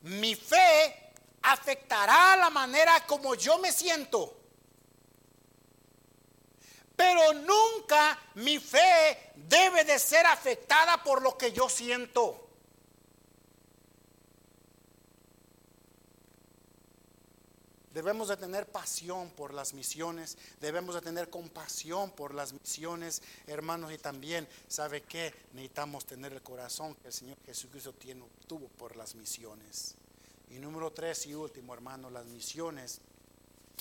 Mi 0.01 0.35
fe 0.35 1.06
afectará 1.51 2.35
la 2.35 2.49
manera 2.49 3.05
como 3.05 3.35
yo 3.35 3.57
me 3.59 3.71
siento. 3.71 4.35
Pero 6.95 7.33
nunca 7.33 8.19
mi 8.35 8.59
fe 8.59 9.31
debe 9.35 9.83
de 9.83 9.99
ser 9.99 10.25
afectada 10.25 11.03
por 11.03 11.21
lo 11.21 11.37
que 11.37 11.51
yo 11.51 11.69
siento. 11.69 12.43
Debemos 17.93 18.27
de 18.27 18.37
tener 18.37 18.67
pasión 18.67 19.31
por 19.31 19.53
las 19.53 19.73
misiones, 19.73 20.37
debemos 20.59 20.93
de 20.93 21.01
tener 21.01 21.31
compasión 21.31 22.11
por 22.11 22.33
las 22.33 22.53
misiones, 22.53 23.23
hermanos, 23.47 23.91
y 23.91 23.97
también, 23.97 24.47
¿sabe 24.67 25.01
qué? 25.01 25.33
Necesitamos 25.53 26.05
tener 26.05 26.31
el 26.33 26.43
corazón 26.43 26.93
que 26.95 27.07
el 27.07 27.13
Señor 27.13 27.37
Jesucristo 27.43 27.93
tiene, 27.93 28.23
tuvo 28.45 28.67
por 28.67 28.95
las 28.95 29.15
misiones. 29.15 29.95
Y 30.49 30.59
número 30.59 30.91
tres 30.91 31.25
y 31.25 31.35
último, 31.35 31.73
hermano, 31.73 32.09
las 32.09 32.25
misiones. 32.25 33.01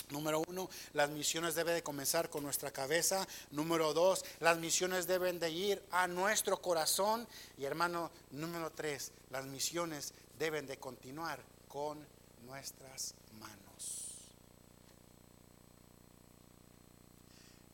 Número 0.09 0.41
uno, 0.47 0.69
las 0.93 1.09
misiones 1.09 1.55
deben 1.55 1.75
de 1.75 1.83
comenzar 1.83 2.29
con 2.29 2.43
nuestra 2.43 2.71
cabeza. 2.71 3.27
Número 3.51 3.93
dos, 3.93 4.23
las 4.39 4.57
misiones 4.57 5.07
deben 5.07 5.39
de 5.39 5.49
ir 5.49 5.83
a 5.91 6.07
nuestro 6.07 6.61
corazón. 6.61 7.27
Y 7.57 7.65
hermano, 7.65 8.11
número 8.31 8.71
tres, 8.71 9.11
las 9.31 9.45
misiones 9.45 10.13
deben 10.37 10.65
de 10.65 10.77
continuar 10.77 11.39
con 11.67 12.05
nuestras 12.45 13.15
manos. 13.39 14.07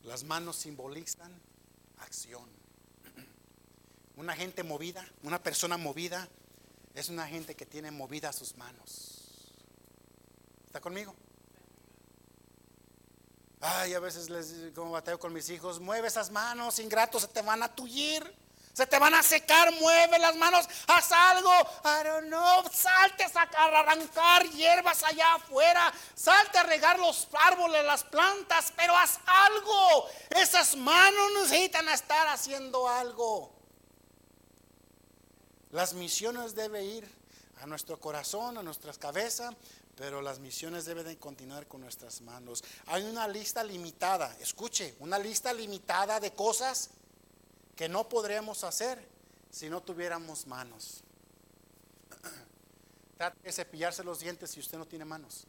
Las 0.02 0.24
manos 0.24 0.56
simbolizan 0.56 1.32
acción. 1.98 2.48
Una 4.16 4.34
gente 4.34 4.62
movida, 4.62 5.06
una 5.22 5.42
persona 5.42 5.76
movida 5.76 6.28
es 6.94 7.08
una 7.08 7.26
gente 7.26 7.54
que 7.54 7.66
tiene 7.66 7.90
movidas 7.90 8.36
sus 8.36 8.56
manos. 8.56 9.20
¿Está 10.66 10.80
conmigo? 10.80 11.14
Ay, 13.60 13.94
a 13.94 13.98
veces 13.98 14.30
les 14.30 14.72
como 14.74 14.92
bateo 14.92 15.18
con 15.18 15.32
mis 15.32 15.48
hijos, 15.48 15.80
mueve 15.80 16.08
esas 16.08 16.30
manos, 16.30 16.78
ingratos, 16.78 17.22
se 17.22 17.28
te 17.28 17.42
van 17.42 17.62
a 17.62 17.74
tullir. 17.74 18.44
Se 18.74 18.88
te 18.88 18.98
van 18.98 19.14
a 19.14 19.22
secar, 19.22 19.72
mueve 19.74 20.18
las 20.18 20.34
manos, 20.34 20.68
haz 20.88 21.12
algo. 21.12 21.48
I 21.84 22.02
don't 22.02 22.26
know, 22.26 22.64
salte 22.72 23.22
a 23.22 23.64
arrancar 23.78 24.42
hierbas 24.50 25.04
allá 25.04 25.34
afuera, 25.34 25.92
salte 26.16 26.58
a 26.58 26.64
regar 26.64 26.98
los 26.98 27.28
árboles, 27.34 27.84
las 27.84 28.02
plantas, 28.02 28.72
pero 28.74 28.96
haz 28.96 29.20
algo. 29.26 30.08
Esas 30.30 30.74
manos 30.74 31.30
necesitan 31.42 31.88
estar 31.88 32.26
haciendo 32.26 32.88
algo. 32.88 33.53
Las 35.74 35.92
misiones 35.92 36.54
deben 36.54 36.84
ir 36.84 37.10
a 37.60 37.66
nuestro 37.66 37.98
corazón, 37.98 38.56
a 38.56 38.62
nuestras 38.62 38.96
cabezas, 38.96 39.56
pero 39.96 40.22
las 40.22 40.38
misiones 40.38 40.84
deben 40.84 41.04
de 41.04 41.18
continuar 41.18 41.66
con 41.66 41.80
nuestras 41.80 42.20
manos. 42.20 42.62
Hay 42.86 43.02
una 43.02 43.26
lista 43.26 43.64
limitada, 43.64 44.36
escuche, 44.38 44.94
una 45.00 45.18
lista 45.18 45.52
limitada 45.52 46.20
de 46.20 46.32
cosas 46.32 46.90
que 47.74 47.88
no 47.88 48.08
podríamos 48.08 48.62
hacer 48.62 49.04
si 49.50 49.68
no 49.68 49.82
tuviéramos 49.82 50.46
manos. 50.46 51.02
Trate 53.16 53.42
de 53.42 53.50
cepillarse 53.50 54.04
los 54.04 54.20
dientes 54.20 54.52
si 54.52 54.60
usted 54.60 54.78
no 54.78 54.86
tiene 54.86 55.04
manos. 55.04 55.44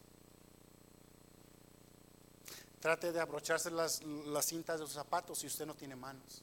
Trate 2.79 3.11
de 3.11 3.21
abrocharse 3.21 3.69
las, 3.69 4.01
las 4.01 4.47
cintas 4.47 4.79
de 4.79 4.87
sus 4.87 4.95
zapatos 4.95 5.37
si 5.37 5.45
usted 5.45 5.67
no 5.67 5.75
tiene 5.75 5.95
manos. 5.95 6.41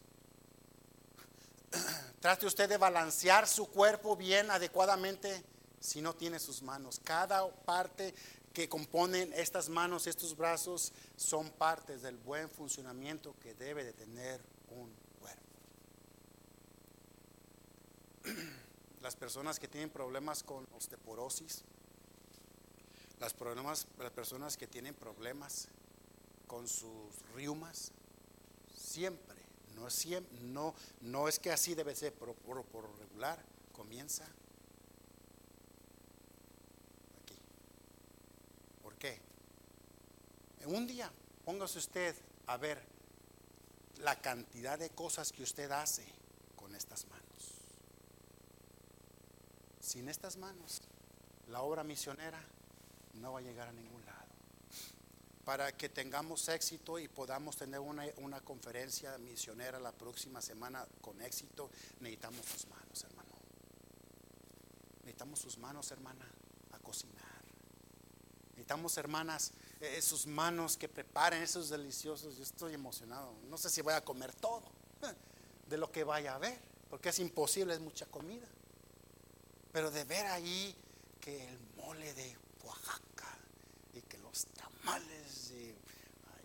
Trate 2.20 2.47
usted 2.47 2.68
de 2.68 2.77
balancear 2.77 3.47
su 3.47 3.70
cuerpo 3.70 4.16
bien 4.16 4.51
adecuadamente 4.51 5.45
si 5.81 6.01
no 6.01 6.14
tiene 6.14 6.39
sus 6.39 6.62
manos. 6.62 7.01
Cada 7.03 7.49
parte 7.64 8.14
que 8.53 8.68
componen 8.68 9.33
estas 9.33 9.68
manos, 9.68 10.07
estos 10.07 10.37
brazos, 10.37 10.93
son 11.16 11.51
partes 11.51 12.03
del 12.03 12.16
buen 12.16 12.49
funcionamiento 12.51 13.35
que 13.41 13.55
debe 13.55 13.85
de 13.85 13.93
tener 13.93 14.41
un 14.68 14.95
cuerpo. 15.20 15.43
Las 19.01 19.16
personas 19.16 19.59
que 19.59 19.68
tienen 19.68 19.91
problemas 19.91 20.45
con 20.45 20.68
osteoporosis, 20.77 21.64
las, 23.18 23.35
las 23.99 24.11
personas 24.12 24.57
que 24.57 24.68
tienen 24.68 24.95
problemas 24.95 25.66
con 26.47 26.68
sus 26.68 27.12
riumas, 27.35 27.91
siempre 28.77 29.41
no 29.83 29.89
es, 29.89 30.07
no, 30.43 30.74
no 31.01 31.26
es 31.26 31.41
que 31.41 31.51
así 31.51 31.74
debe 31.74 31.97
ser, 31.97 32.14
pero 32.14 32.35
por, 32.35 32.64
por 32.66 32.97
regular 33.01 33.45
comienza 33.72 34.24
aquí. 37.20 37.37
¿Por 38.80 38.97
qué? 38.97 39.20
En 40.61 40.72
un 40.72 40.87
día, 40.87 41.11
póngase 41.45 41.78
usted 41.78 42.14
a 42.47 42.57
ver 42.57 42.80
la 43.99 44.20
cantidad 44.20 44.78
de 44.78 44.91
cosas 44.91 45.33
que 45.33 45.43
usted 45.43 45.68
hace 45.72 46.07
con 46.55 46.76
estas 46.76 47.07
manos. 47.09 47.59
Sin 49.80 50.09
estas 50.09 50.37
manos, 50.37 50.80
la 51.49 51.62
obra 51.62 51.83
misionera 51.83 52.41
no 53.14 53.33
va 53.33 53.41
a 53.41 53.43
llegar 53.43 53.66
a 53.66 53.72
ningún 53.72 53.91
para 55.45 55.72
que 55.72 55.88
tengamos 55.88 56.49
éxito 56.49 56.99
y 56.99 57.09
podamos 57.09 57.57
tener 57.57 57.80
una, 57.80 58.40
conferencia 58.40 59.16
misionera 59.18 59.80
la 59.80 59.93
próxima 59.93 60.40
semana 60.40 60.86
con 61.01 61.20
éxito, 61.20 61.70
necesitamos 62.01 62.47
sus 62.47 62.66
manos, 62.66 63.05
hermano. 63.05 63.30
Necesitamos 65.01 65.38
sus 65.40 65.59
manos, 65.59 65.90
hermana, 65.90 66.30
a 66.70 66.78
cocinar. 66.78 67.43
Necesitamos, 68.51 68.97
hermanas, 68.97 69.53
eh, 69.80 70.01
sus 70.01 70.26
manos 70.26 70.76
que 70.76 70.88
preparen 70.88 71.43
esos 71.43 71.68
deliciosos. 71.70 72.36
Yo 72.36 72.45
estoy 72.45 72.74
emocionado. 72.74 73.34
No 73.49 73.59
sé 73.59 73.68
si 73.68 73.80
voy 73.80 73.95
a 73.95 74.05
comer 74.05 74.32
todo 74.34 74.62
de 75.68 75.76
lo 75.76 75.90
que 75.90 76.05
vaya 76.05 76.36
a 76.36 76.38
ver, 76.38 76.61
porque 76.88 77.09
es 77.09 77.18
imposible, 77.18 77.74
es 77.74 77.80
mucha 77.80 78.07
comida. 78.07 78.47
Pero 79.72 79.90
de 79.90 80.05
ver 80.05 80.26
ahí 80.26 80.76
que 81.20 81.49
el 81.49 81.59
mole 81.76 82.14
de 82.14 82.36
Oaxaca 82.62 83.38
y 83.95 84.03
que 84.03 84.18
los 84.18 84.47
tamales 84.47 85.32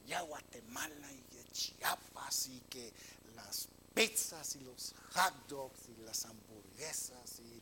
allá 0.08 0.22
Guatemala 0.22 1.12
y 1.12 1.36
de 1.36 1.43
Chiapas 1.51 2.47
y 2.47 2.62
que 2.70 2.93
las 3.36 3.68
pizzas 3.93 4.55
y 4.55 4.62
los 4.62 4.95
hot 5.14 5.47
dogs 5.49 5.89
y 5.89 6.01
las 6.03 6.26
hamburguesas 6.26 7.39
y 7.39 7.62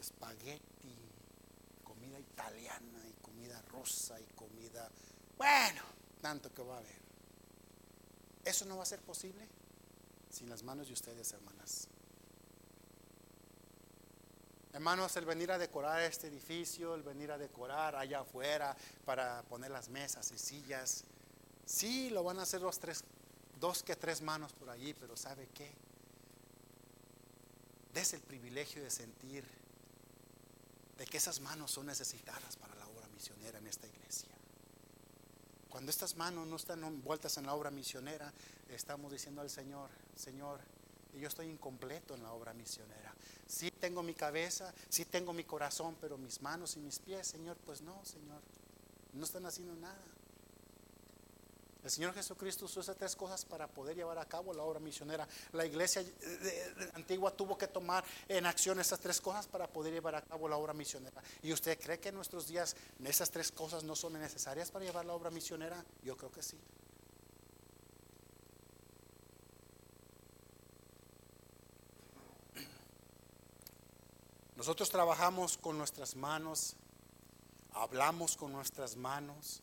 espagueti, 0.00 0.98
comida 1.84 2.18
italiana 2.18 3.06
y 3.08 3.22
comida 3.22 3.62
rosa 3.70 4.20
y 4.20 4.24
comida, 4.34 4.90
bueno, 5.38 5.82
tanto 6.20 6.52
que 6.52 6.62
va 6.62 6.74
a 6.74 6.78
haber. 6.78 7.06
Eso 8.44 8.64
no 8.64 8.76
va 8.76 8.82
a 8.82 8.86
ser 8.86 9.00
posible 9.00 9.46
sin 10.30 10.48
las 10.48 10.64
manos 10.64 10.88
de 10.88 10.92
ustedes, 10.92 11.32
hermanas. 11.32 11.88
Hermanos, 14.72 15.16
el 15.16 15.24
venir 15.24 15.52
a 15.52 15.58
decorar 15.58 16.02
este 16.02 16.26
edificio, 16.26 16.94
el 16.96 17.02
venir 17.02 17.30
a 17.30 17.38
decorar 17.38 17.96
allá 17.96 18.20
afuera 18.20 18.76
para 19.04 19.42
poner 19.44 19.70
las 19.70 19.88
mesas 19.88 20.30
y 20.32 20.38
sillas, 20.38 21.04
Sí, 21.66 22.10
lo 22.10 22.22
van 22.22 22.38
a 22.38 22.42
hacer 22.42 22.60
dos, 22.60 22.78
tres, 22.78 23.02
dos 23.60 23.82
que 23.82 23.96
tres 23.96 24.22
manos 24.22 24.52
por 24.52 24.70
allí, 24.70 24.94
pero 24.94 25.16
¿sabe 25.16 25.48
qué? 25.52 25.70
Des 27.92 28.12
el 28.12 28.20
privilegio 28.20 28.82
de 28.82 28.90
sentir 28.90 29.44
de 30.96 31.06
que 31.06 31.16
esas 31.16 31.40
manos 31.40 31.72
son 31.72 31.86
necesitadas 31.86 32.56
para 32.56 32.74
la 32.76 32.86
obra 32.86 33.08
misionera 33.08 33.58
en 33.58 33.66
esta 33.66 33.86
iglesia. 33.88 34.28
Cuando 35.68 35.90
estas 35.90 36.16
manos 36.16 36.46
no 36.46 36.56
están 36.56 36.84
envueltas 36.84 37.36
en 37.36 37.46
la 37.46 37.54
obra 37.54 37.70
misionera, 37.70 38.32
estamos 38.70 39.12
diciendo 39.12 39.42
al 39.42 39.50
Señor, 39.50 39.90
Señor, 40.14 40.60
yo 41.18 41.28
estoy 41.28 41.48
incompleto 41.48 42.14
en 42.14 42.22
la 42.22 42.32
obra 42.32 42.54
misionera. 42.54 43.14
Sí 43.46 43.70
tengo 43.70 44.02
mi 44.02 44.14
cabeza, 44.14 44.72
sí 44.88 45.04
tengo 45.04 45.32
mi 45.32 45.44
corazón, 45.44 45.96
pero 46.00 46.16
mis 46.16 46.40
manos 46.42 46.76
y 46.76 46.80
mis 46.80 46.98
pies, 46.98 47.26
Señor, 47.26 47.56
pues 47.66 47.82
no, 47.82 48.04
Señor, 48.04 48.40
no 49.12 49.24
están 49.24 49.46
haciendo 49.46 49.74
nada. 49.76 50.15
El 51.86 51.92
Señor 51.92 52.14
Jesucristo 52.14 52.64
usó 52.64 52.80
esas 52.80 52.96
tres 52.96 53.14
cosas 53.14 53.44
para 53.44 53.68
poder 53.68 53.94
llevar 53.94 54.18
a 54.18 54.24
cabo 54.24 54.52
la 54.52 54.64
obra 54.64 54.80
misionera. 54.80 55.28
La 55.52 55.64
iglesia 55.64 56.04
antigua 56.94 57.30
tuvo 57.30 57.56
que 57.56 57.68
tomar 57.68 58.04
en 58.26 58.44
acción 58.44 58.80
esas 58.80 58.98
tres 58.98 59.20
cosas 59.20 59.46
para 59.46 59.68
poder 59.68 59.92
llevar 59.92 60.16
a 60.16 60.22
cabo 60.22 60.48
la 60.48 60.56
obra 60.56 60.74
misionera. 60.74 61.22
¿Y 61.44 61.52
usted 61.52 61.78
cree 61.78 62.00
que 62.00 62.08
en 62.08 62.16
nuestros 62.16 62.48
días 62.48 62.74
esas 63.04 63.30
tres 63.30 63.52
cosas 63.52 63.84
no 63.84 63.94
son 63.94 64.14
necesarias 64.14 64.72
para 64.72 64.84
llevar 64.84 65.06
la 65.06 65.12
obra 65.12 65.30
misionera? 65.30 65.84
Yo 66.02 66.16
creo 66.16 66.32
que 66.32 66.42
sí. 66.42 66.58
Nosotros 74.56 74.90
trabajamos 74.90 75.56
con 75.56 75.78
nuestras 75.78 76.16
manos, 76.16 76.74
hablamos 77.70 78.36
con 78.36 78.50
nuestras 78.50 78.96
manos, 78.96 79.62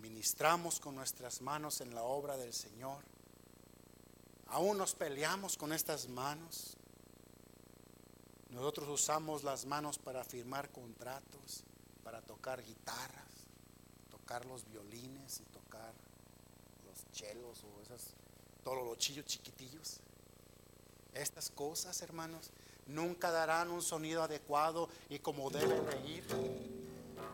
ministramos 0.00 0.80
con 0.80 0.94
nuestras 0.94 1.40
manos 1.42 1.80
en 1.80 1.94
la 1.94 2.02
obra 2.02 2.36
del 2.36 2.52
Señor. 2.52 3.04
Aún 4.48 4.78
nos 4.78 4.94
peleamos 4.94 5.56
con 5.56 5.72
estas 5.72 6.08
manos. 6.08 6.76
Nosotros 8.48 8.88
usamos 8.88 9.44
las 9.44 9.64
manos 9.64 9.98
para 9.98 10.24
firmar 10.24 10.70
contratos, 10.70 11.62
para 12.02 12.20
tocar 12.20 12.64
guitarras, 12.64 13.46
tocar 14.10 14.44
los 14.46 14.64
violines 14.64 15.40
y 15.40 15.44
tocar 15.44 15.94
los 16.84 17.10
chelos 17.12 17.62
o 17.62 17.80
esas, 17.82 18.14
todos 18.64 18.84
los 18.84 18.98
chillos 18.98 19.26
chiquitillos. 19.26 20.00
Estas 21.14 21.50
cosas, 21.50 22.02
hermanos, 22.02 22.50
nunca 22.86 23.30
darán 23.30 23.70
un 23.70 23.82
sonido 23.82 24.22
adecuado 24.22 24.88
y 25.08 25.20
como 25.20 25.50
deben 25.50 25.86
de 25.86 26.08
ir 26.08 26.24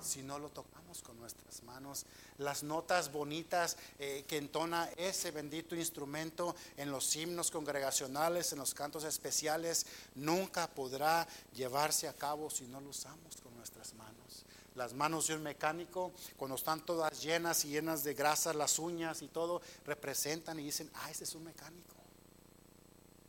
si 0.00 0.22
no 0.22 0.38
lo 0.38 0.50
tocamos 0.50 0.85
con 1.02 1.18
nuestras 1.18 1.62
manos. 1.62 2.06
Las 2.38 2.62
notas 2.62 3.12
bonitas 3.12 3.76
eh, 3.98 4.24
que 4.26 4.36
entona 4.36 4.88
ese 4.96 5.30
bendito 5.30 5.74
instrumento 5.74 6.54
en 6.76 6.90
los 6.90 7.14
himnos 7.16 7.50
congregacionales, 7.50 8.52
en 8.52 8.58
los 8.58 8.74
cantos 8.74 9.04
especiales, 9.04 9.86
nunca 10.14 10.66
podrá 10.68 11.26
llevarse 11.54 12.08
a 12.08 12.12
cabo 12.12 12.50
si 12.50 12.66
no 12.66 12.80
lo 12.80 12.90
usamos 12.90 13.36
con 13.42 13.56
nuestras 13.56 13.94
manos. 13.94 14.44
Las 14.74 14.92
manos 14.92 15.26
de 15.28 15.34
un 15.34 15.42
mecánico, 15.42 16.12
cuando 16.36 16.56
están 16.56 16.84
todas 16.84 17.22
llenas 17.22 17.64
y 17.64 17.68
llenas 17.68 18.04
de 18.04 18.12
grasa, 18.12 18.52
las 18.52 18.78
uñas 18.78 19.22
y 19.22 19.28
todo, 19.28 19.62
representan 19.86 20.60
y 20.60 20.64
dicen, 20.64 20.90
ah, 20.94 21.10
ese 21.10 21.24
es 21.24 21.34
un 21.34 21.44
mecánico. 21.44 21.96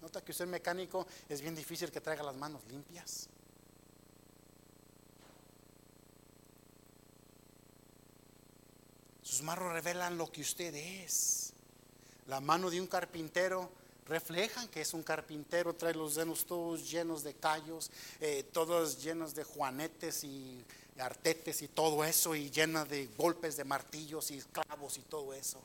Nota 0.02 0.22
que 0.22 0.32
usted 0.32 0.46
mecánico 0.46 1.08
es 1.28 1.42
bien 1.42 1.56
difícil 1.56 1.92
que 1.92 2.02
traiga 2.02 2.24
las 2.24 2.36
manos 2.36 2.64
limpias. 2.66 3.30
Sus 9.28 9.42
manos 9.42 9.74
revelan 9.74 10.18
lo 10.18 10.32
que 10.32 10.40
usted 10.40 10.74
es. 10.74 11.52
La 12.28 12.40
mano 12.40 12.70
de 12.70 12.80
un 12.80 12.88
carpintero 12.88 13.70
reflejan 14.06 14.70
que 14.70 14.80
es 14.80 14.94
un 14.94 15.04
carpintero, 15.04 15.76
trae 15.76 15.94
los 15.94 16.16
dedos 16.16 16.46
todos 16.46 16.90
llenos 16.90 17.24
de 17.24 17.34
callos, 17.34 17.92
eh, 18.22 18.44
todos 18.54 19.04
llenos 19.04 19.36
de 19.36 19.44
juanetes 19.44 20.24
y 20.24 20.64
artetes 20.98 21.62
y 21.62 21.68
todo 21.68 22.06
eso, 22.06 22.36
y 22.36 22.50
llena 22.50 22.86
de 22.86 23.08
golpes 23.18 23.58
de 23.58 23.66
martillos 23.66 24.32
y 24.32 24.40
clavos 24.40 24.98
y 24.98 25.02
todo 25.02 25.34
eso. 25.34 25.62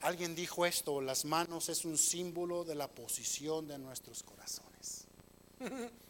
Alguien 0.00 0.34
dijo 0.34 0.64
esto, 0.64 1.02
las 1.02 1.26
manos 1.26 1.68
es 1.68 1.84
un 1.84 1.98
símbolo 1.98 2.64
de 2.64 2.74
la 2.74 2.88
posición 2.88 3.68
de 3.68 3.78
nuestros 3.78 4.22
corazones. 4.22 5.04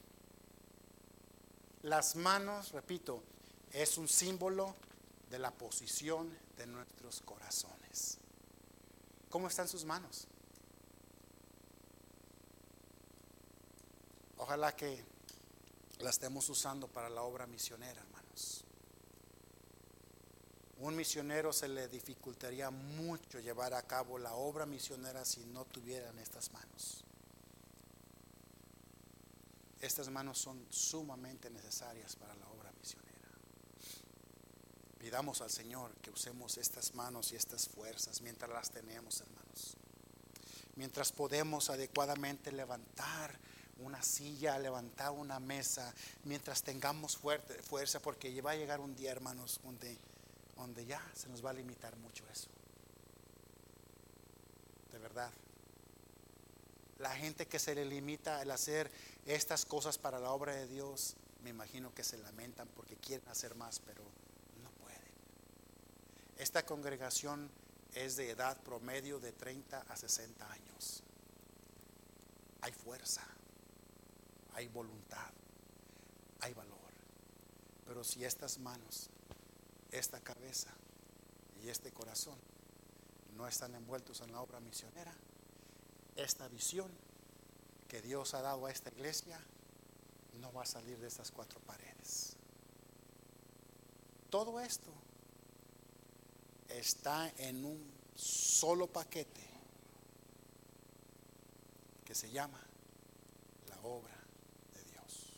Las 1.83 2.15
manos, 2.15 2.71
repito, 2.71 3.25
es 3.73 3.97
un 3.99 4.09
símbolo 4.09 4.75
de 5.31 5.39
la 5.39 5.51
posición 5.51 6.37
de 6.57 6.67
nuestros 6.67 7.21
corazones. 7.23 8.19
¿Cómo 9.31 9.49
están 9.49 9.67
sus 9.67 9.85
manos? 9.85 10.27
Ojalá 14.37 14.77
que 14.77 15.03
la 16.01 16.11
estemos 16.11 16.49
usando 16.51 16.89
para 16.89 17.09
la 17.09 17.23
obra 17.23 17.47
misionera, 17.47 18.01
hermanos. 18.01 18.65
Un 20.81 20.97
misionero 20.97 21.53
se 21.53 21.69
le 21.69 21.89
dificultaría 21.89 22.71
mucho 22.71 23.39
llevar 23.39 23.73
a 23.73 23.83
cabo 23.83 24.19
la 24.19 24.35
obra 24.35 24.67
misionera 24.67 25.25
si 25.25 25.47
no 25.47 25.65
tuvieran 25.65 26.19
estas 26.19 26.53
manos. 26.53 27.05
Estas 29.81 30.11
manos 30.11 30.39
son 30.39 30.67
sumamente 30.71 31.49
necesarias 31.51 32.17
para 32.17 32.35
la 32.35 32.47
obra. 32.47 32.52
Pidamos 35.03 35.41
al 35.41 35.51
Señor 35.51 35.91
que 35.97 36.13
usemos 36.13 36.59
estas 36.59 36.95
manos 36.95 37.33
y 37.33 37.37
estas 37.37 37.69
fuerzas 37.69 38.21
mientras 38.21 38.49
las 38.53 38.71
tenemos, 38.71 39.21
hermanos. 39.21 39.77
Mientras 40.77 41.11
podemos 41.11 41.71
adecuadamente 41.71 42.53
levantar 42.53 43.37
una 43.79 44.01
silla, 44.01 44.61
levantar 44.61 45.11
una 45.11 45.41
mesa, 45.41 45.93
mientras 46.23 46.63
tengamos 46.63 47.17
fuerte, 47.17 47.61
fuerza, 47.65 47.99
porque 47.99 48.41
va 48.41 48.53
a 48.53 48.57
llegar 48.57 48.79
un 48.79 48.95
día, 48.95 49.11
hermanos, 49.11 49.59
donde, 49.65 49.99
donde 50.55 50.87
ya 50.87 51.05
se 51.15 51.29
nos 51.29 51.45
va 51.45 51.51
a 51.51 51.55
limitar 51.55 51.97
mucho 51.97 52.25
eso. 52.31 52.49
De 54.93 54.99
verdad 54.99 55.33
la 57.01 57.11
gente 57.17 57.47
que 57.47 57.59
se 57.59 57.75
le 57.75 57.85
limita 57.85 58.41
el 58.41 58.53
hacer 58.53 58.89
estas 59.27 59.67
cosas 59.67 59.99
para 59.99 60.21
la 60.21 60.31
obra 60.31 60.55
de 60.55 60.69
Dios, 60.69 61.17
me 61.43 61.51
imagino 61.51 61.93
que 61.93 62.05
se 62.05 62.17
lamentan 62.19 62.69
porque 62.77 62.95
quieren 62.95 63.29
hacer 63.29 63.57
más, 63.57 63.81
pero. 63.81 64.05
Esta 66.37 66.65
congregación 66.65 67.51
es 67.95 68.17
de 68.17 68.31
edad 68.31 68.61
promedio 68.63 69.21
de 69.21 69.33
30 69.33 69.81
a 69.81 69.97
60 69.97 70.51
años. 70.51 71.03
Hay 72.63 72.73
fuerza, 72.73 73.23
hay 74.55 74.69
voluntad, 74.69 75.31
hay 76.41 76.55
valor. 76.55 76.79
Pero 77.87 78.05
si 78.05 78.25
estas 78.25 78.59
manos, 78.59 79.11
esta 79.91 80.21
cabeza 80.21 80.71
y 81.63 81.69
este 81.69 81.93
corazón 81.93 82.39
no 83.37 83.47
están 83.47 83.75
envueltos 83.75 84.21
en 84.21 84.33
la 84.33 84.41
obra 84.41 84.61
misionera, 84.61 85.15
esta 86.17 86.49
visión 86.49 86.91
que 87.89 88.01
Dios 88.01 88.35
ha 88.35 88.43
dado 88.43 88.67
a 88.67 88.71
esta 88.71 88.91
iglesia 88.91 89.39
no 90.41 90.53
va 90.53 90.63
a 90.63 90.67
salir 90.67 90.99
de 90.99 91.09
estas 91.09 91.31
cuatro 91.31 91.61
paredes. 91.61 92.37
Todo 94.31 94.61
esto 94.61 94.93
está 96.69 97.33
en 97.39 97.65
un 97.65 97.93
solo 98.15 98.87
paquete 98.87 99.49
que 102.05 102.15
se 102.15 102.31
llama 102.31 102.61
la 103.69 103.81
obra 103.83 104.17
de 104.75 104.85
Dios. 104.85 105.29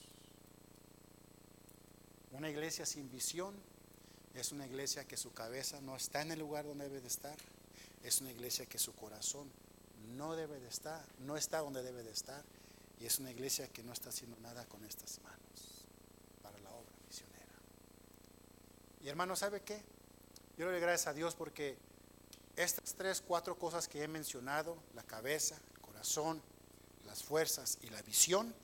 Una 2.32 2.50
iglesia 2.50 2.86
sin 2.86 3.10
visión 3.10 3.54
es 4.34 4.52
una 4.52 4.66
iglesia 4.66 5.06
que 5.06 5.16
su 5.16 5.32
cabeza 5.32 5.80
no 5.80 5.96
está 5.96 6.22
en 6.22 6.32
el 6.32 6.40
lugar 6.40 6.64
donde 6.64 6.84
debe 6.88 7.00
de 7.00 7.08
estar, 7.08 7.36
es 8.02 8.20
una 8.20 8.32
iglesia 8.32 8.66
que 8.66 8.78
su 8.78 8.94
corazón 8.94 9.50
no 10.16 10.34
debe 10.36 10.60
de 10.60 10.68
estar, 10.68 11.04
no 11.20 11.36
está 11.36 11.58
donde 11.60 11.82
debe 11.82 12.02
de 12.02 12.12
estar. 12.12 12.44
Y 13.00 13.06
es 13.06 13.18
una 13.18 13.30
iglesia 13.30 13.68
que 13.68 13.82
no 13.82 13.92
está 13.92 14.10
haciendo 14.10 14.38
nada 14.40 14.64
con 14.66 14.84
estas 14.84 15.20
manos 15.22 15.84
para 16.42 16.58
la 16.60 16.70
obra 16.70 16.92
misionera. 17.06 17.54
Y 19.02 19.08
hermano, 19.08 19.34
¿sabe 19.36 19.62
qué? 19.62 19.82
Yo 20.56 20.66
le 20.66 20.72
doy 20.72 20.80
gracias 20.80 21.08
a 21.08 21.14
Dios 21.14 21.34
porque 21.34 21.76
estas 22.54 22.94
tres, 22.94 23.20
cuatro 23.20 23.58
cosas 23.58 23.88
que 23.88 24.04
he 24.04 24.08
mencionado, 24.08 24.76
la 24.94 25.02
cabeza, 25.02 25.56
el 25.74 25.80
corazón, 25.80 26.40
las 27.06 27.24
fuerzas 27.24 27.78
y 27.82 27.90
la 27.90 28.00
visión, 28.02 28.54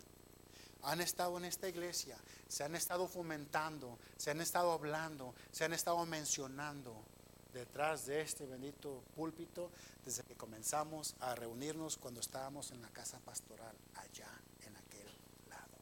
han 0.83 1.01
estado 1.01 1.37
en 1.37 1.45
esta 1.45 1.69
iglesia, 1.69 2.17
se 2.47 2.63
han 2.63 2.77
estado 2.77 3.09
fomentando, 3.09 3.99
se 4.17 4.31
han 4.31 4.41
estado 4.41 4.71
hablando, 4.71 5.35
se 5.51 5.65
han 5.65 5.73
estado 5.73 6.07
mencionando 6.07 7.05
detrás 7.53 8.07
de 8.07 8.21
este 8.21 8.47
bendito 8.47 9.03
púlpito 9.17 9.73
desde 10.05 10.23
que 10.23 10.37
comenzamos 10.37 11.17
a 11.19 11.35
reunirnos 11.35 11.97
cuando 11.97 12.21
estábamos 12.21 12.71
en 12.71 12.83
la 12.83 12.89
casa 12.91 13.19
pastoral 13.19 13.77
allá 13.97 14.31
en 14.65 14.77
aquel 14.77 15.09
lado. 15.49 15.77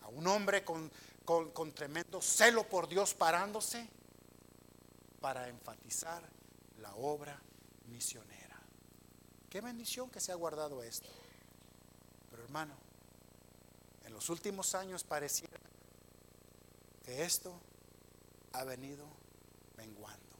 A 0.00 0.08
un 0.08 0.26
hombre 0.26 0.64
con, 0.64 0.90
con 1.24 1.72
tremendo 1.72 2.20
celo 2.20 2.68
por 2.68 2.88
Dios 2.88 3.14
parándose 3.14 3.88
para 5.20 5.48
enfatizar 5.48 6.22
la 6.80 6.94
obra 6.96 7.40
misionera. 7.86 8.60
Qué 9.48 9.60
bendición 9.60 10.10
que 10.10 10.20
se 10.20 10.32
ha 10.32 10.34
guardado 10.34 10.82
esto. 10.82 11.08
Pero 12.30 12.42
hermano, 12.42 12.74
en 14.04 14.12
los 14.12 14.30
últimos 14.30 14.74
años 14.74 15.04
pareciera 15.04 15.60
que 17.04 17.22
esto 17.22 17.60
ha 18.52 18.64
venido 18.64 19.06
menguando, 19.76 20.36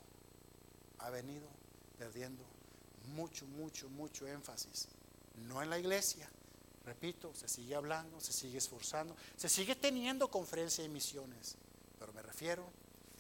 ha 0.99 1.11
venido 1.11 1.49
perdiendo 1.99 2.45
mucho, 3.09 3.47
mucho, 3.47 3.89
mucho 3.89 4.27
énfasis. 4.27 4.89
No 5.37 5.63
en 5.63 5.71
la 5.71 5.79
iglesia, 5.79 6.29
repito, 6.85 7.35
se 7.35 7.49
sigue 7.49 7.75
hablando, 7.75 8.21
se 8.21 8.33
sigue 8.33 8.59
esforzando, 8.59 9.17
se 9.37 9.49
sigue 9.49 9.77
teniendo 9.77 10.29
conferencia 10.29 10.85
y 10.85 10.89
misiones, 10.89 11.57
pero 11.99 12.13
me 12.13 12.23
refiero 12.23 12.65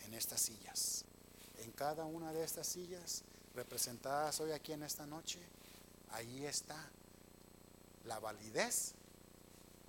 en 0.04 0.14
estas 0.14 0.40
sillas. 0.40 1.04
En 1.58 1.70
cada 1.72 2.04
una 2.04 2.32
de 2.32 2.44
estas 2.44 2.66
sillas 2.66 3.22
representadas 3.54 4.40
hoy 4.40 4.52
aquí 4.52 4.72
en 4.72 4.82
esta 4.82 5.06
noche, 5.06 5.38
ahí 6.10 6.44
está 6.44 6.90
la 8.04 8.18
validez, 8.18 8.94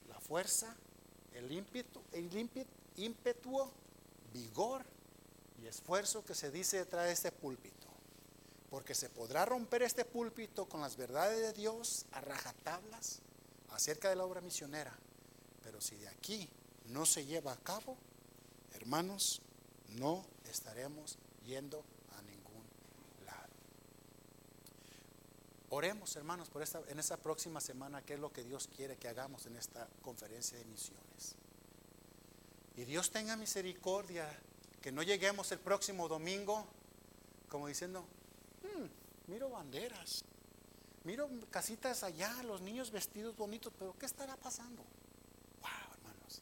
la 0.07 0.19
fuerza, 0.19 0.75
el 1.33 1.51
ímpetu, 1.51 2.01
el 2.11 2.35
ímpetu, 2.35 2.69
ímpetu 2.97 3.69
vigor 4.31 4.83
y 5.61 5.67
esfuerzo 5.67 6.23
que 6.23 6.35
se 6.35 6.51
dice 6.51 6.77
detrás 6.77 7.05
de 7.05 7.13
este 7.13 7.31
púlpito. 7.31 7.87
Porque 8.69 8.95
se 8.95 9.09
podrá 9.09 9.45
romper 9.45 9.83
este 9.83 10.03
púlpito 10.05 10.65
con 10.65 10.81
las 10.81 10.95
verdades 10.95 11.39
de 11.39 11.53
Dios 11.53 12.05
a 12.11 12.21
rajatablas 12.21 13.21
acerca 13.73 14.09
de 14.09 14.15
la 14.15 14.25
obra 14.25 14.41
misionera. 14.41 14.97
Pero 15.61 15.81
si 15.81 15.95
de 15.95 16.07
aquí 16.07 16.49
no 16.85 17.05
se 17.05 17.25
lleva 17.25 17.53
a 17.53 17.57
cabo, 17.57 17.97
hermanos, 18.73 19.41
no 19.89 20.25
estaremos 20.49 21.17
yendo 21.45 21.83
a 22.17 22.21
ningún 22.21 22.63
lado. 23.25 23.53
Oremos, 25.69 26.15
hermanos, 26.15 26.49
por 26.49 26.61
esta, 26.61 26.81
en 26.87 26.99
esta 26.99 27.17
próxima 27.17 27.61
semana, 27.61 28.01
qué 28.01 28.15
es 28.15 28.19
lo 28.19 28.31
que 28.31 28.43
Dios 28.43 28.67
quiere 28.67 28.97
que 28.97 29.07
hagamos 29.07 29.45
en 29.45 29.55
esta 29.55 29.87
conferencia 30.01 30.57
de 30.57 30.65
misiones. 30.65 31.35
Y 32.75 32.85
Dios 32.85 33.11
tenga 33.11 33.35
misericordia, 33.35 34.27
que 34.81 34.91
no 34.91 35.03
lleguemos 35.03 35.51
el 35.51 35.59
próximo 35.59 36.07
domingo 36.07 36.67
como 37.53 37.67
diciendo, 37.67 38.03
hmm, 38.63 39.31
miro 39.31 39.47
banderas, 39.51 40.25
miro 41.03 41.29
casitas 41.49 42.03
allá, 42.03 42.31
los 42.43 42.61
niños 42.61 42.91
vestidos 42.91 43.35
bonitos, 43.35 43.73
pero 43.77 43.95
¿qué 43.97 44.05
estará 44.05 44.35
pasando? 44.37 44.83
Wow, 45.61 45.93
hermanos. 45.93 46.41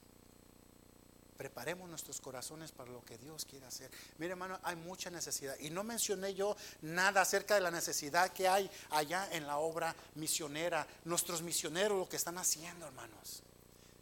Preparemos 1.37 1.89
nuestros 1.89 2.21
corazones 2.21 2.71
para 2.71 2.91
lo 2.91 3.03
que 3.03 3.17
Dios 3.17 3.45
quiere 3.45 3.65
hacer. 3.65 3.89
Mire, 4.17 4.31
hermano, 4.31 4.59
hay 4.63 4.75
mucha 4.75 5.09
necesidad. 5.09 5.57
Y 5.59 5.69
no 5.69 5.83
mencioné 5.83 6.33
yo 6.33 6.55
nada 6.81 7.21
acerca 7.21 7.55
de 7.55 7.61
la 7.61 7.71
necesidad 7.71 8.31
que 8.31 8.47
hay 8.47 8.69
allá 8.91 9.27
en 9.31 9.47
la 9.47 9.57
obra 9.57 9.95
misionera. 10.15 10.87
Nuestros 11.05 11.41
misioneros, 11.41 11.97
lo 11.97 12.09
que 12.09 12.17
están 12.17 12.37
haciendo, 12.37 12.85
hermanos. 12.85 13.43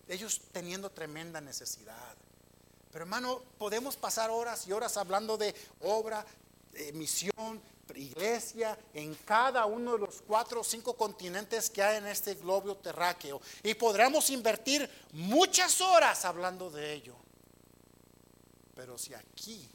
Ellos 0.08 0.42
teniendo 0.52 0.90
tremenda 0.90 1.40
necesidad. 1.40 2.16
Pero 2.92 3.04
hermano, 3.04 3.42
podemos 3.58 3.96
pasar 3.96 4.32
horas 4.32 4.68
y 4.68 4.72
horas 4.72 4.98
hablando 4.98 5.38
de 5.38 5.56
obra, 5.82 6.26
de 6.72 6.92
misión, 6.94 7.62
iglesia 7.98 8.78
en 8.94 9.16
cada 9.16 9.66
uno 9.66 9.94
de 9.94 10.00
los 10.00 10.22
cuatro 10.22 10.62
o 10.62 10.64
cinco 10.64 10.96
continentes 10.96 11.70
que 11.70 11.82
hay 11.82 11.98
en 11.98 12.08
este 12.08 12.36
globo 12.36 12.78
terráqueo. 12.78 13.42
Y 13.64 13.74
podremos 13.74 14.30
invertir 14.30 14.90
muchas 15.14 15.82
horas 15.82 16.26
hablando 16.26 16.70
de 16.70 16.94
ello. 16.94 17.16
Pero 18.76 18.98
si 18.98 19.14
aquí 19.14 19.68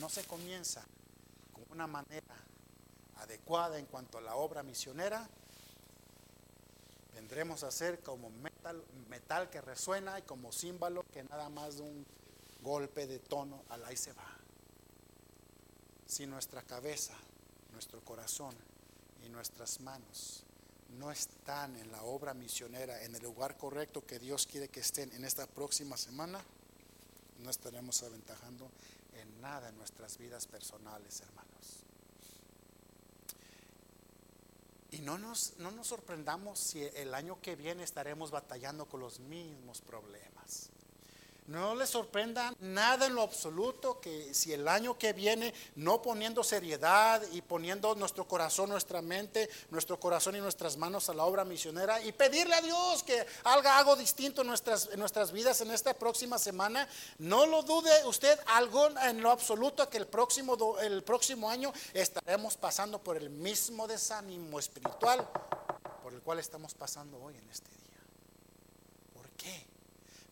no 0.00 0.08
se 0.08 0.24
comienza 0.24 0.84
con 1.52 1.64
una 1.70 1.86
manera 1.86 2.36
adecuada 3.16 3.78
en 3.78 3.86
cuanto 3.86 4.18
a 4.18 4.20
la 4.20 4.34
obra 4.34 4.62
misionera, 4.62 5.28
vendremos 7.14 7.62
a 7.62 7.70
ser 7.70 8.00
como 8.00 8.30
metal, 8.30 8.84
metal 9.08 9.50
que 9.50 9.60
resuena 9.60 10.18
y 10.18 10.22
como 10.22 10.50
símbolo 10.50 11.04
que 11.12 11.22
nada 11.24 11.48
más 11.48 11.76
de 11.76 11.82
un 11.82 12.06
golpe 12.62 13.06
de 13.06 13.18
tono 13.18 13.62
al 13.68 13.84
ahí 13.84 13.96
se 13.96 14.12
va. 14.12 14.41
Si 16.12 16.26
nuestra 16.26 16.60
cabeza, 16.60 17.14
nuestro 17.72 18.04
corazón 18.04 18.54
y 19.24 19.30
nuestras 19.30 19.80
manos 19.80 20.44
no 20.98 21.10
están 21.10 21.74
en 21.76 21.90
la 21.90 22.02
obra 22.02 22.34
misionera, 22.34 23.02
en 23.02 23.14
el 23.14 23.22
lugar 23.22 23.56
correcto 23.56 24.04
que 24.04 24.18
Dios 24.18 24.46
quiere 24.46 24.68
que 24.68 24.80
estén 24.80 25.10
en 25.14 25.24
esta 25.24 25.46
próxima 25.46 25.96
semana, 25.96 26.44
no 27.38 27.48
estaremos 27.48 28.02
aventajando 28.02 28.70
en 29.14 29.40
nada 29.40 29.70
en 29.70 29.78
nuestras 29.78 30.18
vidas 30.18 30.46
personales, 30.46 31.22
hermanos. 31.22 31.82
Y 34.90 34.98
no 34.98 35.16
nos, 35.16 35.54
no 35.60 35.70
nos 35.70 35.86
sorprendamos 35.86 36.58
si 36.58 36.82
el 36.82 37.14
año 37.14 37.40
que 37.40 37.56
viene 37.56 37.84
estaremos 37.84 38.30
batallando 38.30 38.84
con 38.84 39.00
los 39.00 39.18
mismos 39.18 39.80
problemas. 39.80 40.68
No 41.46 41.74
le 41.74 41.88
sorprenda 41.88 42.54
nada 42.60 43.06
en 43.06 43.16
lo 43.16 43.22
absoluto 43.22 44.00
que 44.00 44.32
si 44.32 44.52
el 44.52 44.68
año 44.68 44.96
que 44.96 45.12
viene 45.12 45.52
no 45.74 46.00
poniendo 46.00 46.44
seriedad 46.44 47.20
y 47.32 47.42
poniendo 47.42 47.96
nuestro 47.96 48.28
corazón, 48.28 48.70
nuestra 48.70 49.02
mente, 49.02 49.50
nuestro 49.70 49.98
corazón 49.98 50.36
y 50.36 50.40
nuestras 50.40 50.76
manos 50.76 51.08
a 51.08 51.14
la 51.14 51.24
obra 51.24 51.44
misionera 51.44 52.00
y 52.00 52.12
pedirle 52.12 52.54
a 52.54 52.60
Dios 52.60 53.02
que 53.02 53.26
haga 53.42 53.76
algo 53.76 53.96
distinto 53.96 54.42
en 54.42 54.48
nuestras, 54.48 54.88
en 54.92 55.00
nuestras 55.00 55.32
vidas 55.32 55.60
en 55.60 55.72
esta 55.72 55.94
próxima 55.94 56.38
semana, 56.38 56.88
no 57.18 57.44
lo 57.46 57.62
dude 57.64 57.90
usted 58.06 58.38
algo 58.46 58.88
en 59.00 59.20
lo 59.20 59.32
absoluto 59.32 59.90
que 59.90 59.98
el 59.98 60.06
próximo, 60.06 60.78
el 60.78 61.02
próximo 61.02 61.50
año 61.50 61.72
estaremos 61.92 62.56
pasando 62.56 63.02
por 63.02 63.16
el 63.16 63.30
mismo 63.30 63.88
desánimo 63.88 64.60
espiritual 64.60 65.28
por 66.02 66.12
el 66.12 66.20
cual 66.22 66.38
estamos 66.38 66.74
pasando 66.74 67.20
hoy 67.20 67.36
en 67.36 67.50
este 67.50 67.70
día. 67.70 67.98
¿Por 69.14 69.28
qué? 69.30 69.71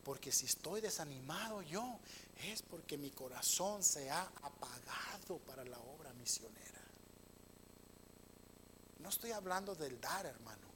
Porque 0.05 0.33
si 0.33 0.47
estoy 0.47 0.81
desanimado 0.81 1.63
yo, 1.63 1.99
es 2.45 2.63
porque 2.63 2.97
mi 2.97 3.11
corazón 3.11 3.83
se 3.83 4.11
ha 4.11 4.23
apagado 4.23 5.39
para 5.47 5.65
la 5.65 5.79
obra 5.79 6.13
misionera. 6.15 6.81
No 8.99 9.09
estoy 9.09 9.33
hablando 9.33 9.75
del 9.75 10.01
dar, 10.01 10.27
hermano. 10.27 10.69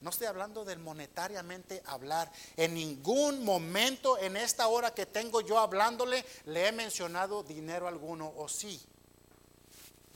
No 0.00 0.10
estoy 0.10 0.26
hablando 0.26 0.64
del 0.64 0.78
monetariamente 0.78 1.82
hablar. 1.86 2.30
En 2.56 2.74
ningún 2.74 3.44
momento 3.44 4.16
en 4.18 4.36
esta 4.36 4.68
hora 4.68 4.94
que 4.94 5.06
tengo 5.06 5.40
yo 5.40 5.58
hablándole 5.58 6.24
le 6.46 6.68
he 6.68 6.72
mencionado 6.72 7.42
dinero 7.42 7.88
alguno, 7.88 8.32
o 8.36 8.48
sí. 8.48 8.80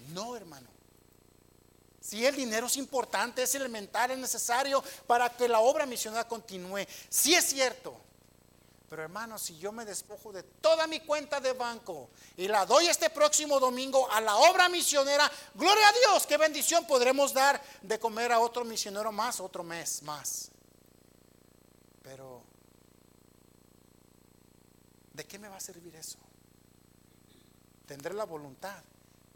No, 0.09 0.37
hermano. 0.37 0.69
Si 2.01 2.25
el 2.27 2.35
dinero 2.35 2.67
es 2.67 2.77
importante, 2.77 3.43
es 3.43 3.55
elemental, 3.55 4.11
es 4.11 4.19
necesario 4.19 4.83
para 5.07 5.31
que 5.31 5.49
la 5.49 5.61
obra 5.61 5.87
misionera 5.87 6.27
continúe. 6.27 6.85
Sí 7.09 7.35
es 7.35 7.45
cierto. 7.47 8.01
Pero 8.93 9.05
hermano, 9.05 9.39
si 9.39 9.57
yo 9.57 9.73
me 9.73 9.87
despojo 9.87 10.35
de 10.35 10.43
toda 10.43 10.87
mi 10.87 11.01
cuenta 11.01 11.41
de 11.41 11.55
banco 11.55 12.11
y 12.37 12.47
la 12.47 12.67
doy 12.67 12.89
este 12.89 13.09
próximo 13.09 13.59
domingo 13.59 14.07
a 14.11 14.21
la 14.21 14.37
obra 14.37 14.69
misionera, 14.69 15.33
gloria 15.55 15.89
a 15.89 15.93
Dios, 15.93 16.27
qué 16.27 16.37
bendición 16.37 16.87
podremos 16.87 17.33
dar 17.33 17.59
de 17.81 17.99
comer 17.99 18.33
a 18.33 18.41
otro 18.41 18.67
misionero 18.67 19.11
más, 19.11 19.41
otro 19.41 19.63
mes 19.63 20.03
más. 20.03 20.51
Pero, 22.03 22.43
¿de 25.15 25.27
qué 25.27 25.39
me 25.39 25.49
va 25.49 25.57
a 25.57 25.61
servir 25.61 25.97
eso? 25.97 26.19
Tendré 27.87 28.13
la 28.13 28.27
voluntad, 28.27 28.85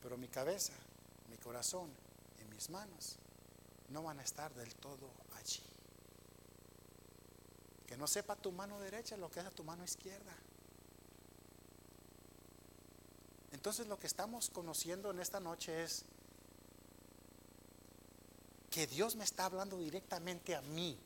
pero 0.02 0.18
mi 0.18 0.28
cabeza, 0.28 0.74
mi 1.30 1.38
corazón 1.38 1.90
y 2.42 2.44
mis 2.44 2.68
manos 2.68 3.16
no 3.88 4.02
van 4.02 4.20
a 4.20 4.22
estar 4.22 4.52
del 4.52 4.74
todo 4.74 5.10
allí. 5.34 5.75
Que 7.86 7.96
no 7.96 8.06
sepa 8.06 8.36
tu 8.36 8.52
mano 8.52 8.80
derecha 8.80 9.16
lo 9.16 9.30
que 9.30 9.40
hace 9.40 9.50
tu 9.50 9.64
mano 9.64 9.84
izquierda. 9.84 10.34
Entonces 13.52 13.86
lo 13.86 13.98
que 13.98 14.06
estamos 14.06 14.50
conociendo 14.50 15.10
en 15.10 15.20
esta 15.20 15.40
noche 15.40 15.82
es 15.82 16.04
que 18.70 18.86
Dios 18.86 19.16
me 19.16 19.24
está 19.24 19.46
hablando 19.46 19.78
directamente 19.78 20.54
a 20.54 20.60
mí, 20.60 20.98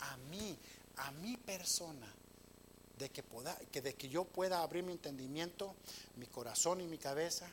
a 0.00 0.16
mí, 0.16 0.58
a 0.96 1.12
mi 1.12 1.36
persona, 1.36 2.12
de 2.98 3.10
que, 3.10 3.24
que 3.70 3.80
de 3.80 3.94
que 3.94 4.08
yo 4.08 4.24
pueda 4.24 4.62
abrir 4.62 4.82
mi 4.84 4.92
entendimiento, 4.92 5.74
mi 6.16 6.26
corazón 6.26 6.80
y 6.80 6.86
mi 6.86 6.98
cabeza 6.98 7.48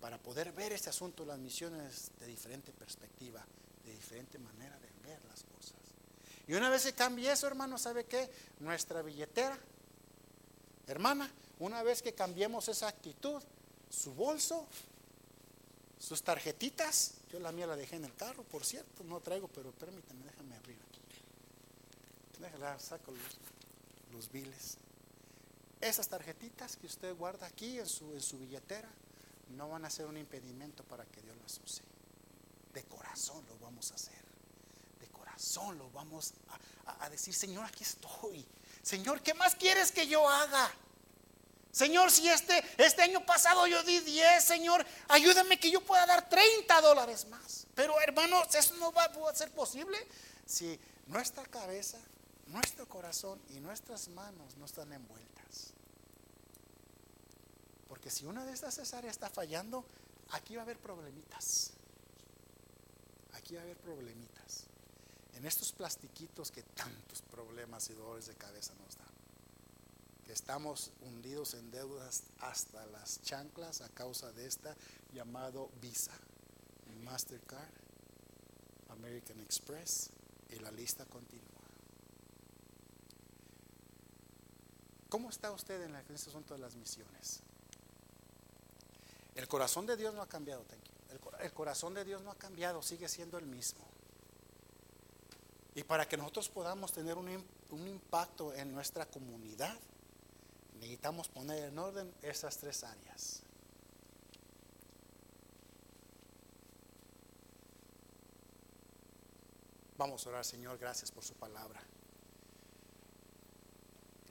para 0.00 0.18
poder 0.18 0.52
ver 0.52 0.72
este 0.72 0.90
asunto 0.90 1.24
las 1.24 1.38
misiones 1.38 2.10
de 2.18 2.26
diferente 2.26 2.72
perspectiva, 2.72 3.44
de 3.84 3.94
diferente 3.94 4.38
manera 4.38 4.78
de 4.78 4.90
ver 5.08 5.20
las 5.26 5.44
cosas. 5.44 5.81
Y 6.52 6.54
una 6.54 6.68
vez 6.68 6.82
que 6.84 6.92
cambie 6.92 7.32
eso, 7.32 7.46
hermano, 7.46 7.78
¿sabe 7.78 8.04
qué? 8.04 8.30
Nuestra 8.60 9.00
billetera, 9.00 9.58
hermana, 10.86 11.32
una 11.58 11.82
vez 11.82 12.02
que 12.02 12.12
cambiemos 12.12 12.68
esa 12.68 12.88
actitud, 12.88 13.42
su 13.88 14.12
bolso, 14.12 14.66
sus 15.98 16.22
tarjetitas, 16.22 17.14
yo 17.32 17.40
la 17.40 17.52
mía 17.52 17.66
la 17.66 17.74
dejé 17.74 17.96
en 17.96 18.04
el 18.04 18.14
carro, 18.14 18.42
por 18.42 18.66
cierto, 18.66 19.02
no 19.02 19.20
traigo, 19.20 19.48
pero 19.48 19.72
permítame, 19.72 20.26
déjame 20.26 20.54
abrir 20.56 20.76
aquí. 20.90 21.00
Déjala, 22.38 22.78
saco 22.78 23.12
los, 23.12 23.38
los 24.12 24.30
biles. 24.30 24.76
Esas 25.80 26.06
tarjetitas 26.06 26.76
que 26.76 26.84
usted 26.84 27.16
guarda 27.16 27.46
aquí 27.46 27.78
en 27.78 27.88
su, 27.88 28.12
en 28.12 28.20
su 28.20 28.38
billetera 28.38 28.90
no 29.56 29.70
van 29.70 29.86
a 29.86 29.90
ser 29.90 30.04
un 30.04 30.18
impedimento 30.18 30.84
para 30.84 31.06
que 31.06 31.22
Dios 31.22 31.34
las 31.38 31.58
use. 31.64 31.82
De 32.74 32.84
corazón 32.84 33.42
lo 33.48 33.58
vamos 33.58 33.90
a 33.92 33.94
hacer 33.94 34.21
solo 35.36 35.90
vamos 35.90 36.34
a, 37.00 37.08
decir, 37.08 37.34
Señor, 37.34 37.64
aquí 37.64 37.84
estoy. 37.84 38.46
Señor, 38.82 39.22
¿qué 39.22 39.34
más 39.34 39.54
quieres 39.54 39.92
que 39.92 40.06
yo 40.06 40.28
haga? 40.28 40.70
Señor, 41.70 42.10
si 42.10 42.28
este, 42.28 42.62
este 42.76 43.02
año 43.02 43.24
pasado 43.24 43.66
yo 43.66 43.82
di 43.82 44.00
10, 44.00 44.44
Señor, 44.44 44.84
ayúdame 45.08 45.58
que 45.58 45.70
yo 45.70 45.80
pueda 45.80 46.04
dar 46.04 46.28
30 46.28 46.80
dólares 46.82 47.26
más. 47.28 47.66
Pero 47.74 47.98
hermanos, 48.00 48.54
eso 48.54 48.76
no 48.76 48.92
va 48.92 49.04
a 49.04 49.34
ser 49.34 49.50
posible 49.52 49.96
si 50.44 50.78
nuestra 51.06 51.44
cabeza, 51.44 51.98
nuestro 52.46 52.86
corazón 52.88 53.40
y 53.48 53.60
nuestras 53.60 54.08
manos 54.08 54.56
no 54.56 54.66
están 54.66 54.92
envueltas. 54.92 55.72
Porque 57.88 58.10
si 58.10 58.26
una 58.26 58.44
de 58.44 58.52
estas 58.52 58.78
áreas 58.94 59.12
está 59.14 59.30
fallando, 59.30 59.84
aquí 60.30 60.56
va 60.56 60.62
a 60.62 60.64
haber 60.64 60.78
problemitas. 60.78 61.70
Aquí 63.34 63.54
va 63.54 63.60
a 63.60 63.64
haber 63.64 63.76
problemitas. 63.78 64.31
En 65.42 65.48
estos 65.48 65.72
plastiquitos 65.72 66.52
que 66.52 66.62
tantos 66.62 67.20
problemas 67.22 67.90
y 67.90 67.94
dolores 67.94 68.26
de 68.26 68.36
cabeza 68.36 68.74
nos 68.74 68.96
dan 68.96 69.08
que 70.24 70.32
estamos 70.32 70.92
hundidos 71.00 71.54
en 71.54 71.68
deudas 71.72 72.22
hasta 72.38 72.86
las 72.86 73.20
chanclas 73.22 73.80
a 73.80 73.88
causa 73.88 74.30
de 74.30 74.46
esta 74.46 74.76
llamado 75.12 75.68
Visa, 75.80 76.12
Mastercard, 77.02 77.72
American 78.90 79.40
Express 79.40 80.10
y 80.48 80.60
la 80.60 80.70
lista 80.70 81.06
continúa. 81.06 81.42
¿Cómo 85.08 85.28
está 85.28 85.50
usted 85.50 85.82
en, 85.82 85.96
este 85.96 86.30
asunto 86.30 86.54
de 86.54 86.60
las 86.60 86.76
misiones? 86.76 87.40
El 89.34 89.48
corazón 89.48 89.86
de 89.86 89.96
Dios 89.96 90.14
no 90.14 90.22
ha 90.22 90.28
cambiado, 90.28 90.64
el, 91.10 91.20
el 91.40 91.52
corazón 91.52 91.94
de 91.94 92.04
Dios 92.04 92.22
no 92.22 92.30
ha 92.30 92.36
cambiado, 92.36 92.80
sigue 92.80 93.08
siendo 93.08 93.38
el 93.38 93.46
mismo. 93.46 93.84
Y 95.74 95.84
para 95.84 96.06
que 96.06 96.16
nosotros 96.16 96.48
podamos 96.48 96.92
tener 96.92 97.16
un, 97.16 97.28
un 97.70 97.88
impacto 97.88 98.52
en 98.54 98.72
nuestra 98.72 99.06
comunidad, 99.06 99.78
necesitamos 100.74 101.28
poner 101.28 101.64
en 101.64 101.78
orden 101.78 102.12
esas 102.22 102.58
tres 102.58 102.84
áreas. 102.84 103.42
Vamos 109.96 110.26
a 110.26 110.30
orar, 110.30 110.44
Señor, 110.44 110.78
gracias 110.78 111.10
por 111.10 111.24
su 111.24 111.34
palabra. 111.34 111.80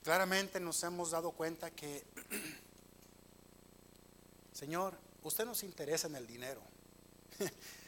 Claramente 0.02 0.60
nos 0.60 0.82
hemos 0.82 1.12
dado 1.12 1.32
cuenta 1.32 1.70
que, 1.70 2.04
Señor, 4.52 4.98
usted 5.22 5.46
nos 5.46 5.62
interesa 5.62 6.08
en 6.08 6.16
el 6.16 6.26
dinero. 6.26 6.62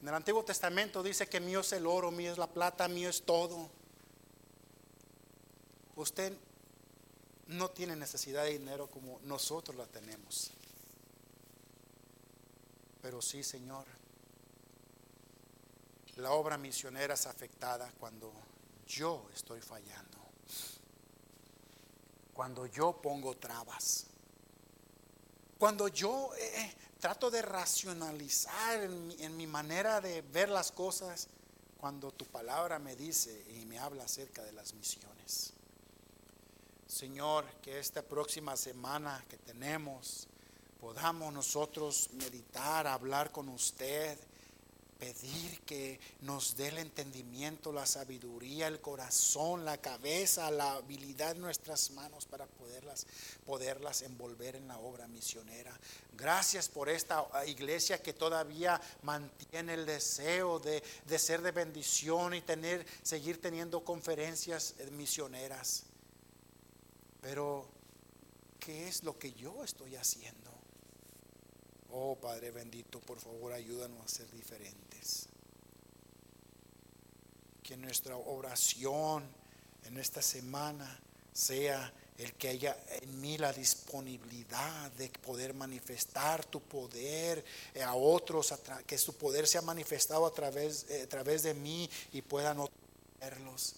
En 0.00 0.08
el 0.08 0.14
Antiguo 0.14 0.44
Testamento 0.44 1.02
dice 1.02 1.28
que 1.28 1.40
mío 1.40 1.60
es 1.60 1.72
el 1.72 1.86
oro, 1.86 2.10
mío 2.10 2.32
es 2.32 2.38
la 2.38 2.46
plata, 2.46 2.88
mío 2.88 3.10
es 3.10 3.22
todo. 3.22 3.70
Usted 5.96 6.32
no 7.48 7.70
tiene 7.70 7.96
necesidad 7.96 8.44
de 8.44 8.58
dinero 8.58 8.88
como 8.88 9.20
nosotros 9.24 9.76
la 9.76 9.86
tenemos. 9.86 10.52
Pero 13.02 13.20
sí, 13.20 13.42
Señor, 13.42 13.86
la 16.16 16.32
obra 16.32 16.56
misionera 16.56 17.14
es 17.14 17.26
afectada 17.26 17.92
cuando 17.98 18.32
yo 18.86 19.28
estoy 19.34 19.60
fallando. 19.60 20.18
Cuando 22.32 22.66
yo 22.66 23.00
pongo 23.02 23.36
trabas. 23.36 24.09
Cuando 25.60 25.88
yo 25.88 26.30
eh, 26.38 26.62
eh, 26.62 26.74
trato 26.98 27.30
de 27.30 27.42
racionalizar 27.42 28.80
en 28.82 29.36
mi 29.36 29.46
manera 29.46 30.00
de 30.00 30.22
ver 30.22 30.48
las 30.48 30.72
cosas. 30.72 31.28
Cuando 31.78 32.10
tu 32.12 32.24
palabra 32.24 32.78
me 32.78 32.96
dice 32.96 33.44
y 33.54 33.66
me 33.66 33.78
habla 33.78 34.04
acerca 34.04 34.42
de 34.42 34.52
las 34.52 34.72
misiones. 34.72 35.52
Señor, 36.86 37.44
que 37.60 37.78
esta 37.78 38.00
próxima 38.00 38.56
semana 38.56 39.22
que 39.28 39.36
tenemos 39.36 40.28
podamos 40.80 41.30
nosotros 41.30 42.08
meditar, 42.14 42.86
hablar 42.86 43.30
con 43.30 43.50
usted, 43.50 44.18
pedir 45.00 45.60
que 45.62 45.98
nos 46.20 46.56
dé 46.56 46.68
el 46.68 46.78
entendimiento, 46.78 47.72
la 47.72 47.86
sabiduría, 47.86 48.68
el 48.68 48.80
corazón, 48.80 49.64
la 49.64 49.78
cabeza, 49.78 50.50
la 50.50 50.74
habilidad 50.74 51.32
en 51.32 51.40
nuestras 51.40 51.90
manos 51.92 52.26
para 52.26 52.46
poderlas, 52.46 53.06
poderlas 53.46 54.02
envolver 54.02 54.56
en 54.56 54.68
la 54.68 54.78
obra 54.78 55.08
misionera. 55.08 55.72
Gracias 56.12 56.68
por 56.68 56.90
esta 56.90 57.26
iglesia 57.46 58.02
que 58.02 58.12
todavía 58.12 58.78
mantiene 59.02 59.72
el 59.74 59.86
deseo 59.86 60.58
de, 60.60 60.82
de 61.06 61.18
ser 61.18 61.40
de 61.40 61.52
bendición 61.52 62.34
y 62.34 62.42
tener, 62.42 62.86
seguir 63.02 63.40
teniendo 63.40 63.82
conferencias 63.82 64.74
misioneras. 64.92 65.84
Pero, 67.22 67.66
¿qué 68.58 68.86
es 68.86 69.02
lo 69.02 69.18
que 69.18 69.32
yo 69.32 69.64
estoy 69.64 69.96
haciendo? 69.96 70.49
Oh 71.92 72.16
Padre 72.16 72.50
bendito, 72.50 73.00
por 73.00 73.18
favor 73.18 73.52
ayúdanos 73.52 74.04
a 74.04 74.08
ser 74.08 74.30
diferentes. 74.30 75.26
Que 77.62 77.76
nuestra 77.76 78.16
oración 78.16 79.24
en 79.84 79.98
esta 79.98 80.22
semana 80.22 81.00
sea 81.32 81.92
el 82.18 82.34
que 82.34 82.48
haya 82.48 82.76
en 83.00 83.20
mí 83.20 83.38
la 83.38 83.52
disponibilidad 83.52 84.90
de 84.92 85.08
poder 85.08 85.54
manifestar 85.54 86.44
tu 86.44 86.60
poder 86.60 87.42
a 87.82 87.94
otros, 87.94 88.52
que 88.86 88.98
su 88.98 89.16
poder 89.16 89.46
sea 89.46 89.62
manifestado 89.62 90.26
a 90.26 90.34
través, 90.34 90.84
eh, 90.90 91.06
de 91.06 91.54
mí 91.54 91.88
y 92.12 92.20
puedan 92.20 92.58
verlos 93.18 93.76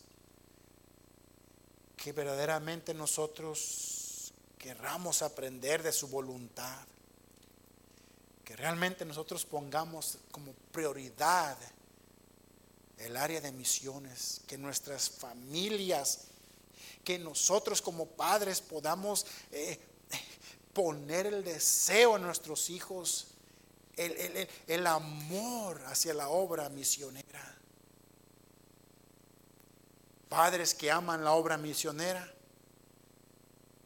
que 1.97 2.13
verdaderamente 2.13 2.95
nosotros 2.95 4.33
querramos 4.59 5.23
aprender 5.23 5.85
de 5.85 5.93
su 5.93 6.09
voluntad, 6.09 6.85
que 8.45 8.57
realmente 8.57 9.05
nosotros 9.05 9.45
pongamos 9.45 10.19
como 10.31 10.53
prioridad 10.73 11.57
el 12.99 13.17
área 13.17 13.41
de 13.41 13.53
misiones, 13.53 14.43
que 14.47 14.59
nuestras 14.59 15.11
familias, 15.11 16.27
que 17.05 17.19
nosotros 17.19 17.83
como 17.83 18.07
padres 18.07 18.61
podamos 18.61 19.27
eh, 19.51 19.79
poner 20.73 21.27
el 21.27 21.45
deseo 21.45 22.17
en 22.17 22.23
nuestros 22.23 22.71
hijos, 22.71 23.29
el 23.97 24.87
amor 24.87 25.83
hacia 25.87 26.15
la 26.15 26.29
obra 26.29 26.69
misionera. 26.69 27.59
Padres 30.29 30.73
que 30.73 30.91
aman 30.91 31.25
la 31.25 31.33
obra 31.33 31.59
misionera 31.59 32.27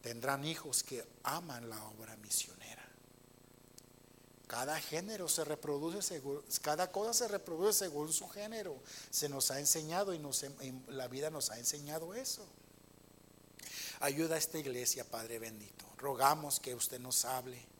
tendrán 0.01 0.45
hijos 0.45 0.85
que 0.85 1.05
aman 1.25 1.69
la 1.69 1.83
obra 1.87 2.15
misionera. 2.19 2.56
Cada 4.47 4.81
género 4.81 5.29
se 5.29 5.45
reproduce 5.45 6.03
según, 6.03 6.43
cada 6.63 6.93
cosa 6.93 7.13
se 7.13 7.29
reproduce 7.29 7.81
según 7.81 8.13
su 8.13 8.29
género. 8.29 8.81
Se 9.11 9.29
nos 9.29 9.51
ha 9.51 9.59
enseñado 9.59 10.15
y, 10.15 10.19
nos, 10.19 10.45
la 10.89 11.09
vida 11.09 11.31
nos 11.31 11.51
ha 11.51 11.59
enseñado 11.59 12.15
eso. 12.15 12.47
Ayuda 14.01 14.37
a 14.37 14.39
esta 14.39 14.59
iglesia, 14.59 15.05
Padre 15.05 15.39
bendito. 15.39 15.85
Rogamos 15.97 16.61
que 16.61 16.75
usted 16.75 17.01
nos 17.01 17.25
hable 17.25 17.76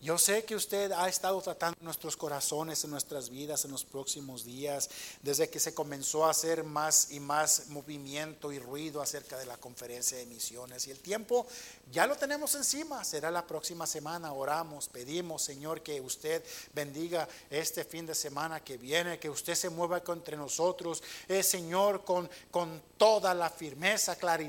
yo 0.00 0.18
sé 0.18 0.44
que 0.44 0.54
usted 0.54 0.92
ha 0.92 1.08
estado 1.08 1.40
tratando 1.40 1.78
nuestros 1.80 2.16
corazones, 2.16 2.84
en 2.84 2.90
nuestras 2.90 3.30
vidas, 3.30 3.64
en 3.64 3.70
los 3.70 3.84
próximos 3.84 4.44
días, 4.44 4.90
desde 5.22 5.48
que 5.48 5.58
se 5.58 5.74
comenzó 5.74 6.26
a 6.26 6.30
hacer 6.30 6.64
más 6.64 7.10
y 7.12 7.18
más 7.18 7.68
movimiento 7.68 8.52
y 8.52 8.58
ruido 8.58 9.00
acerca 9.00 9.38
de 9.38 9.46
la 9.46 9.56
conferencia 9.56 10.18
de 10.18 10.26
misiones. 10.26 10.86
Y 10.86 10.90
el 10.90 10.98
tiempo 10.98 11.46
ya 11.90 12.06
lo 12.06 12.16
tenemos 12.16 12.54
encima, 12.54 13.04
será 13.04 13.30
la 13.30 13.46
próxima 13.46 13.86
semana. 13.86 14.32
Oramos, 14.32 14.88
pedimos, 14.88 15.42
Señor, 15.42 15.82
que 15.82 16.00
usted 16.00 16.44
bendiga 16.74 17.26
este 17.48 17.82
fin 17.82 18.04
de 18.04 18.14
semana 18.14 18.62
que 18.62 18.76
viene, 18.76 19.18
que 19.18 19.30
usted 19.30 19.54
se 19.54 19.70
mueva 19.70 20.02
entre 20.08 20.36
nosotros, 20.36 21.02
eh, 21.26 21.42
Señor, 21.42 22.04
con, 22.04 22.28
con 22.50 22.82
toda 22.96 23.34
la 23.34 23.50
firmeza, 23.50 24.16
claridad 24.16 24.46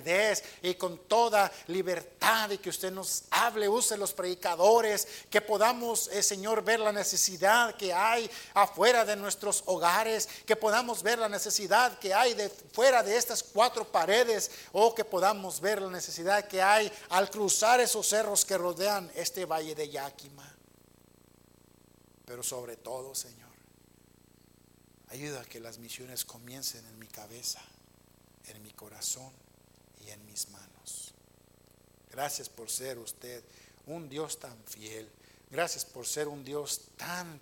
y 0.62 0.76
con 0.76 0.98
toda 1.08 1.52
libertad, 1.68 2.50
y 2.52 2.58
que 2.58 2.70
usted 2.70 2.92
nos 2.92 3.24
hable, 3.32 3.68
use 3.68 3.98
los 3.98 4.14
predicadores, 4.14 5.08
que 5.30 5.42
podamos, 5.42 6.08
eh, 6.10 6.24
Señor, 6.24 6.64
ver 6.64 6.80
la 6.80 6.92
necesidad 6.92 7.76
que 7.76 7.94
hay 7.94 8.30
afuera 8.54 9.06
de 9.06 9.16
nuestros 9.16 9.64
hogares, 9.66 10.28
que 10.46 10.56
podamos 10.56 11.04
ver 11.04 11.20
la 11.20 11.30
necesidad 11.30 11.98
que 12.00 12.14
hay 12.14 12.34
de 12.34 12.50
fuera 12.50 13.04
de 13.04 13.18
estas 13.18 13.44
cuatro 13.44 13.86
paredes, 13.92 14.52
o 14.72 14.94
que 14.94 15.06
podamos 15.06 15.60
ver 15.60 15.82
la 15.82 15.90
necesidad 15.90 16.48
que 16.48 16.62
hay 16.62 16.92
al 17.10 17.30
cruzar 17.30 17.80
esos 17.80 18.08
cerros 18.08 18.46
que 18.46 18.58
rodean 18.58 19.10
este 19.16 19.46
valle 19.46 19.76
de 19.76 19.90
Yakima. 19.90 20.56
Pero 22.26 22.44
sobre 22.44 22.76
todo, 22.76 23.16
Señor, 23.16 23.50
ayuda 25.10 25.42
a 25.42 25.46
que 25.46 25.60
las 25.60 25.78
misiones 25.78 26.26
comiencen 26.26 26.86
en 26.86 27.00
mi 27.00 27.08
cabeza, 27.08 27.62
en 28.48 28.62
mi 28.64 28.72
corazón 28.72 29.32
y 30.06 30.10
en 30.10 30.26
mis 30.26 30.50
manos. 30.50 31.14
Gracias 32.10 32.50
por 32.50 32.70
ser 32.70 32.98
usted 32.98 33.44
un 33.86 34.10
Dios 34.10 34.40
tan 34.40 34.58
fiel. 34.66 35.10
Gracias 35.50 35.86
por 35.86 36.06
ser 36.06 36.28
un 36.28 36.44
Dios 36.44 36.90
tan 36.98 37.40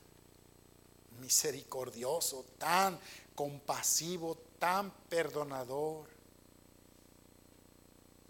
misericordioso, 1.20 2.46
tan 2.58 3.00
compasivo, 3.34 4.36
tan 4.60 4.92
perdonador, 5.10 6.08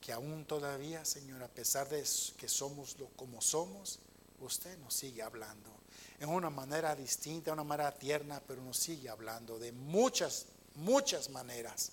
que 0.01 0.13
aún 0.13 0.45
todavía, 0.45 1.03
Señor, 1.03 1.41
a 1.41 1.47
pesar 1.47 1.89
de 1.89 2.05
que 2.37 2.47
somos 2.47 2.97
lo 2.99 3.07
como 3.15 3.41
somos, 3.41 3.99
usted 4.39 4.77
nos 4.77 4.93
sigue 4.93 5.23
hablando 5.23 5.71
en 6.19 6.29
una 6.29 6.49
manera 6.49 6.95
distinta, 6.95 7.53
una 7.53 7.63
manera 7.63 7.91
tierna, 7.91 8.41
pero 8.47 8.61
nos 8.61 8.77
sigue 8.77 9.09
hablando 9.09 9.59
de 9.59 9.71
muchas, 9.71 10.45
muchas 10.75 11.29
maneras. 11.29 11.91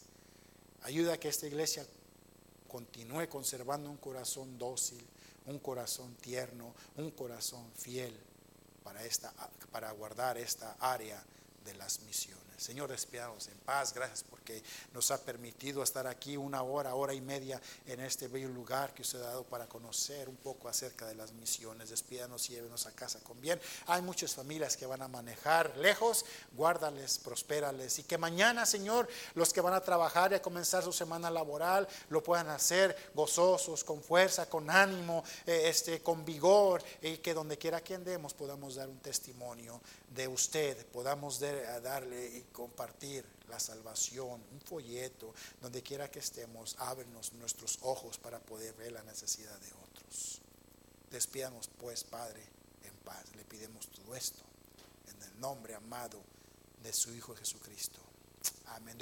Ayuda 0.82 1.14
a 1.14 1.20
que 1.20 1.28
esta 1.28 1.46
iglesia 1.46 1.86
continúe 2.68 3.28
conservando 3.28 3.90
un 3.90 3.98
corazón 3.98 4.58
dócil, 4.58 5.04
un 5.46 5.58
corazón 5.58 6.14
tierno, 6.16 6.74
un 6.96 7.10
corazón 7.10 7.70
fiel 7.74 8.18
para, 8.82 9.04
esta, 9.04 9.32
para 9.70 9.90
guardar 9.92 10.38
esta 10.38 10.76
área 10.80 11.22
de 11.64 11.74
las 11.74 12.00
misiones. 12.00 12.41
Señor, 12.56 12.90
despidamos 12.90 13.48
en 13.48 13.58
paz. 13.58 13.92
Gracias 13.92 14.24
porque 14.28 14.62
nos 14.92 15.10
ha 15.10 15.20
permitido 15.22 15.82
estar 15.82 16.06
aquí 16.06 16.36
una 16.36 16.62
hora, 16.62 16.94
hora 16.94 17.14
y 17.14 17.20
media 17.20 17.60
en 17.86 18.00
este 18.00 18.28
bello 18.28 18.48
lugar 18.48 18.94
que 18.94 19.02
usted 19.02 19.20
ha 19.20 19.28
dado 19.28 19.44
para 19.44 19.66
conocer 19.66 20.28
un 20.28 20.36
poco 20.36 20.68
acerca 20.68 21.06
de 21.06 21.14
las 21.14 21.32
misiones. 21.32 21.90
Despídanos 21.90 22.48
y 22.48 22.54
llévenos 22.54 22.86
a 22.86 22.92
casa 22.92 23.20
con 23.20 23.40
bien. 23.40 23.60
Hay 23.86 24.02
muchas 24.02 24.34
familias 24.34 24.76
que 24.76 24.86
van 24.86 25.02
a 25.02 25.08
manejar 25.08 25.76
lejos. 25.76 26.24
Guárdales, 26.52 27.18
prospérales. 27.18 27.98
Y 27.98 28.04
que 28.04 28.18
mañana, 28.18 28.66
Señor, 28.66 29.08
los 29.34 29.52
que 29.52 29.60
van 29.60 29.74
a 29.74 29.80
trabajar 29.80 30.32
y 30.32 30.36
a 30.36 30.42
comenzar 30.42 30.82
su 30.82 30.92
semana 30.92 31.30
laboral 31.30 31.88
lo 32.08 32.22
puedan 32.22 32.48
hacer 32.48 32.96
gozosos, 33.14 33.84
con 33.84 34.02
fuerza, 34.02 34.48
con 34.48 34.70
ánimo, 34.70 35.24
eh, 35.46 35.62
este, 35.66 36.02
con 36.02 36.24
vigor. 36.24 36.82
Y 37.00 37.18
que 37.18 37.34
donde 37.34 37.58
quiera 37.58 37.82
que 37.82 37.94
andemos 37.94 38.34
podamos 38.34 38.76
dar 38.76 38.88
un 38.88 38.98
testimonio 38.98 39.80
de 40.14 40.28
usted, 40.28 40.86
podamos 40.86 41.40
darle 41.40 42.44
compartir 42.52 43.24
la 43.48 43.58
salvación, 43.58 44.42
un 44.52 44.60
folleto, 44.60 45.34
donde 45.60 45.82
quiera 45.82 46.10
que 46.10 46.18
estemos, 46.18 46.76
ábrenos 46.78 47.32
nuestros 47.34 47.78
ojos 47.82 48.18
para 48.18 48.38
poder 48.40 48.74
ver 48.74 48.92
la 48.92 49.02
necesidad 49.02 49.58
de 49.58 49.72
otros. 49.72 50.40
Despídanos 51.10 51.68
pues, 51.78 52.04
Padre, 52.04 52.42
en 52.84 52.94
paz. 53.04 53.24
Le 53.36 53.44
pidemos 53.44 53.88
todo 53.88 54.14
esto 54.14 54.42
en 55.08 55.22
el 55.22 55.40
nombre 55.40 55.74
amado 55.74 56.22
de 56.82 56.92
su 56.92 57.14
Hijo 57.14 57.34
Jesucristo. 57.34 58.00
Amén. 58.66 58.96